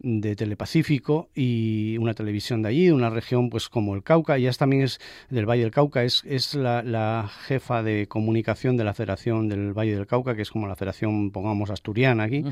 de 0.00 0.36
Telepacífico 0.36 1.28
y 1.34 1.96
una 1.98 2.14
televisión 2.14 2.62
de 2.62 2.68
allí, 2.68 2.86
de 2.86 2.92
una 2.92 3.10
región 3.10 3.50
pues 3.50 3.68
como 3.68 3.94
el 3.94 4.02
Cauca. 4.02 4.36
Ella 4.36 4.52
también 4.52 4.82
es 4.82 5.00
del 5.30 5.46
Valle 5.46 5.62
del 5.62 5.70
Cauca, 5.70 6.04
es, 6.04 6.22
es 6.24 6.54
la, 6.54 6.82
la 6.82 7.30
jefa 7.46 7.82
de 7.82 8.06
comunicación 8.06 8.76
de 8.76 8.84
la 8.84 8.94
Federación 8.94 9.48
del 9.48 9.72
Valle 9.72 9.96
del 9.96 10.06
Cauca, 10.06 10.36
que 10.36 10.42
es 10.42 10.50
como 10.50 10.68
la 10.68 10.76
federación, 10.76 11.30
pongamos, 11.30 11.70
asturiana 11.70 12.24
aquí. 12.24 12.44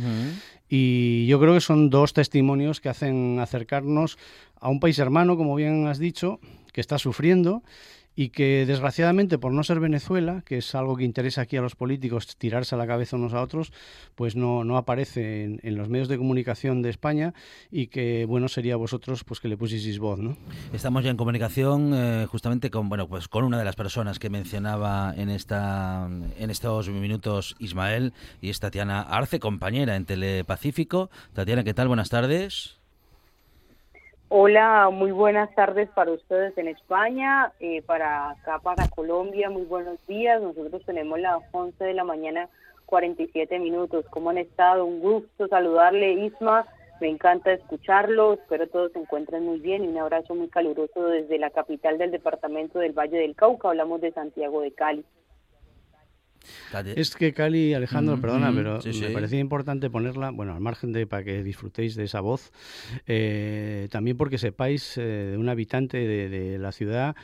Y 0.68 1.26
yo 1.26 1.38
creo 1.38 1.54
que 1.54 1.60
son 1.60 1.90
dos 1.90 2.12
testimonios 2.12 2.80
que 2.80 2.88
hacen 2.88 3.38
acercarnos 3.40 4.18
a 4.60 4.68
un 4.68 4.80
país 4.80 4.98
hermano, 4.98 5.36
como 5.36 5.54
bien 5.54 5.86
has 5.86 5.98
dicho, 5.98 6.40
que 6.72 6.80
está 6.80 6.98
sufriendo 6.98 7.62
y 8.16 8.30
que 8.30 8.64
desgraciadamente 8.66 9.38
por 9.38 9.52
no 9.52 9.62
ser 9.62 9.78
Venezuela, 9.78 10.42
que 10.46 10.58
es 10.58 10.74
algo 10.74 10.96
que 10.96 11.04
interesa 11.04 11.42
aquí 11.42 11.58
a 11.58 11.60
los 11.60 11.76
políticos 11.76 12.36
tirarse 12.38 12.74
a 12.74 12.78
la 12.78 12.86
cabeza 12.86 13.16
unos 13.16 13.34
a 13.34 13.42
otros, 13.42 13.72
pues 14.14 14.34
no, 14.34 14.64
no 14.64 14.78
aparece 14.78 15.44
en, 15.44 15.60
en 15.62 15.76
los 15.76 15.90
medios 15.90 16.08
de 16.08 16.16
comunicación 16.16 16.80
de 16.80 16.88
España 16.88 17.34
y 17.70 17.88
que 17.88 18.24
bueno 18.24 18.48
sería 18.48 18.76
vosotros 18.76 19.22
pues 19.22 19.38
que 19.38 19.48
le 19.48 19.58
pusieseis 19.58 19.98
voz, 19.98 20.18
¿no? 20.18 20.36
Estamos 20.72 21.04
ya 21.04 21.10
en 21.10 21.18
comunicación 21.18 21.92
eh, 21.94 22.26
justamente 22.26 22.70
con 22.70 22.88
bueno 22.88 23.06
pues 23.06 23.28
con 23.28 23.44
una 23.44 23.58
de 23.58 23.64
las 23.64 23.76
personas 23.76 24.18
que 24.18 24.30
mencionaba 24.30 25.12
en 25.16 25.28
esta 25.28 26.08
en 26.38 26.50
estos 26.50 26.88
minutos 26.88 27.54
Ismael 27.58 28.14
y 28.40 28.48
es 28.48 28.60
Tatiana 28.60 29.02
Arce, 29.02 29.38
compañera 29.40 29.94
en 29.96 30.06
Telepacífico. 30.06 31.10
Tatiana, 31.34 31.64
¿qué 31.64 31.74
tal? 31.74 31.88
Buenas 31.88 32.08
tardes. 32.08 32.78
Hola, 34.28 34.90
muy 34.90 35.12
buenas 35.12 35.54
tardes 35.54 35.88
para 35.90 36.10
ustedes 36.10 36.58
en 36.58 36.66
España, 36.66 37.52
eh, 37.60 37.80
para 37.82 38.30
acá, 38.30 38.58
para 38.58 38.88
Colombia, 38.88 39.50
muy 39.50 39.62
buenos 39.62 40.04
días. 40.08 40.42
Nosotros 40.42 40.82
tenemos 40.84 41.20
las 41.20 41.38
11 41.52 41.84
de 41.84 41.94
la 41.94 42.02
mañana 42.02 42.48
47 42.86 43.60
minutos. 43.60 44.04
¿Cómo 44.10 44.30
han 44.30 44.38
estado? 44.38 44.84
Un 44.84 44.98
gusto 44.98 45.46
saludarle, 45.46 46.14
Isma. 46.14 46.66
Me 47.00 47.08
encanta 47.08 47.52
escucharlo. 47.52 48.32
Espero 48.32 48.66
todos 48.66 48.90
se 48.90 48.98
encuentren 48.98 49.44
muy 49.44 49.60
bien 49.60 49.84
y 49.84 49.88
un 49.88 49.98
abrazo 49.98 50.34
muy 50.34 50.48
caluroso 50.48 51.06
desde 51.06 51.38
la 51.38 51.50
capital 51.50 51.96
del 51.96 52.10
departamento 52.10 52.80
del 52.80 52.98
Valle 52.98 53.18
del 53.18 53.36
Cauca. 53.36 53.68
Hablamos 53.68 54.00
de 54.00 54.10
Santiago 54.10 54.60
de 54.60 54.72
Cali. 54.72 55.04
Es 56.96 57.14
que 57.16 57.32
Cali, 57.32 57.74
Alejandro, 57.74 58.16
Mm, 58.16 58.20
perdona, 58.20 58.50
mm, 58.52 58.54
pero 58.54 58.80
sí, 58.80 58.88
me 58.88 59.08
sí. 59.08 59.12
parecía 59.12 59.38
importante 59.38 59.90
ponerla, 59.90 60.30
bueno, 60.30 60.54
al 60.54 60.60
margen 60.60 60.92
de 60.92 61.06
para 61.06 61.24
que 61.24 61.42
disfrutéis 61.42 61.94
de 61.96 62.04
esa 62.04 62.20
voz, 62.20 62.52
eh, 63.06 63.88
también 63.90 64.16
porque 64.16 64.38
sepáis 64.38 64.96
eh, 64.98 65.02
de 65.02 65.36
un 65.38 65.48
habitante 65.48 65.98
de, 65.98 66.28
de 66.28 66.58
la 66.58 66.72
ciudad, 66.72 67.16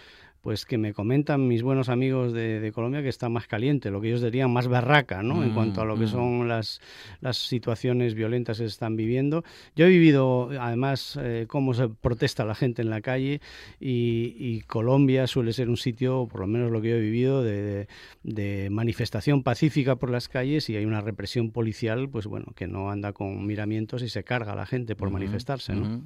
pues 0.42 0.66
que 0.66 0.76
me 0.76 0.92
comentan 0.92 1.46
mis 1.48 1.62
buenos 1.62 1.88
amigos 1.88 2.32
de, 2.32 2.60
de 2.60 2.72
Colombia 2.72 3.00
que 3.02 3.08
está 3.08 3.28
más 3.28 3.46
caliente, 3.46 3.90
lo 3.90 4.00
que 4.00 4.08
ellos 4.08 4.20
dirían 4.22 4.52
más 4.52 4.66
barraca, 4.68 5.22
¿no? 5.22 5.42
en 5.42 5.50
Mm, 5.50 5.54
cuanto 5.54 5.80
a 5.82 5.84
lo 5.84 5.96
que 5.96 6.04
mm. 6.04 6.08
son 6.08 6.48
las, 6.48 6.80
las 7.20 7.36
situaciones 7.38 8.14
violentas 8.14 8.58
que 8.58 8.64
se 8.64 8.68
están 8.68 8.96
viviendo. 8.96 9.44
Yo 9.76 9.86
he 9.86 9.88
vivido, 9.88 10.50
además, 10.60 11.18
eh, 11.22 11.46
cómo 11.48 11.74
se 11.74 11.88
protesta 11.88 12.44
la 12.44 12.54
gente 12.56 12.82
en 12.82 12.90
la 12.90 13.00
calle 13.00 13.40
y, 13.80 14.34
y 14.36 14.60
Colombia 14.62 15.26
suele 15.26 15.52
ser 15.52 15.68
un 15.68 15.76
sitio, 15.76 16.26
por 16.30 16.40
lo 16.40 16.46
menos 16.48 16.70
lo 16.72 16.82
que 16.82 16.90
yo 16.90 16.96
he 16.96 17.00
vivido, 17.00 17.42
de, 17.42 17.86
de- 18.24 18.68
manifestación 18.70 19.42
pacífica 19.44 19.96
por 19.96 20.10
las 20.10 20.28
calles 20.28 20.68
y 20.70 20.76
hay 20.76 20.84
una 20.84 21.00
represión 21.00 21.50
policial, 21.52 22.08
pues 22.08 22.26
bueno, 22.26 22.46
que 22.56 22.66
no 22.66 22.90
anda 22.90 23.12
con 23.12 23.46
miramientos 23.46 24.02
y 24.02 24.08
se 24.08 24.24
carga 24.24 24.52
a 24.52 24.56
la 24.56 24.66
gente 24.66 24.96
por 24.96 25.10
manifestarse, 25.10 25.74
¿no? 25.74 26.02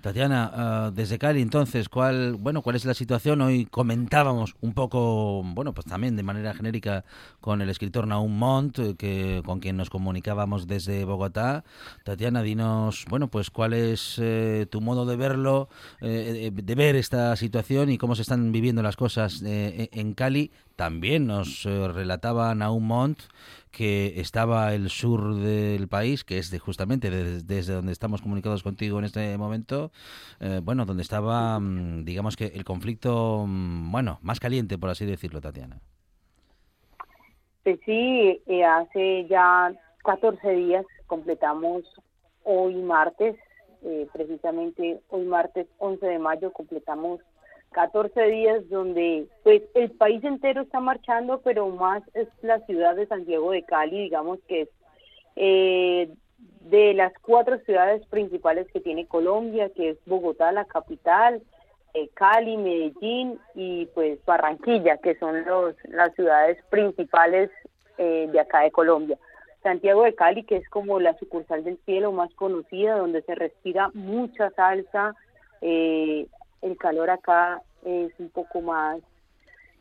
Tatiana, 0.00 0.50
ah, 0.52 0.92
desde 0.94 1.18
Cali, 1.18 1.40
entonces, 1.40 1.88
¿cuál, 1.88 2.34
bueno, 2.34 2.60
¿cuál 2.60 2.76
es 2.76 2.84
la 2.84 2.92
situación? 2.92 3.40
Hoy 3.40 3.53
comentábamos 3.70 4.54
un 4.60 4.74
poco, 4.74 5.42
bueno, 5.44 5.72
pues 5.72 5.86
también 5.86 6.16
de 6.16 6.22
manera 6.22 6.54
genérica 6.54 7.04
con 7.40 7.62
el 7.62 7.70
escritor 7.70 8.06
Naum 8.06 8.36
Montt, 8.36 8.78
eh, 8.78 8.94
que, 8.96 9.42
con 9.44 9.60
quien 9.60 9.76
nos 9.76 9.90
comunicábamos 9.90 10.66
desde 10.66 11.04
Bogotá. 11.04 11.64
Tatiana, 12.04 12.42
dinos, 12.42 13.04
bueno, 13.08 13.28
pues 13.28 13.50
cuál 13.50 13.72
es 13.72 14.18
eh, 14.20 14.66
tu 14.70 14.80
modo 14.80 15.06
de 15.06 15.16
verlo, 15.16 15.68
eh, 16.00 16.50
de 16.52 16.74
ver 16.74 16.96
esta 16.96 17.34
situación 17.36 17.90
y 17.90 17.98
cómo 17.98 18.14
se 18.14 18.22
están 18.22 18.52
viviendo 18.52 18.82
las 18.82 18.96
cosas 18.96 19.42
eh, 19.44 19.88
en 19.92 20.14
Cali. 20.14 20.50
También 20.76 21.26
nos 21.26 21.66
eh, 21.66 21.88
relataba 21.88 22.54
Naum 22.54 22.84
Montt 22.86 23.20
que 23.70 24.20
estaba 24.20 24.74
el 24.74 24.90
sur 24.90 25.34
del 25.36 25.88
país, 25.88 26.24
que 26.24 26.38
es 26.38 26.50
de, 26.50 26.58
justamente 26.58 27.10
de- 27.10 27.42
desde 27.42 27.74
donde 27.74 27.92
estamos 27.92 28.22
comunicados 28.22 28.62
contigo 28.62 28.98
en 28.98 29.04
este 29.04 29.36
momento, 29.38 29.90
eh, 30.40 30.60
bueno, 30.62 30.84
donde 30.84 31.02
estaba, 31.02 31.58
mm, 31.60 32.04
digamos 32.04 32.36
que 32.36 32.46
el 32.46 32.64
conflicto, 32.64 33.44
mm, 33.46 33.90
bueno, 33.92 34.18
más 34.22 34.40
caliente, 34.40 34.78
por 34.78 34.90
así 34.90 35.06
decirlo, 35.06 35.40
Tatiana. 35.40 35.80
Pues 37.62 37.80
sí, 37.84 38.40
eh, 38.46 38.64
hace 38.64 39.26
ya 39.28 39.72
14 40.04 40.50
días 40.50 40.84
completamos 41.06 41.82
hoy 42.44 42.74
martes, 42.76 43.36
precisamente 44.14 45.00
hoy 45.10 45.24
martes 45.26 45.66
11 45.78 46.06
de 46.06 46.18
mayo 46.18 46.50
completamos 46.52 47.20
14 47.74 48.22
días 48.26 48.68
donde 48.70 49.26
pues 49.42 49.62
el 49.74 49.90
país 49.90 50.22
entero 50.24 50.62
está 50.62 50.80
marchando, 50.80 51.40
pero 51.42 51.68
más 51.68 52.02
es 52.14 52.28
la 52.40 52.60
ciudad 52.60 52.94
de 52.94 53.06
Santiago 53.06 53.50
de 53.50 53.64
Cali, 53.64 54.04
digamos 54.04 54.38
que 54.48 54.62
es 54.62 54.68
eh, 55.36 56.08
de 56.60 56.94
las 56.94 57.12
cuatro 57.20 57.58
ciudades 57.58 58.06
principales 58.06 58.66
que 58.72 58.80
tiene 58.80 59.06
Colombia, 59.06 59.70
que 59.70 59.90
es 59.90 59.98
Bogotá, 60.06 60.52
la 60.52 60.64
capital, 60.64 61.42
eh, 61.94 62.08
Cali, 62.14 62.56
Medellín 62.56 63.38
y 63.54 63.86
pues 63.86 64.24
Barranquilla, 64.24 64.98
que 64.98 65.16
son 65.16 65.44
los, 65.44 65.74
las 65.84 66.14
ciudades 66.14 66.58
principales 66.70 67.50
eh, 67.98 68.28
de 68.30 68.40
acá 68.40 68.60
de 68.60 68.70
Colombia. 68.70 69.18
Santiago 69.64 70.04
de 70.04 70.14
Cali, 70.14 70.44
que 70.44 70.56
es 70.56 70.68
como 70.68 71.00
la 71.00 71.18
sucursal 71.18 71.64
del 71.64 71.78
cielo 71.86 72.12
más 72.12 72.32
conocida, 72.34 72.98
donde 72.98 73.22
se 73.22 73.34
respira 73.34 73.90
mucha 73.94 74.50
salsa, 74.50 75.16
eh, 75.60 76.26
el 76.64 76.76
calor 76.78 77.10
acá 77.10 77.62
es 77.84 78.12
un 78.18 78.30
poco 78.30 78.62
más, 78.62 79.00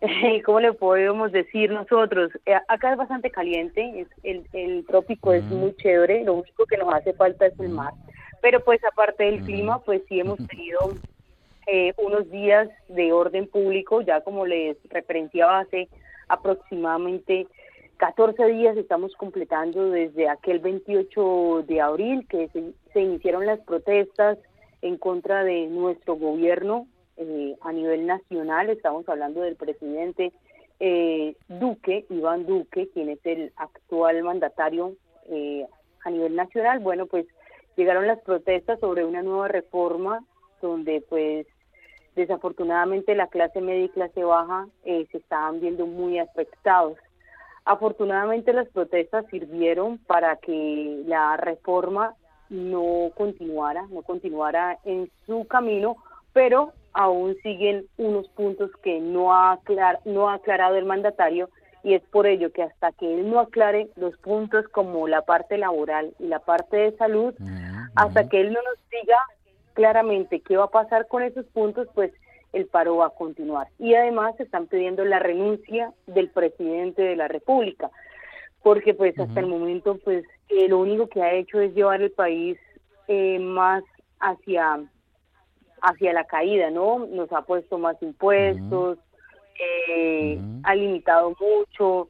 ¿cómo 0.46 0.60
le 0.60 0.74
podemos 0.74 1.32
decir 1.32 1.72
nosotros? 1.72 2.32
Eh, 2.46 2.56
acá 2.68 2.92
es 2.92 2.98
bastante 2.98 3.32
caliente, 3.32 4.02
es, 4.02 4.08
el, 4.24 4.48
el 4.52 4.86
trópico 4.86 5.34
es 5.34 5.46
Ujú. 5.46 5.56
muy 5.56 5.76
chévere, 5.76 6.24
lo 6.24 6.34
único 6.36 6.66
que 6.66 6.78
nos 6.78 6.94
hace 6.94 7.14
falta 7.14 7.46
es 7.46 7.58
el 7.60 7.70
mar. 7.70 7.94
Pero 8.42 8.62
pues 8.64 8.84
aparte 8.84 9.24
del 9.24 9.36
Ujú. 9.36 9.46
clima, 9.46 9.80
pues 9.80 10.02
sí 10.10 10.20
hemos 10.20 10.40
tenido 10.48 10.98
eh, 11.68 11.94
unos 11.98 12.30
días 12.30 12.70
de 12.90 13.14
orden 13.14 13.48
público, 13.48 14.02
ya 14.02 14.20
como 14.22 14.46
les 14.46 14.78
referenciaba 14.90 15.60
hace 15.60 15.90
aproximadamente 16.28 17.48
14 17.98 18.46
días 18.48 18.76
estamos 18.76 19.16
completando 19.16 19.92
desde 19.92 20.28
aquel 20.28 20.60
28 20.60 21.64
de 21.66 21.80
abril 21.80 22.28
que 22.28 22.50
se, 22.50 22.74
se 22.92 23.00
iniciaron 23.00 23.46
las 23.46 23.60
protestas 23.62 24.38
en 24.84 24.98
contra 24.98 25.44
de 25.44 25.68
nuestro 25.68 26.16
gobierno 26.16 26.88
eh, 27.18 27.56
a 27.62 27.72
nivel 27.72 28.06
nacional. 28.06 28.70
Estamos 28.70 29.08
hablando 29.08 29.42
del 29.42 29.56
presidente 29.56 30.34
eh, 30.80 31.36
Duque, 31.48 32.06
Iván 32.10 32.46
Duque, 32.46 32.90
quien 32.94 33.10
es 33.10 33.20
el 33.24 33.54
actual 33.56 34.22
mandatario 34.24 34.96
eh, 35.30 35.66
a 36.04 36.10
nivel 36.10 36.36
nacional. 36.36 36.80
Bueno, 36.80 37.06
pues 37.06 37.26
llegaron 37.78 38.08
las 38.08 38.20
protestas 38.20 38.80
sobre 38.82 39.06
una 39.06 39.22
nueva 39.22 39.48
reforma 39.48 40.24
donde 40.62 41.02
pues 41.08 41.48
desafortunadamente 42.16 43.16
la 43.16 43.28
clase 43.28 43.62
media 43.62 43.86
y 43.86 43.90
clase 43.90 44.24
baja 44.24 44.68
eh, 44.84 45.08
se 45.12 45.18
estaban 45.18 45.62
viendo 45.62 45.86
muy 45.86 46.20
afectados. 46.20 46.98
Afortunadamente 47.64 48.52
las 48.52 48.68
protestas 48.68 49.26
sirvieron 49.32 49.98
para 50.00 50.36
que 50.36 51.04
la 51.06 51.38
reforma 51.38 52.16
no 52.50 53.12
continuara, 53.16 53.86
no 53.90 54.02
continuara 54.02 54.78
en 54.86 55.10
su 55.26 55.46
camino, 55.48 55.98
pero 56.34 56.74
aún 56.94 57.36
siguen 57.44 57.86
unos 57.98 58.28
puntos 58.30 58.70
que 58.84 59.00
no 59.00 59.34
ha, 59.34 59.54
aclar- 59.54 60.00
no 60.06 60.30
ha 60.30 60.36
aclarado 60.36 60.76
el 60.76 60.86
mandatario 60.86 61.50
y 61.84 61.96
es 61.96 62.02
por 62.04 62.28
ello 62.28 62.52
que 62.52 62.64
hasta 62.64 62.92
que 62.94 63.14
él 63.20 63.30
no 63.30 63.40
aclare 63.40 63.90
los 63.96 64.16
puntos 64.18 64.68
como 64.70 65.08
la 65.08 65.22
parte 65.24 65.58
laboral 65.58 66.14
y 66.20 66.28
la 66.28 66.40
parte 66.40 66.78
de 66.78 66.92
salud, 66.98 67.34
hasta 67.96 68.30
que 68.30 68.40
él 68.42 68.54
no 68.54 68.60
nos 68.62 68.78
diga 68.90 69.18
claramente 69.74 70.40
qué 70.40 70.56
va 70.56 70.66
a 70.66 70.70
pasar 70.70 71.08
con 71.08 71.24
esos 71.24 71.46
puntos, 71.48 71.88
pues 71.94 72.12
el 72.54 72.68
paro 72.68 72.98
va 72.98 73.08
a 73.08 73.10
continuar. 73.10 73.68
Y 73.80 73.96
además 73.96 74.40
están 74.40 74.68
pidiendo 74.68 75.04
la 75.04 75.20
renuncia 75.20 75.92
del 76.06 76.30
presidente 76.30 77.02
de 77.02 77.16
la 77.16 77.28
República, 77.28 77.90
porque 78.62 78.94
pues 78.94 79.18
hasta 79.20 79.40
el 79.40 79.48
momento 79.48 79.98
pues 80.04 80.24
eh, 80.50 80.68
lo 80.68 80.80
único 80.80 81.08
que 81.08 81.22
ha 81.22 81.34
hecho 81.34 81.60
es 81.60 81.74
llevar 81.74 82.02
el 82.02 82.12
país 82.12 82.58
eh, 83.08 83.40
más 83.40 83.84
hacia 84.20 84.82
hacia 85.82 86.14
la 86.14 86.24
caída, 86.24 86.70
¿no? 86.70 87.06
Nos 87.08 87.32
ha 87.34 87.42
puesto 87.42 87.78
más 87.78 88.02
impuestos, 88.02 88.98
eh, 89.60 90.40
ha 90.64 90.76
limitado 90.76 91.36
mucho, 91.40 92.08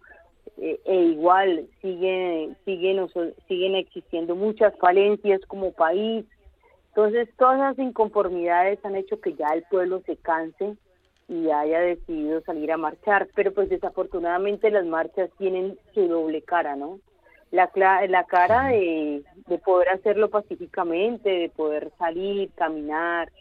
eh, 0.57 0.79
e 0.85 0.95
igual 0.95 1.67
siguen 1.81 2.55
siguen 2.65 3.07
siguen 3.47 3.75
existiendo 3.75 4.35
muchas 4.35 4.77
falencias 4.77 5.41
como 5.47 5.71
país. 5.71 6.25
Entonces 6.89 7.27
todas 7.37 7.57
esas 7.57 7.79
inconformidades 7.79 8.83
han 8.85 8.95
hecho 8.95 9.19
que 9.19 9.33
ya 9.33 9.47
el 9.53 9.63
pueblo 9.63 10.01
se 10.05 10.15
canse 10.17 10.75
y 11.27 11.49
haya 11.49 11.79
decidido 11.79 12.41
salir 12.41 12.71
a 12.71 12.77
marchar 12.77 13.27
pero 13.33 13.53
pues 13.53 13.69
desafortunadamente 13.69 14.69
las 14.69 14.85
marchas 14.85 15.31
tienen 15.37 15.77
su 15.93 16.07
doble 16.07 16.41
cara 16.41 16.75
no 16.75 16.99
la 17.53 17.69
la 18.07 18.23
cara 18.25 18.69
de, 18.69 19.23
de 19.47 19.57
poder 19.59 19.89
hacerlo 19.89 20.29
pacíficamente 20.29 21.29
de 21.29 21.49
poder 21.49 21.91
salir 21.99 22.49
caminar 22.55 23.31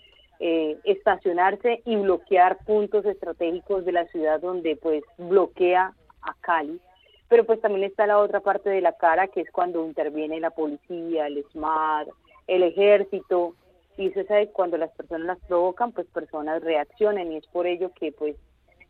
eh, 0.45 0.77
estacionarse 0.83 1.83
y 1.85 1.95
bloquear 1.95 2.59
puntos 2.65 3.07
estratégicos 3.07 3.85
de 3.85 3.93
la 3.93 4.07
ciudad 4.09 4.41
donde 4.41 4.75
pues 4.75 5.05
bloquea 5.17 5.95
a 6.21 6.35
Cali. 6.41 6.81
Pero 7.29 7.47
pues 7.47 7.61
también 7.61 7.85
está 7.85 8.09
la 8.09 8.19
otra 8.19 8.41
parte 8.41 8.69
de 8.69 8.81
la 8.81 8.93
cara 8.97 9.29
que 9.29 9.43
es 9.43 9.51
cuando 9.53 9.87
interviene 9.87 10.41
la 10.41 10.51
policía, 10.51 11.29
el 11.29 11.45
SMAT, 11.53 12.09
el 12.49 12.65
ejército 12.65 13.55
y 13.97 14.11
se 14.11 14.25
sabe 14.25 14.49
cuando 14.49 14.79
las 14.79 14.91
personas 14.91 15.27
las 15.27 15.39
provocan 15.47 15.93
pues 15.93 16.09
personas 16.09 16.61
reaccionan 16.61 17.31
y 17.31 17.37
es 17.37 17.47
por 17.47 17.69
ello 17.69 17.93
que 17.95 18.11
pues 18.11 18.35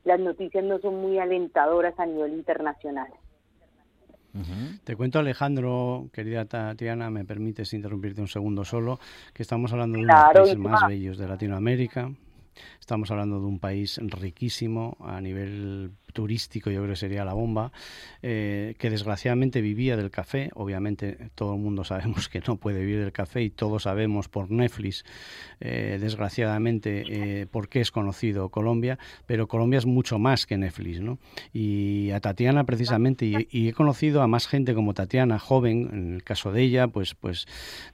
las 0.05 0.18
noticias 0.18 0.64
no 0.64 0.79
son 0.79 1.03
muy 1.03 1.18
alentadoras 1.18 2.01
a 2.01 2.07
nivel 2.07 2.33
internacional. 2.33 3.12
Te 4.85 4.97
cuento, 4.97 5.18
Alejandro, 5.18 6.09
querida 6.12 6.47
Tatiana, 6.47 7.11
me 7.11 7.24
permites 7.24 7.72
interrumpirte 7.74 8.20
un 8.20 8.28
segundo 8.28 8.64
solo, 8.64 8.99
que 9.35 9.43
estamos 9.43 9.72
hablando 9.72 9.99
de 9.99 10.05
uno 10.05 10.14
de 10.14 10.22
los 10.22 10.33
países 10.33 10.59
más 10.59 10.87
bellos 10.89 11.18
de 11.18 11.28
Latinoamérica. 11.28 12.11
Estamos 12.80 13.11
hablando 13.11 13.41
de 13.41 13.47
un 13.47 13.59
país 13.59 13.99
riquísimo 14.03 14.97
a 15.01 15.20
nivel 15.20 15.93
turístico, 16.13 16.71
yo 16.71 16.81
creo 16.81 16.93
que 16.93 16.97
sería 16.97 17.25
la 17.25 17.35
bomba, 17.35 17.73
eh, 18.23 18.75
que 18.79 18.91
desgraciadamente 18.91 19.61
vivía 19.61 19.97
del 19.97 20.11
café. 20.11 20.51
Obviamente 20.55 21.31
todo 21.35 21.55
el 21.55 21.61
mundo 21.61 21.85
sabemos 21.85 22.29
que 22.29 22.41
no 22.47 22.57
puede 22.57 22.81
vivir 22.81 23.01
del 23.01 23.13
café 23.13 23.43
y 23.43 23.51
todos 23.51 23.85
sabemos 23.85 24.29
por 24.29 24.51
Netflix, 24.51 25.05
eh, 25.61 25.99
desgraciadamente, 26.01 27.05
eh, 27.09 27.47
por 27.47 27.69
qué 27.69 27.81
es 27.81 27.91
conocido 27.91 28.49
Colombia, 28.49 28.99
pero 29.27 29.49
Colombia 29.49 29.79
es 29.79 29.87
mucho 29.87 30.19
más 30.19 30.47
que 30.47 30.57
Netflix. 30.57 31.01
¿no? 31.01 31.19
Y 31.53 32.11
a 32.11 32.21
Tatiana 32.21 32.65
precisamente, 32.65 33.47
y, 33.51 33.69
he 33.69 33.73
conocido 33.73 34.23
a 34.23 34.27
más 34.27 34.47
gente 34.47 34.75
como 34.75 34.95
Tatiana, 34.95 35.39
joven, 35.39 35.91
en 35.93 36.15
el 36.15 36.25
caso 36.25 36.53
de 36.53 36.63
ella, 36.63 36.89
pues, 36.89 37.15
pues 37.15 37.47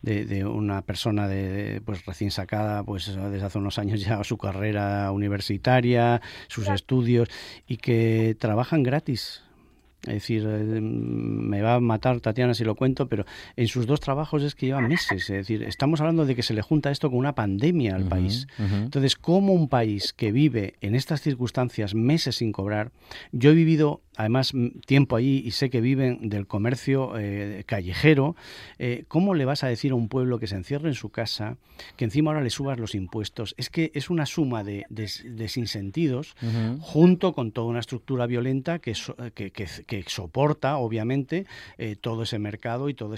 de, 0.02 0.44
una 0.44 0.82
persona 0.82 1.28
de, 1.28 1.80
pues 1.84 2.04
recién 2.06 2.30
sacada, 2.30 2.82
pues 2.82 3.06
desde 3.14 3.44
hace 3.44 3.58
unos 3.58 3.78
años 3.78 4.00
ya 4.00 4.22
su 4.24 4.38
carrera 4.38 5.10
universitaria, 5.12 6.20
sus 6.48 6.68
estudios, 6.68 7.28
y 7.66 7.76
que 7.76 8.07
trabajan 8.38 8.82
gratis. 8.82 9.42
Es 10.02 10.14
decir, 10.14 10.46
eh, 10.46 10.80
me 10.80 11.60
va 11.60 11.74
a 11.74 11.80
matar 11.80 12.20
Tatiana 12.20 12.54
si 12.54 12.62
lo 12.64 12.76
cuento, 12.76 13.08
pero 13.08 13.26
en 13.56 13.66
sus 13.66 13.86
dos 13.86 13.98
trabajos 13.98 14.44
es 14.44 14.54
que 14.54 14.66
llevan 14.66 14.86
meses. 14.88 15.28
Es 15.28 15.36
decir, 15.36 15.64
estamos 15.64 16.00
hablando 16.00 16.24
de 16.24 16.36
que 16.36 16.44
se 16.44 16.54
le 16.54 16.62
junta 16.62 16.92
esto 16.92 17.10
con 17.10 17.18
una 17.18 17.34
pandemia 17.34 17.96
al 17.96 18.04
país. 18.04 18.46
Entonces, 18.58 19.16
¿cómo 19.16 19.52
un 19.52 19.68
país 19.68 20.12
que 20.12 20.30
vive 20.30 20.74
en 20.80 20.94
estas 20.94 21.20
circunstancias 21.20 21.94
meses 21.94 22.36
sin 22.36 22.52
cobrar? 22.52 22.92
Yo 23.32 23.50
he 23.50 23.54
vivido 23.54 24.00
además 24.18 24.52
tiempo 24.84 25.14
allí 25.14 25.42
y 25.44 25.52
sé 25.52 25.70
que 25.70 25.80
viven 25.80 26.28
del 26.28 26.48
comercio 26.48 27.16
eh, 27.16 27.62
callejero, 27.66 28.34
eh, 28.80 29.04
¿cómo 29.06 29.32
le 29.32 29.44
vas 29.44 29.62
a 29.62 29.68
decir 29.68 29.92
a 29.92 29.94
un 29.94 30.08
pueblo 30.08 30.40
que 30.40 30.48
se 30.48 30.56
encierre 30.56 30.88
en 30.88 30.96
su 30.96 31.10
casa, 31.10 31.56
que 31.96 32.04
encima 32.04 32.32
ahora 32.32 32.42
le 32.42 32.50
subas 32.50 32.80
los 32.80 32.96
impuestos? 32.96 33.54
Es 33.58 33.70
que 33.70 33.92
es 33.94 34.10
una 34.10 34.26
suma 34.26 34.64
de, 34.64 34.84
de, 34.90 35.48
sinsentidos 35.48 36.34
junto 36.80 37.32
con 37.32 37.52
toda 37.52 37.68
una 37.68 37.78
estructura 37.78 38.26
violenta 38.26 38.80
que, 38.80 38.94
que, 39.34 40.04
soporta, 40.08 40.78
obviamente, 40.78 41.46
eh, 41.78 41.94
todo 41.94 42.24
ese 42.24 42.40
mercado 42.40 42.88
y 42.88 42.94
toda 42.94 43.16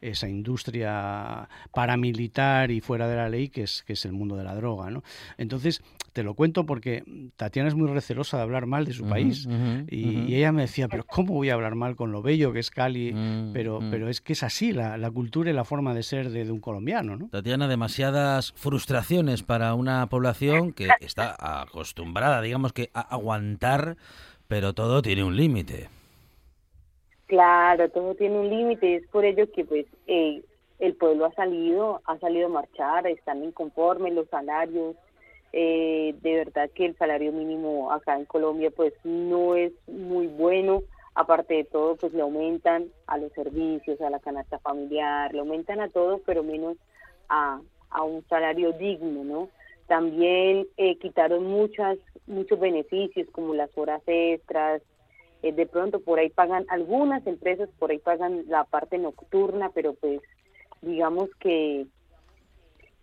esa 0.00 0.28
industria 0.28 1.50
paramilitar 1.74 2.70
y 2.70 2.80
fuera 2.80 3.08
de 3.08 3.16
la 3.16 3.28
ley 3.28 3.50
que 3.50 3.64
es, 3.64 3.82
que 3.82 3.92
es 3.92 4.06
el 4.06 4.12
mundo 4.12 4.36
de 4.36 4.44
la 4.44 4.54
droga. 4.54 4.90
¿no? 4.90 5.04
Entonces, 5.36 5.82
te 6.12 6.22
lo 6.22 6.34
cuento 6.34 6.66
porque 6.66 7.04
Tatiana 7.36 7.68
es 7.68 7.74
muy 7.74 7.88
recelosa 7.88 8.36
de 8.36 8.42
hablar 8.42 8.66
mal 8.66 8.84
de 8.84 8.92
su 8.92 9.06
país 9.06 9.46
y, 9.88 10.29
ella 10.34 10.52
me 10.52 10.62
decía, 10.62 10.88
pero 10.88 11.04
¿cómo 11.04 11.34
voy 11.34 11.50
a 11.50 11.54
hablar 11.54 11.74
mal 11.74 11.96
con 11.96 12.12
lo 12.12 12.22
bello 12.22 12.52
que 12.52 12.58
es 12.58 12.70
Cali? 12.70 13.12
Mm, 13.12 13.52
pero, 13.52 13.80
mm. 13.80 13.90
pero 13.90 14.08
es 14.08 14.20
que 14.20 14.32
es 14.34 14.42
así 14.42 14.72
la, 14.72 15.10
cultura 15.10 15.50
y 15.50 15.52
la 15.52 15.64
forma 15.64 15.94
de 15.94 16.02
ser 16.02 16.30
de, 16.30 16.50
un 16.50 16.60
colombiano, 16.60 17.16
¿no? 17.16 17.28
Tatiana, 17.28 17.68
demasiadas 17.68 18.52
frustraciones 18.52 19.42
para 19.42 19.74
una 19.74 20.06
población 20.08 20.72
que 20.72 20.88
está 21.00 21.62
acostumbrada, 21.62 22.42
digamos 22.42 22.72
que, 22.72 22.90
a 22.94 23.00
aguantar, 23.00 23.96
pero 24.48 24.72
todo 24.72 25.02
tiene 25.02 25.24
un 25.24 25.36
límite. 25.36 25.88
Claro, 27.26 27.88
todo 27.90 28.14
tiene 28.14 28.38
un 28.38 28.50
límite, 28.50 28.96
es 28.96 29.06
por 29.08 29.24
ello 29.24 29.50
que 29.52 29.64
pues 29.64 29.86
eh, 30.08 30.42
el 30.80 30.94
pueblo 30.94 31.26
ha 31.26 31.32
salido, 31.34 32.00
ha 32.04 32.18
salido 32.18 32.46
a 32.46 32.50
marchar, 32.50 33.06
están 33.06 33.44
inconformes 33.44 34.14
los 34.14 34.28
salarios, 34.28 34.96
eh, 35.52 36.14
de 36.20 36.34
verdad 36.34 36.70
que 36.74 36.86
el 36.86 36.96
salario 36.96 37.32
mínimo 37.32 37.92
acá 37.92 38.16
en 38.16 38.24
Colombia 38.24 38.70
pues 38.70 38.92
no 39.04 39.54
es 39.54 39.72
muy 39.88 40.26
bueno, 40.26 40.82
aparte 41.14 41.54
de 41.54 41.64
todo 41.64 41.96
pues 41.96 42.12
le 42.12 42.22
aumentan 42.22 42.86
a 43.06 43.18
los 43.18 43.32
servicios, 43.32 44.00
a 44.00 44.10
la 44.10 44.20
canasta 44.20 44.58
familiar, 44.60 45.32
le 45.32 45.40
aumentan 45.40 45.80
a 45.80 45.88
todo 45.88 46.20
pero 46.24 46.42
menos 46.42 46.76
a, 47.28 47.60
a 47.90 48.02
un 48.02 48.24
salario 48.28 48.72
digno, 48.72 49.24
¿no? 49.24 49.48
También 49.86 50.68
eh, 50.76 50.96
quitaron 50.98 51.46
muchas, 51.46 51.98
muchos 52.26 52.60
beneficios 52.60 53.28
como 53.32 53.54
las 53.54 53.76
horas 53.76 54.02
extras, 54.06 54.82
eh, 55.42 55.52
de 55.52 55.66
pronto 55.66 56.00
por 56.00 56.20
ahí 56.20 56.28
pagan, 56.28 56.64
algunas 56.68 57.26
empresas 57.26 57.68
por 57.78 57.90
ahí 57.90 57.98
pagan 57.98 58.44
la 58.46 58.64
parte 58.64 58.98
nocturna, 58.98 59.70
pero 59.74 59.94
pues 59.94 60.20
digamos 60.80 61.28
que 61.40 61.86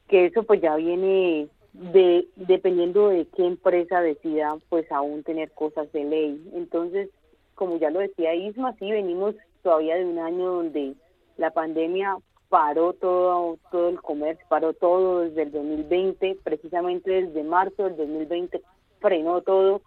que 0.07 0.27
eso 0.27 0.43
pues 0.43 0.61
ya 0.61 0.75
viene 0.75 1.49
de 1.77 2.27
dependiendo 2.35 3.09
de 3.09 3.27
qué 3.35 3.45
empresa 3.45 4.01
decida 4.01 4.57
pues 4.69 4.91
aún 4.91 5.23
tener 5.23 5.51
cosas 5.51 5.91
de 5.91 6.03
ley. 6.03 6.49
Entonces, 6.53 7.09
como 7.55 7.77
ya 7.77 7.91
lo 7.91 7.99
decía 7.99 8.33
Isma, 8.33 8.73
sí 8.79 8.91
venimos 8.91 9.35
todavía 9.61 9.95
de 9.95 10.05
un 10.05 10.19
año 10.19 10.51
donde 10.51 10.95
la 11.37 11.51
pandemia 11.51 12.17
paró 12.49 12.93
todo 12.93 13.59
todo 13.71 13.89
el 13.89 14.01
comercio, 14.01 14.45
paró 14.49 14.73
todo 14.73 15.21
desde 15.21 15.43
el 15.43 15.51
2020, 15.51 16.37
precisamente 16.43 17.11
desde 17.11 17.43
marzo 17.43 17.83
del 17.83 17.97
2020 17.97 18.61
frenó 18.99 19.41
todo. 19.41 19.81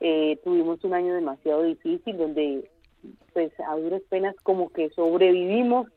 Eh, 0.00 0.38
tuvimos 0.44 0.82
un 0.84 0.94
año 0.94 1.14
demasiado 1.14 1.62
difícil 1.62 2.16
donde 2.16 2.68
pues 3.32 3.52
a 3.60 3.76
duras 3.76 4.02
penas 4.08 4.34
como 4.42 4.70
que 4.70 4.90
sobrevivimos 4.90 5.88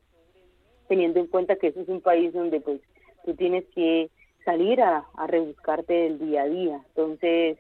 teniendo 0.88 1.20
en 1.20 1.28
cuenta 1.28 1.56
que 1.56 1.68
eso 1.68 1.82
es 1.82 1.90
un 1.90 2.02
país 2.02 2.32
donde 2.32 2.62
pues 2.62 2.80
tú 3.26 3.34
tienes 3.34 3.66
que 3.74 4.10
salir 4.46 4.82
a, 4.82 5.06
rebuscarte 5.28 5.93
del 5.93 6.20
día 6.20 6.43
a 6.43 6.48
día. 6.48 6.82
Entonces, 6.89 7.58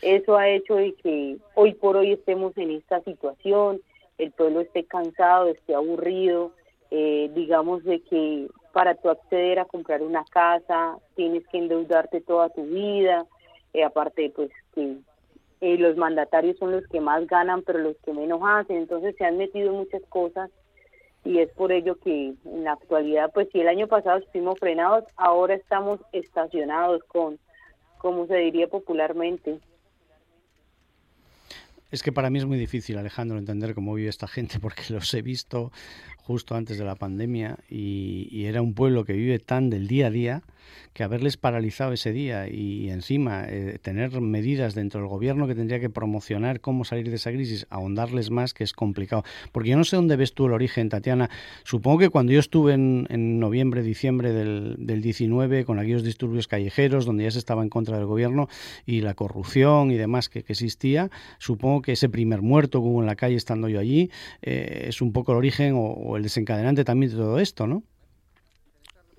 eso 0.00 0.36
ha 0.38 0.48
hecho 0.48 0.76
de 0.76 0.94
que 0.94 1.36
hoy 1.54 1.74
por 1.74 1.96
hoy 1.96 2.12
estemos 2.12 2.56
en 2.56 2.70
esta 2.70 3.02
situación, 3.02 3.80
el 4.16 4.30
pueblo 4.30 4.60
esté 4.60 4.84
cansado, 4.84 5.48
esté 5.48 5.74
aburrido, 5.74 6.52
eh, 6.90 7.30
digamos 7.34 7.84
de 7.84 8.00
que 8.02 8.48
para 8.72 8.94
tú 8.94 9.10
acceder 9.10 9.58
a 9.58 9.64
comprar 9.64 10.02
una 10.02 10.24
casa 10.24 10.96
tienes 11.16 11.46
que 11.48 11.58
endeudarte 11.58 12.20
toda 12.20 12.48
tu 12.50 12.64
vida, 12.64 13.26
eh, 13.74 13.84
aparte 13.84 14.32
pues 14.34 14.50
que 14.74 14.96
eh, 15.60 15.76
los 15.76 15.96
mandatarios 15.96 16.56
son 16.58 16.72
los 16.72 16.86
que 16.86 17.00
más 17.00 17.26
ganan 17.26 17.62
pero 17.62 17.80
los 17.80 17.96
que 17.98 18.12
menos 18.12 18.40
hacen, 18.44 18.76
entonces 18.76 19.14
se 19.16 19.24
han 19.24 19.36
metido 19.36 19.72
muchas 19.72 20.02
cosas 20.08 20.50
y 21.24 21.38
es 21.38 21.50
por 21.52 21.72
ello 21.72 21.96
que 21.96 22.34
en 22.44 22.64
la 22.64 22.72
actualidad, 22.72 23.30
pues 23.32 23.48
si 23.52 23.60
el 23.60 23.68
año 23.68 23.86
pasado 23.86 24.18
estuvimos 24.18 24.58
frenados, 24.58 25.04
ahora 25.16 25.54
estamos 25.54 26.00
estacionados 26.12 27.04
con, 27.04 27.38
como 27.98 28.26
se 28.26 28.36
diría 28.36 28.68
popularmente. 28.68 29.58
Es 31.90 32.02
que 32.02 32.12
para 32.12 32.30
mí 32.30 32.38
es 32.38 32.46
muy 32.46 32.58
difícil, 32.58 32.98
Alejandro, 32.98 33.38
entender 33.38 33.74
cómo 33.74 33.94
vive 33.94 34.08
esta 34.08 34.28
gente, 34.28 34.58
porque 34.60 34.82
los 34.90 35.12
he 35.14 35.22
visto 35.22 35.72
justo 36.18 36.54
antes 36.54 36.78
de 36.78 36.84
la 36.84 36.94
pandemia 36.94 37.58
y, 37.68 38.44
era 38.44 38.62
un 38.62 38.74
pueblo 38.74 39.04
que 39.04 39.12
vive 39.12 39.38
tan 39.38 39.68
del 39.68 39.88
día 39.88 40.06
a 40.06 40.10
día 40.10 40.42
que 40.92 41.02
haberles 41.02 41.36
paralizado 41.36 41.92
ese 41.92 42.12
día 42.12 42.48
y 42.48 42.90
encima 42.90 43.44
eh, 43.48 43.78
tener 43.80 44.20
medidas 44.20 44.74
dentro 44.74 45.00
del 45.00 45.08
gobierno 45.08 45.46
que 45.46 45.54
tendría 45.54 45.80
que 45.80 45.90
promocionar 45.90 46.60
cómo 46.60 46.84
salir 46.84 47.10
de 47.10 47.16
esa 47.16 47.30
crisis, 47.30 47.66
ahondarles 47.70 48.30
más, 48.30 48.54
que 48.54 48.64
es 48.64 48.72
complicado. 48.72 49.24
Porque 49.52 49.70
yo 49.70 49.76
no 49.76 49.84
sé 49.84 49.96
dónde 49.96 50.16
ves 50.16 50.34
tú 50.34 50.46
el 50.46 50.52
origen, 50.52 50.88
Tatiana. 50.88 51.30
Supongo 51.64 51.98
que 51.98 52.08
cuando 52.08 52.32
yo 52.32 52.40
estuve 52.40 52.74
en, 52.74 53.40
noviembre, 53.40 53.82
diciembre 53.82 54.32
del, 54.32 54.76
del 54.78 55.00
19, 55.00 55.64
con 55.64 55.78
aquellos 55.78 56.02
disturbios 56.02 56.48
callejeros, 56.48 57.04
donde 57.04 57.24
ya 57.24 57.30
se 57.30 57.38
estaba 57.38 57.62
en 57.62 57.68
contra 57.68 57.96
del 57.96 58.06
gobierno 58.06 58.48
y 58.86 59.00
la 59.00 59.14
corrupción 59.14 59.90
y 59.90 59.96
demás 59.96 60.28
que, 60.28 60.44
existía, 60.46 61.10
supongo 61.38 61.79
que 61.82 61.92
ese 61.92 62.08
primer 62.08 62.42
muerto 62.42 62.80
que 62.80 62.88
hubo 62.88 63.00
en 63.00 63.06
la 63.06 63.16
calle 63.16 63.36
estando 63.36 63.68
yo 63.68 63.80
allí 63.80 64.10
eh, 64.42 64.86
es 64.88 65.00
un 65.00 65.12
poco 65.12 65.32
el 65.32 65.38
origen 65.38 65.74
o 65.76 66.16
el 66.16 66.22
desencadenante 66.22 66.84
también 66.84 67.12
de 67.12 67.18
todo 67.18 67.38
esto, 67.38 67.66
¿no? 67.66 67.82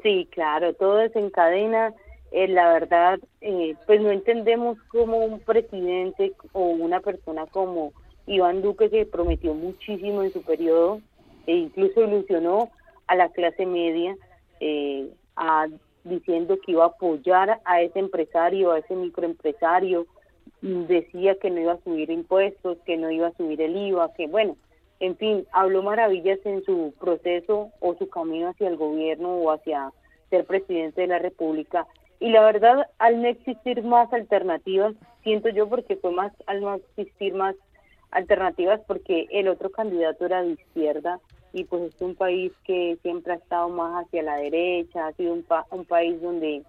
Sí, 0.03 0.27
claro, 0.31 0.73
todo 0.73 0.97
desencadena. 0.97 1.93
Eh, 2.31 2.47
la 2.47 2.71
verdad, 2.73 3.19
eh, 3.41 3.75
pues 3.85 4.01
no 4.01 4.09
entendemos 4.11 4.77
cómo 4.87 5.17
un 5.17 5.39
presidente 5.39 6.33
o 6.53 6.61
una 6.67 7.01
persona 7.01 7.45
como 7.45 7.91
Iván 8.25 8.61
Duque, 8.61 8.89
que 8.89 9.05
prometió 9.05 9.53
muchísimo 9.53 10.23
en 10.23 10.31
su 10.31 10.41
periodo 10.41 11.01
e 11.45 11.55
incluso 11.55 12.01
ilusionó 12.01 12.69
a 13.07 13.15
la 13.15 13.29
clase 13.29 13.65
media, 13.65 14.15
eh, 14.61 15.09
a, 15.35 15.67
diciendo 16.05 16.57
que 16.65 16.71
iba 16.71 16.85
a 16.85 16.87
apoyar 16.87 17.59
a 17.65 17.81
ese 17.81 17.99
empresario, 17.99 18.71
a 18.71 18.79
ese 18.79 18.95
microempresario, 18.95 20.07
decía 20.61 21.35
que 21.35 21.49
no 21.49 21.59
iba 21.59 21.73
a 21.73 21.83
subir 21.83 22.09
impuestos, 22.11 22.77
que 22.85 22.97
no 22.97 23.09
iba 23.11 23.27
a 23.27 23.33
subir 23.33 23.61
el 23.61 23.75
IVA, 23.75 24.13
que 24.13 24.27
bueno, 24.27 24.57
en 24.99 25.17
fin, 25.17 25.45
habló 25.51 25.81
maravillas 25.81 26.39
en 26.45 26.63
su 26.63 26.93
proceso 26.99 27.71
o 27.79 27.95
su 27.95 28.07
camino 28.07 28.49
hacia 28.49 28.67
el 28.67 28.77
gobierno 28.77 29.35
o 29.35 29.51
hacia 29.51 29.91
ser 30.29 30.45
presidente 30.45 31.01
de 31.01 31.07
la 31.07 31.19
República. 31.19 31.87
Y 32.19 32.29
la 32.29 32.43
verdad, 32.43 32.85
al 32.99 33.19
no 33.21 33.27
existir 33.27 33.83
más 33.83 34.13
alternativas, 34.13 34.93
siento 35.23 35.49
yo 35.49 35.67
porque 35.67 35.95
fue 35.95 36.11
más, 36.11 36.31
al 36.45 36.61
no 36.61 36.75
existir 36.75 37.33
más 37.33 37.55
alternativas, 38.11 38.79
porque 38.85 39.27
el 39.31 39.47
otro 39.47 39.71
candidato 39.71 40.25
era 40.25 40.43
de 40.43 40.51
izquierda 40.51 41.19
y 41.51 41.63
pues 41.63 41.93
es 41.93 42.01
un 42.01 42.15
país 42.15 42.51
que 42.63 42.97
siempre 43.01 43.33
ha 43.33 43.37
estado 43.37 43.69
más 43.69 44.05
hacia 44.05 44.21
la 44.21 44.35
derecha, 44.35 45.07
ha 45.07 45.13
sido 45.13 45.33
un, 45.33 45.45
un 45.71 45.85
país 45.85 46.21
donde 46.21 46.61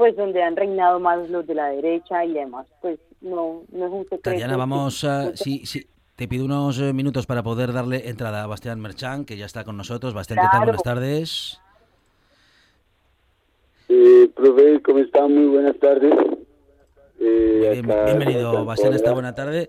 pues 0.00 0.16
donde 0.16 0.42
han 0.42 0.56
reinado 0.56 0.98
más 0.98 1.28
los 1.28 1.46
de 1.46 1.54
la 1.54 1.66
derecha 1.66 2.24
y 2.24 2.34
además 2.38 2.66
pues 2.80 2.98
no, 3.20 3.64
no 3.70 3.86
es 3.86 3.92
un 3.92 4.02
secreto. 4.04 4.30
Tatiana, 4.30 4.56
vamos 4.56 5.04
a... 5.04 5.36
Sí, 5.36 5.66
sí, 5.66 5.86
te 6.16 6.26
pido 6.26 6.46
unos 6.46 6.80
eh, 6.80 6.94
minutos 6.94 7.26
para 7.26 7.42
poder 7.42 7.74
darle 7.74 8.08
entrada 8.08 8.42
a 8.42 8.46
Bastián 8.46 8.80
Merchán, 8.80 9.26
que 9.26 9.36
ya 9.36 9.44
está 9.44 9.62
con 9.62 9.76
nosotros. 9.76 10.14
Bastián, 10.14 10.38
¿qué 10.40 10.48
tal? 10.50 10.64
Buenas 10.64 10.82
tardes. 10.82 11.60
Eh, 13.90 14.30
profe, 14.34 14.80
¿cómo 14.80 15.00
está? 15.00 15.28
Muy 15.28 15.48
buenas 15.48 15.78
tardes. 15.78 16.14
Eh, 17.20 17.68
Bien- 17.74 17.90
acá- 17.90 18.04
bienvenido, 18.06 18.64
Bastián, 18.64 18.94
esta 18.94 19.12
buena 19.12 19.34
tarde. 19.34 19.68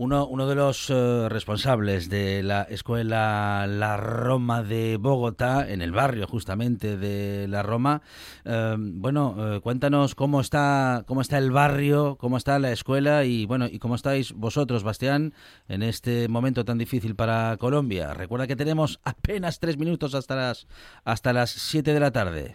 Uno, 0.00 0.28
uno 0.28 0.46
de 0.46 0.54
los 0.54 0.90
eh, 0.90 1.28
responsables 1.28 2.08
de 2.08 2.44
la 2.44 2.62
escuela 2.62 3.66
La 3.66 3.96
Roma 3.96 4.62
de 4.62 4.96
Bogotá, 4.96 5.68
en 5.68 5.82
el 5.82 5.90
barrio 5.90 6.28
justamente 6.28 6.96
de 6.96 7.48
La 7.48 7.64
Roma. 7.64 8.02
Eh, 8.44 8.76
bueno, 8.78 9.34
eh, 9.56 9.60
cuéntanos 9.60 10.14
cómo 10.14 10.40
está, 10.40 11.02
cómo 11.08 11.20
está 11.20 11.36
el 11.38 11.50
barrio, 11.50 12.14
cómo 12.14 12.36
está 12.36 12.60
la 12.60 12.70
escuela 12.70 13.24
y 13.24 13.44
bueno, 13.44 13.66
y 13.66 13.80
cómo 13.80 13.96
estáis 13.96 14.32
vosotros, 14.34 14.84
Bastián, 14.84 15.32
en 15.68 15.82
este 15.82 16.28
momento 16.28 16.64
tan 16.64 16.78
difícil 16.78 17.16
para 17.16 17.56
Colombia. 17.56 18.14
Recuerda 18.14 18.46
que 18.46 18.54
tenemos 18.54 19.00
apenas 19.02 19.58
tres 19.58 19.78
minutos 19.78 20.14
hasta 20.14 20.36
las 20.36 20.68
hasta 21.02 21.32
las 21.32 21.50
siete 21.50 21.92
de 21.92 21.98
la 21.98 22.12
tarde. 22.12 22.54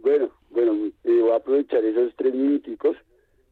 Bueno, 0.00 0.28
bueno, 0.50 0.74
voy 0.74 1.30
a 1.32 1.36
aprovechar 1.36 1.82
esos 1.86 2.12
tres 2.16 2.34
minuticos. 2.34 2.98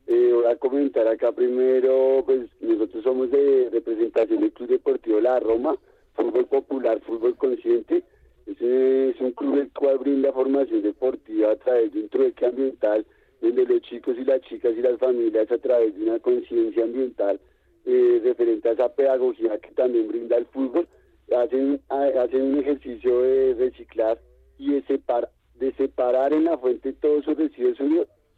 Eh, 0.07 0.31
voy 0.35 0.45
a 0.47 0.57
comentar 0.57 1.09
acá 1.09 1.33
primero, 1.33 2.23
pues 2.27 2.41
nosotros 2.61 3.03
somos 3.03 3.31
de 3.31 3.71
representación 3.73 4.41
del 4.41 4.53
Club 4.53 4.69
Deportivo 4.69 5.21
La 5.21 5.41
Roma, 5.41 5.77
fútbol 6.15 6.47
popular, 6.47 7.01
fútbol 7.01 7.37
consciente. 7.37 8.03
Es 8.47 9.21
un 9.21 9.33
club 9.33 9.59
el 9.59 9.71
cual 9.73 9.99
brinda 9.99 10.33
formación 10.33 10.83
deportiva 10.83 11.53
a 11.53 11.57
través 11.57 11.93
de 11.93 12.01
un 12.01 12.09
trueque 12.11 12.45
ambiental, 12.47 13.07
donde 13.41 13.65
los 13.65 13.81
chicos 13.83 14.17
y 14.19 14.25
las 14.25 14.41
chicas 14.43 14.75
y 14.77 14.83
las 14.83 14.99
familias 14.99 15.51
a 15.51 15.59
través 15.59 15.95
de 15.97 16.03
una 16.05 16.19
conciencia 16.19 16.85
ambiental 16.85 17.41
eh, 17.87 18.21
referente 18.23 18.69
a 18.69 18.73
esa 18.73 18.89
pedagogía 18.95 19.59
que 19.59 19.71
también 19.73 20.09
brinda 20.09 20.37
el 20.37 20.47
fútbol, 20.47 20.87
hacen, 21.35 21.81
ha- 21.89 22.23
hacen 22.23 22.43
un 22.43 22.59
ejercicio 22.59 23.23
de 23.23 23.55
reciclar 23.55 24.19
y 24.59 24.73
de, 24.75 24.85
separ- 24.85 25.29
de 25.57 25.73
separar 25.73 26.33
en 26.35 26.45
la 26.45 26.59
fuente 26.59 26.93
todos 26.95 27.25
sus 27.25 27.37
residuos 27.37 27.79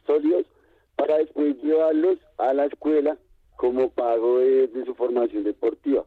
sólidos 0.06 0.46
para 0.97 1.18
después 1.18 1.57
llevarlos 1.62 2.18
a 2.38 2.53
la 2.55 2.66
escuela 2.66 3.16
como 3.57 3.90
pago 3.90 4.38
de, 4.40 4.68
su 4.84 4.94
formación 4.94 5.44
deportiva. 5.44 6.05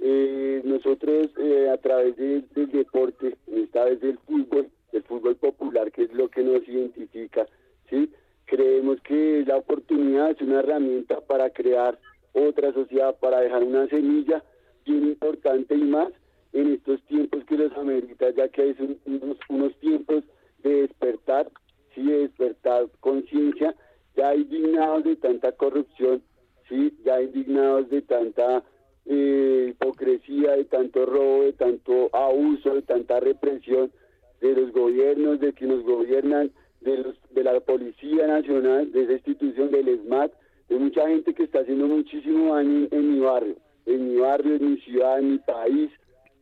Eh, 0.00 0.62
nosotros 0.64 1.28
eh, 1.38 1.68
a 1.72 1.76
través 1.78 2.16
de- 2.16 2.42
del 2.54 2.70
deporte, 2.70 3.36
esta 3.46 3.84
vez 3.84 4.00
del 4.00 4.18
fútbol, 4.18 4.68
del 4.92 5.02
fútbol 5.04 5.36
popular, 5.36 5.92
que 5.92 6.02
es 6.04 6.12
lo 6.12 6.28
que 6.28 6.42
nos 6.42 6.66
identifica, 6.68 7.46
¿sí? 7.88 8.10
creemos 8.46 9.00
que 9.02 9.44
la 9.46 9.56
oportunidad 9.56 10.32
es 10.32 10.40
una 10.42 10.58
herramienta 10.60 11.20
para 11.20 11.50
crear 11.50 11.98
otra 12.32 12.72
sociedad, 12.72 13.16
para 13.18 13.40
dejar 13.40 13.62
una 13.62 13.86
semilla 13.88 14.42
bien 14.84 15.04
importante 15.04 15.74
y 15.74 15.82
más 15.84 16.08
en 16.52 16.74
estos 16.74 17.00
tiempos 17.04 17.44
que 17.44 17.56
los 17.56 17.72
amerita, 17.76 18.28
ya 18.30 18.48
que 18.48 18.74
un- 18.78 18.98
unos, 19.06 19.38
unos 19.48 19.74
tiempos 19.76 20.24
de 20.62 20.82
despertar, 20.82 21.50
sí, 21.94 22.02
de 22.02 22.18
despertar 22.20 22.88
conciencia, 23.00 23.74
ya 24.16 24.34
indignados 24.34 25.04
de 25.04 25.16
tanta 25.16 25.52
corrupción, 25.52 26.22
sí, 26.68 26.92
ya 27.04 27.20
indignados 27.20 27.88
de 27.90 28.02
tanta 28.02 28.62
eh, 29.06 29.68
hipocresía, 29.70 30.52
de 30.52 30.64
tanto 30.64 31.06
robo, 31.06 31.44
de 31.44 31.52
tanto 31.52 32.10
abuso, 32.12 32.74
de 32.74 32.82
tanta 32.82 33.20
represión 33.20 33.90
de 34.40 34.54
los 34.54 34.72
gobiernos, 34.72 35.40
de 35.40 35.52
que 35.52 35.66
nos 35.66 35.82
gobiernan, 35.82 36.50
de, 36.80 36.98
los, 36.98 37.16
de 37.30 37.44
la 37.44 37.60
Policía 37.60 38.26
Nacional, 38.26 38.90
de 38.92 39.04
esa 39.04 39.12
institución, 39.12 39.70
del 39.70 39.88
ESMAD, 39.88 40.30
de 40.68 40.78
mucha 40.78 41.08
gente 41.08 41.34
que 41.34 41.44
está 41.44 41.60
haciendo 41.60 41.86
muchísimo 41.86 42.54
daño 42.54 42.88
en, 42.90 43.12
mi 43.12 43.20
barrio, 43.20 43.56
en 43.86 44.08
mi 44.08 44.16
barrio, 44.20 44.56
en 44.56 44.72
mi 44.72 44.80
ciudad, 44.80 45.18
en 45.18 45.32
mi 45.32 45.38
país, 45.38 45.90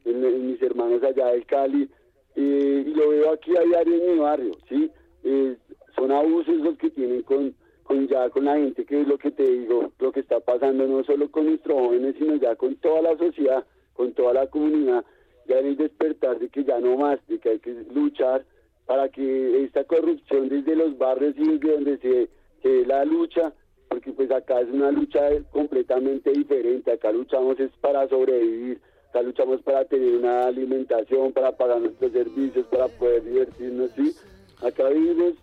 en, 0.05 0.25
en 0.25 0.47
mis 0.47 0.63
hermanos 0.63 1.03
allá 1.03 1.27
del 1.27 1.45
Cali, 1.47 1.89
eh, 2.37 2.85
y 2.87 2.91
lo 2.95 3.09
veo 3.11 3.33
aquí 3.33 3.57
a 3.57 3.63
diario 3.63 3.95
en 3.95 4.13
mi 4.13 4.19
barrio, 4.19 4.53
¿sí? 4.69 4.91
Eh, 5.25 5.57
son 5.95 6.13
abusos 6.13 6.57
los 6.57 6.79
que 6.79 6.91
tienen 6.91 7.23
con, 7.23 7.55
con 7.91 8.07
ya 8.07 8.31
con 8.31 8.45
la 8.45 8.55
gente, 8.55 8.85
que 8.85 9.01
es 9.01 9.09
lo 9.09 9.19
que 9.19 9.33
te 9.33 9.43
digo, 9.43 9.91
lo 9.99 10.13
que 10.13 10.21
está 10.21 10.39
pasando 10.39 10.87
no 10.87 11.03
solo 11.03 11.29
con 11.29 11.47
nuestros 11.47 11.77
jóvenes, 11.77 12.15
sino 12.17 12.37
ya 12.37 12.55
con 12.55 12.77
toda 12.77 13.03
la 13.03 13.19
sociedad, 13.19 13.65
con 13.95 14.13
toda 14.13 14.33
la 14.33 14.47
comunidad, 14.47 15.05
ya 15.49 15.59
en 15.59 15.67
el 15.67 15.77
despertar 15.77 16.39
de 16.39 16.49
que 16.51 16.63
ya 16.63 16.79
no 16.79 16.97
más, 16.97 17.19
de 17.27 17.41
que 17.41 17.49
hay 17.49 17.59
que 17.59 17.73
luchar 17.93 18.45
para 18.87 19.09
que 19.09 19.65
esta 19.65 19.83
corrupción 19.83 20.49
desde 20.49 20.77
los 20.77 20.97
barrios 20.99 21.35
y 21.37 21.49
desde 21.49 21.73
donde 21.73 21.99
se, 21.99 22.29
se 22.63 22.69
dé 22.69 22.87
la 22.87 23.05
lucha, 23.05 23.53
porque 23.89 24.13
pues 24.13 24.31
acá 24.31 24.61
es 24.61 24.69
una 24.69 24.93
lucha 24.93 25.29
completamente 25.51 26.31
diferente, 26.31 26.93
acá 26.93 27.11
luchamos 27.11 27.59
es 27.59 27.73
para 27.81 28.07
sobrevivir, 28.09 28.81
acá 29.09 29.23
luchamos 29.23 29.63
para 29.63 29.85
tener 29.85 30.15
una 30.15 30.47
alimentación, 30.47 31.33
para 31.33 31.57
pagar 31.57 31.81
nuestros 31.81 32.13
servicios, 32.13 32.67
para 32.67 32.87
poder 32.87 33.25
divertirnos, 33.25 33.91
¿sí? 33.97 34.15
Acá 34.63 34.89
vivimos 34.91 35.35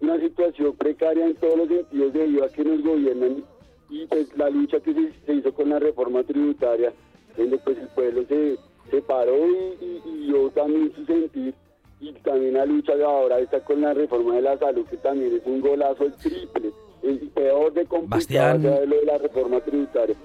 una 0.00 0.18
situación 0.18 0.74
precaria 0.76 1.26
en 1.26 1.34
todos 1.36 1.56
los 1.58 1.68
sentidos 1.68 2.12
debido 2.12 2.44
a 2.44 2.48
que 2.48 2.64
nos 2.64 2.82
gobiernan 2.82 3.44
y 3.90 4.06
pues 4.06 4.36
la 4.36 4.48
lucha 4.50 4.80
que 4.80 4.94
se, 4.94 5.12
se 5.26 5.34
hizo 5.34 5.52
con 5.52 5.68
la 5.68 5.78
reforma 5.78 6.22
tributaria, 6.22 6.92
donde 7.36 7.58
pues 7.58 7.78
el 7.78 7.88
pueblo 7.88 8.24
se, 8.28 8.56
se 8.90 9.02
paró 9.02 9.46
y, 9.46 9.76
y, 9.84 10.02
y 10.04 10.26
dio 10.26 10.50
también 10.50 10.92
su 10.94 11.04
sentir 11.04 11.54
y 12.00 12.12
también 12.12 12.54
la 12.54 12.64
lucha 12.64 12.96
de 12.96 13.04
ahora 13.04 13.38
está 13.40 13.60
con 13.60 13.80
la 13.80 13.92
reforma 13.92 14.36
de 14.36 14.42
la 14.42 14.58
salud 14.58 14.86
que 14.86 14.96
también 14.96 15.36
es 15.36 15.42
un 15.44 15.60
golazo 15.60 16.04
el 16.04 16.14
triple, 16.14 16.72
el 17.02 17.18
peor 17.34 17.72
de 17.74 17.84
complicado 17.86 18.58
de 18.58 18.86
lo 18.86 18.96
de 18.96 19.04
la 19.04 19.18
reforma 19.18 19.60
tributaria. 19.60 20.16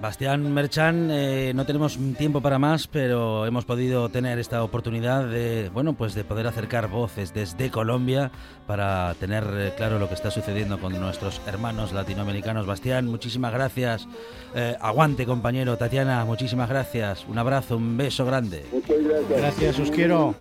Bastián 0.00 0.52
Merchan, 0.54 1.08
eh, 1.10 1.52
no 1.54 1.66
tenemos 1.66 1.98
tiempo 2.16 2.40
para 2.40 2.60
más, 2.60 2.86
pero 2.86 3.46
hemos 3.46 3.64
podido 3.64 4.08
tener 4.08 4.38
esta 4.38 4.62
oportunidad 4.62 5.26
de, 5.26 5.70
bueno, 5.74 5.94
pues 5.94 6.14
de 6.14 6.22
poder 6.22 6.46
acercar 6.46 6.88
voces 6.88 7.34
desde 7.34 7.70
Colombia 7.70 8.30
para 8.68 9.14
tener 9.14 9.44
eh, 9.52 9.72
claro 9.76 9.98
lo 9.98 10.06
que 10.06 10.14
está 10.14 10.30
sucediendo 10.30 10.78
con 10.78 10.98
nuestros 11.00 11.40
hermanos 11.48 11.92
latinoamericanos. 11.92 12.64
Bastián, 12.64 13.06
muchísimas 13.06 13.52
gracias. 13.52 14.06
Eh, 14.54 14.76
aguante, 14.80 15.26
compañero. 15.26 15.76
Tatiana, 15.76 16.24
muchísimas 16.24 16.68
gracias. 16.68 17.26
Un 17.26 17.38
abrazo, 17.38 17.76
un 17.76 17.96
beso 17.96 18.24
grande. 18.24 18.66
muchas 18.72 19.02
gracias. 19.02 19.40
Gracias, 19.40 19.78
os 19.80 19.90
quiero. 19.90 20.34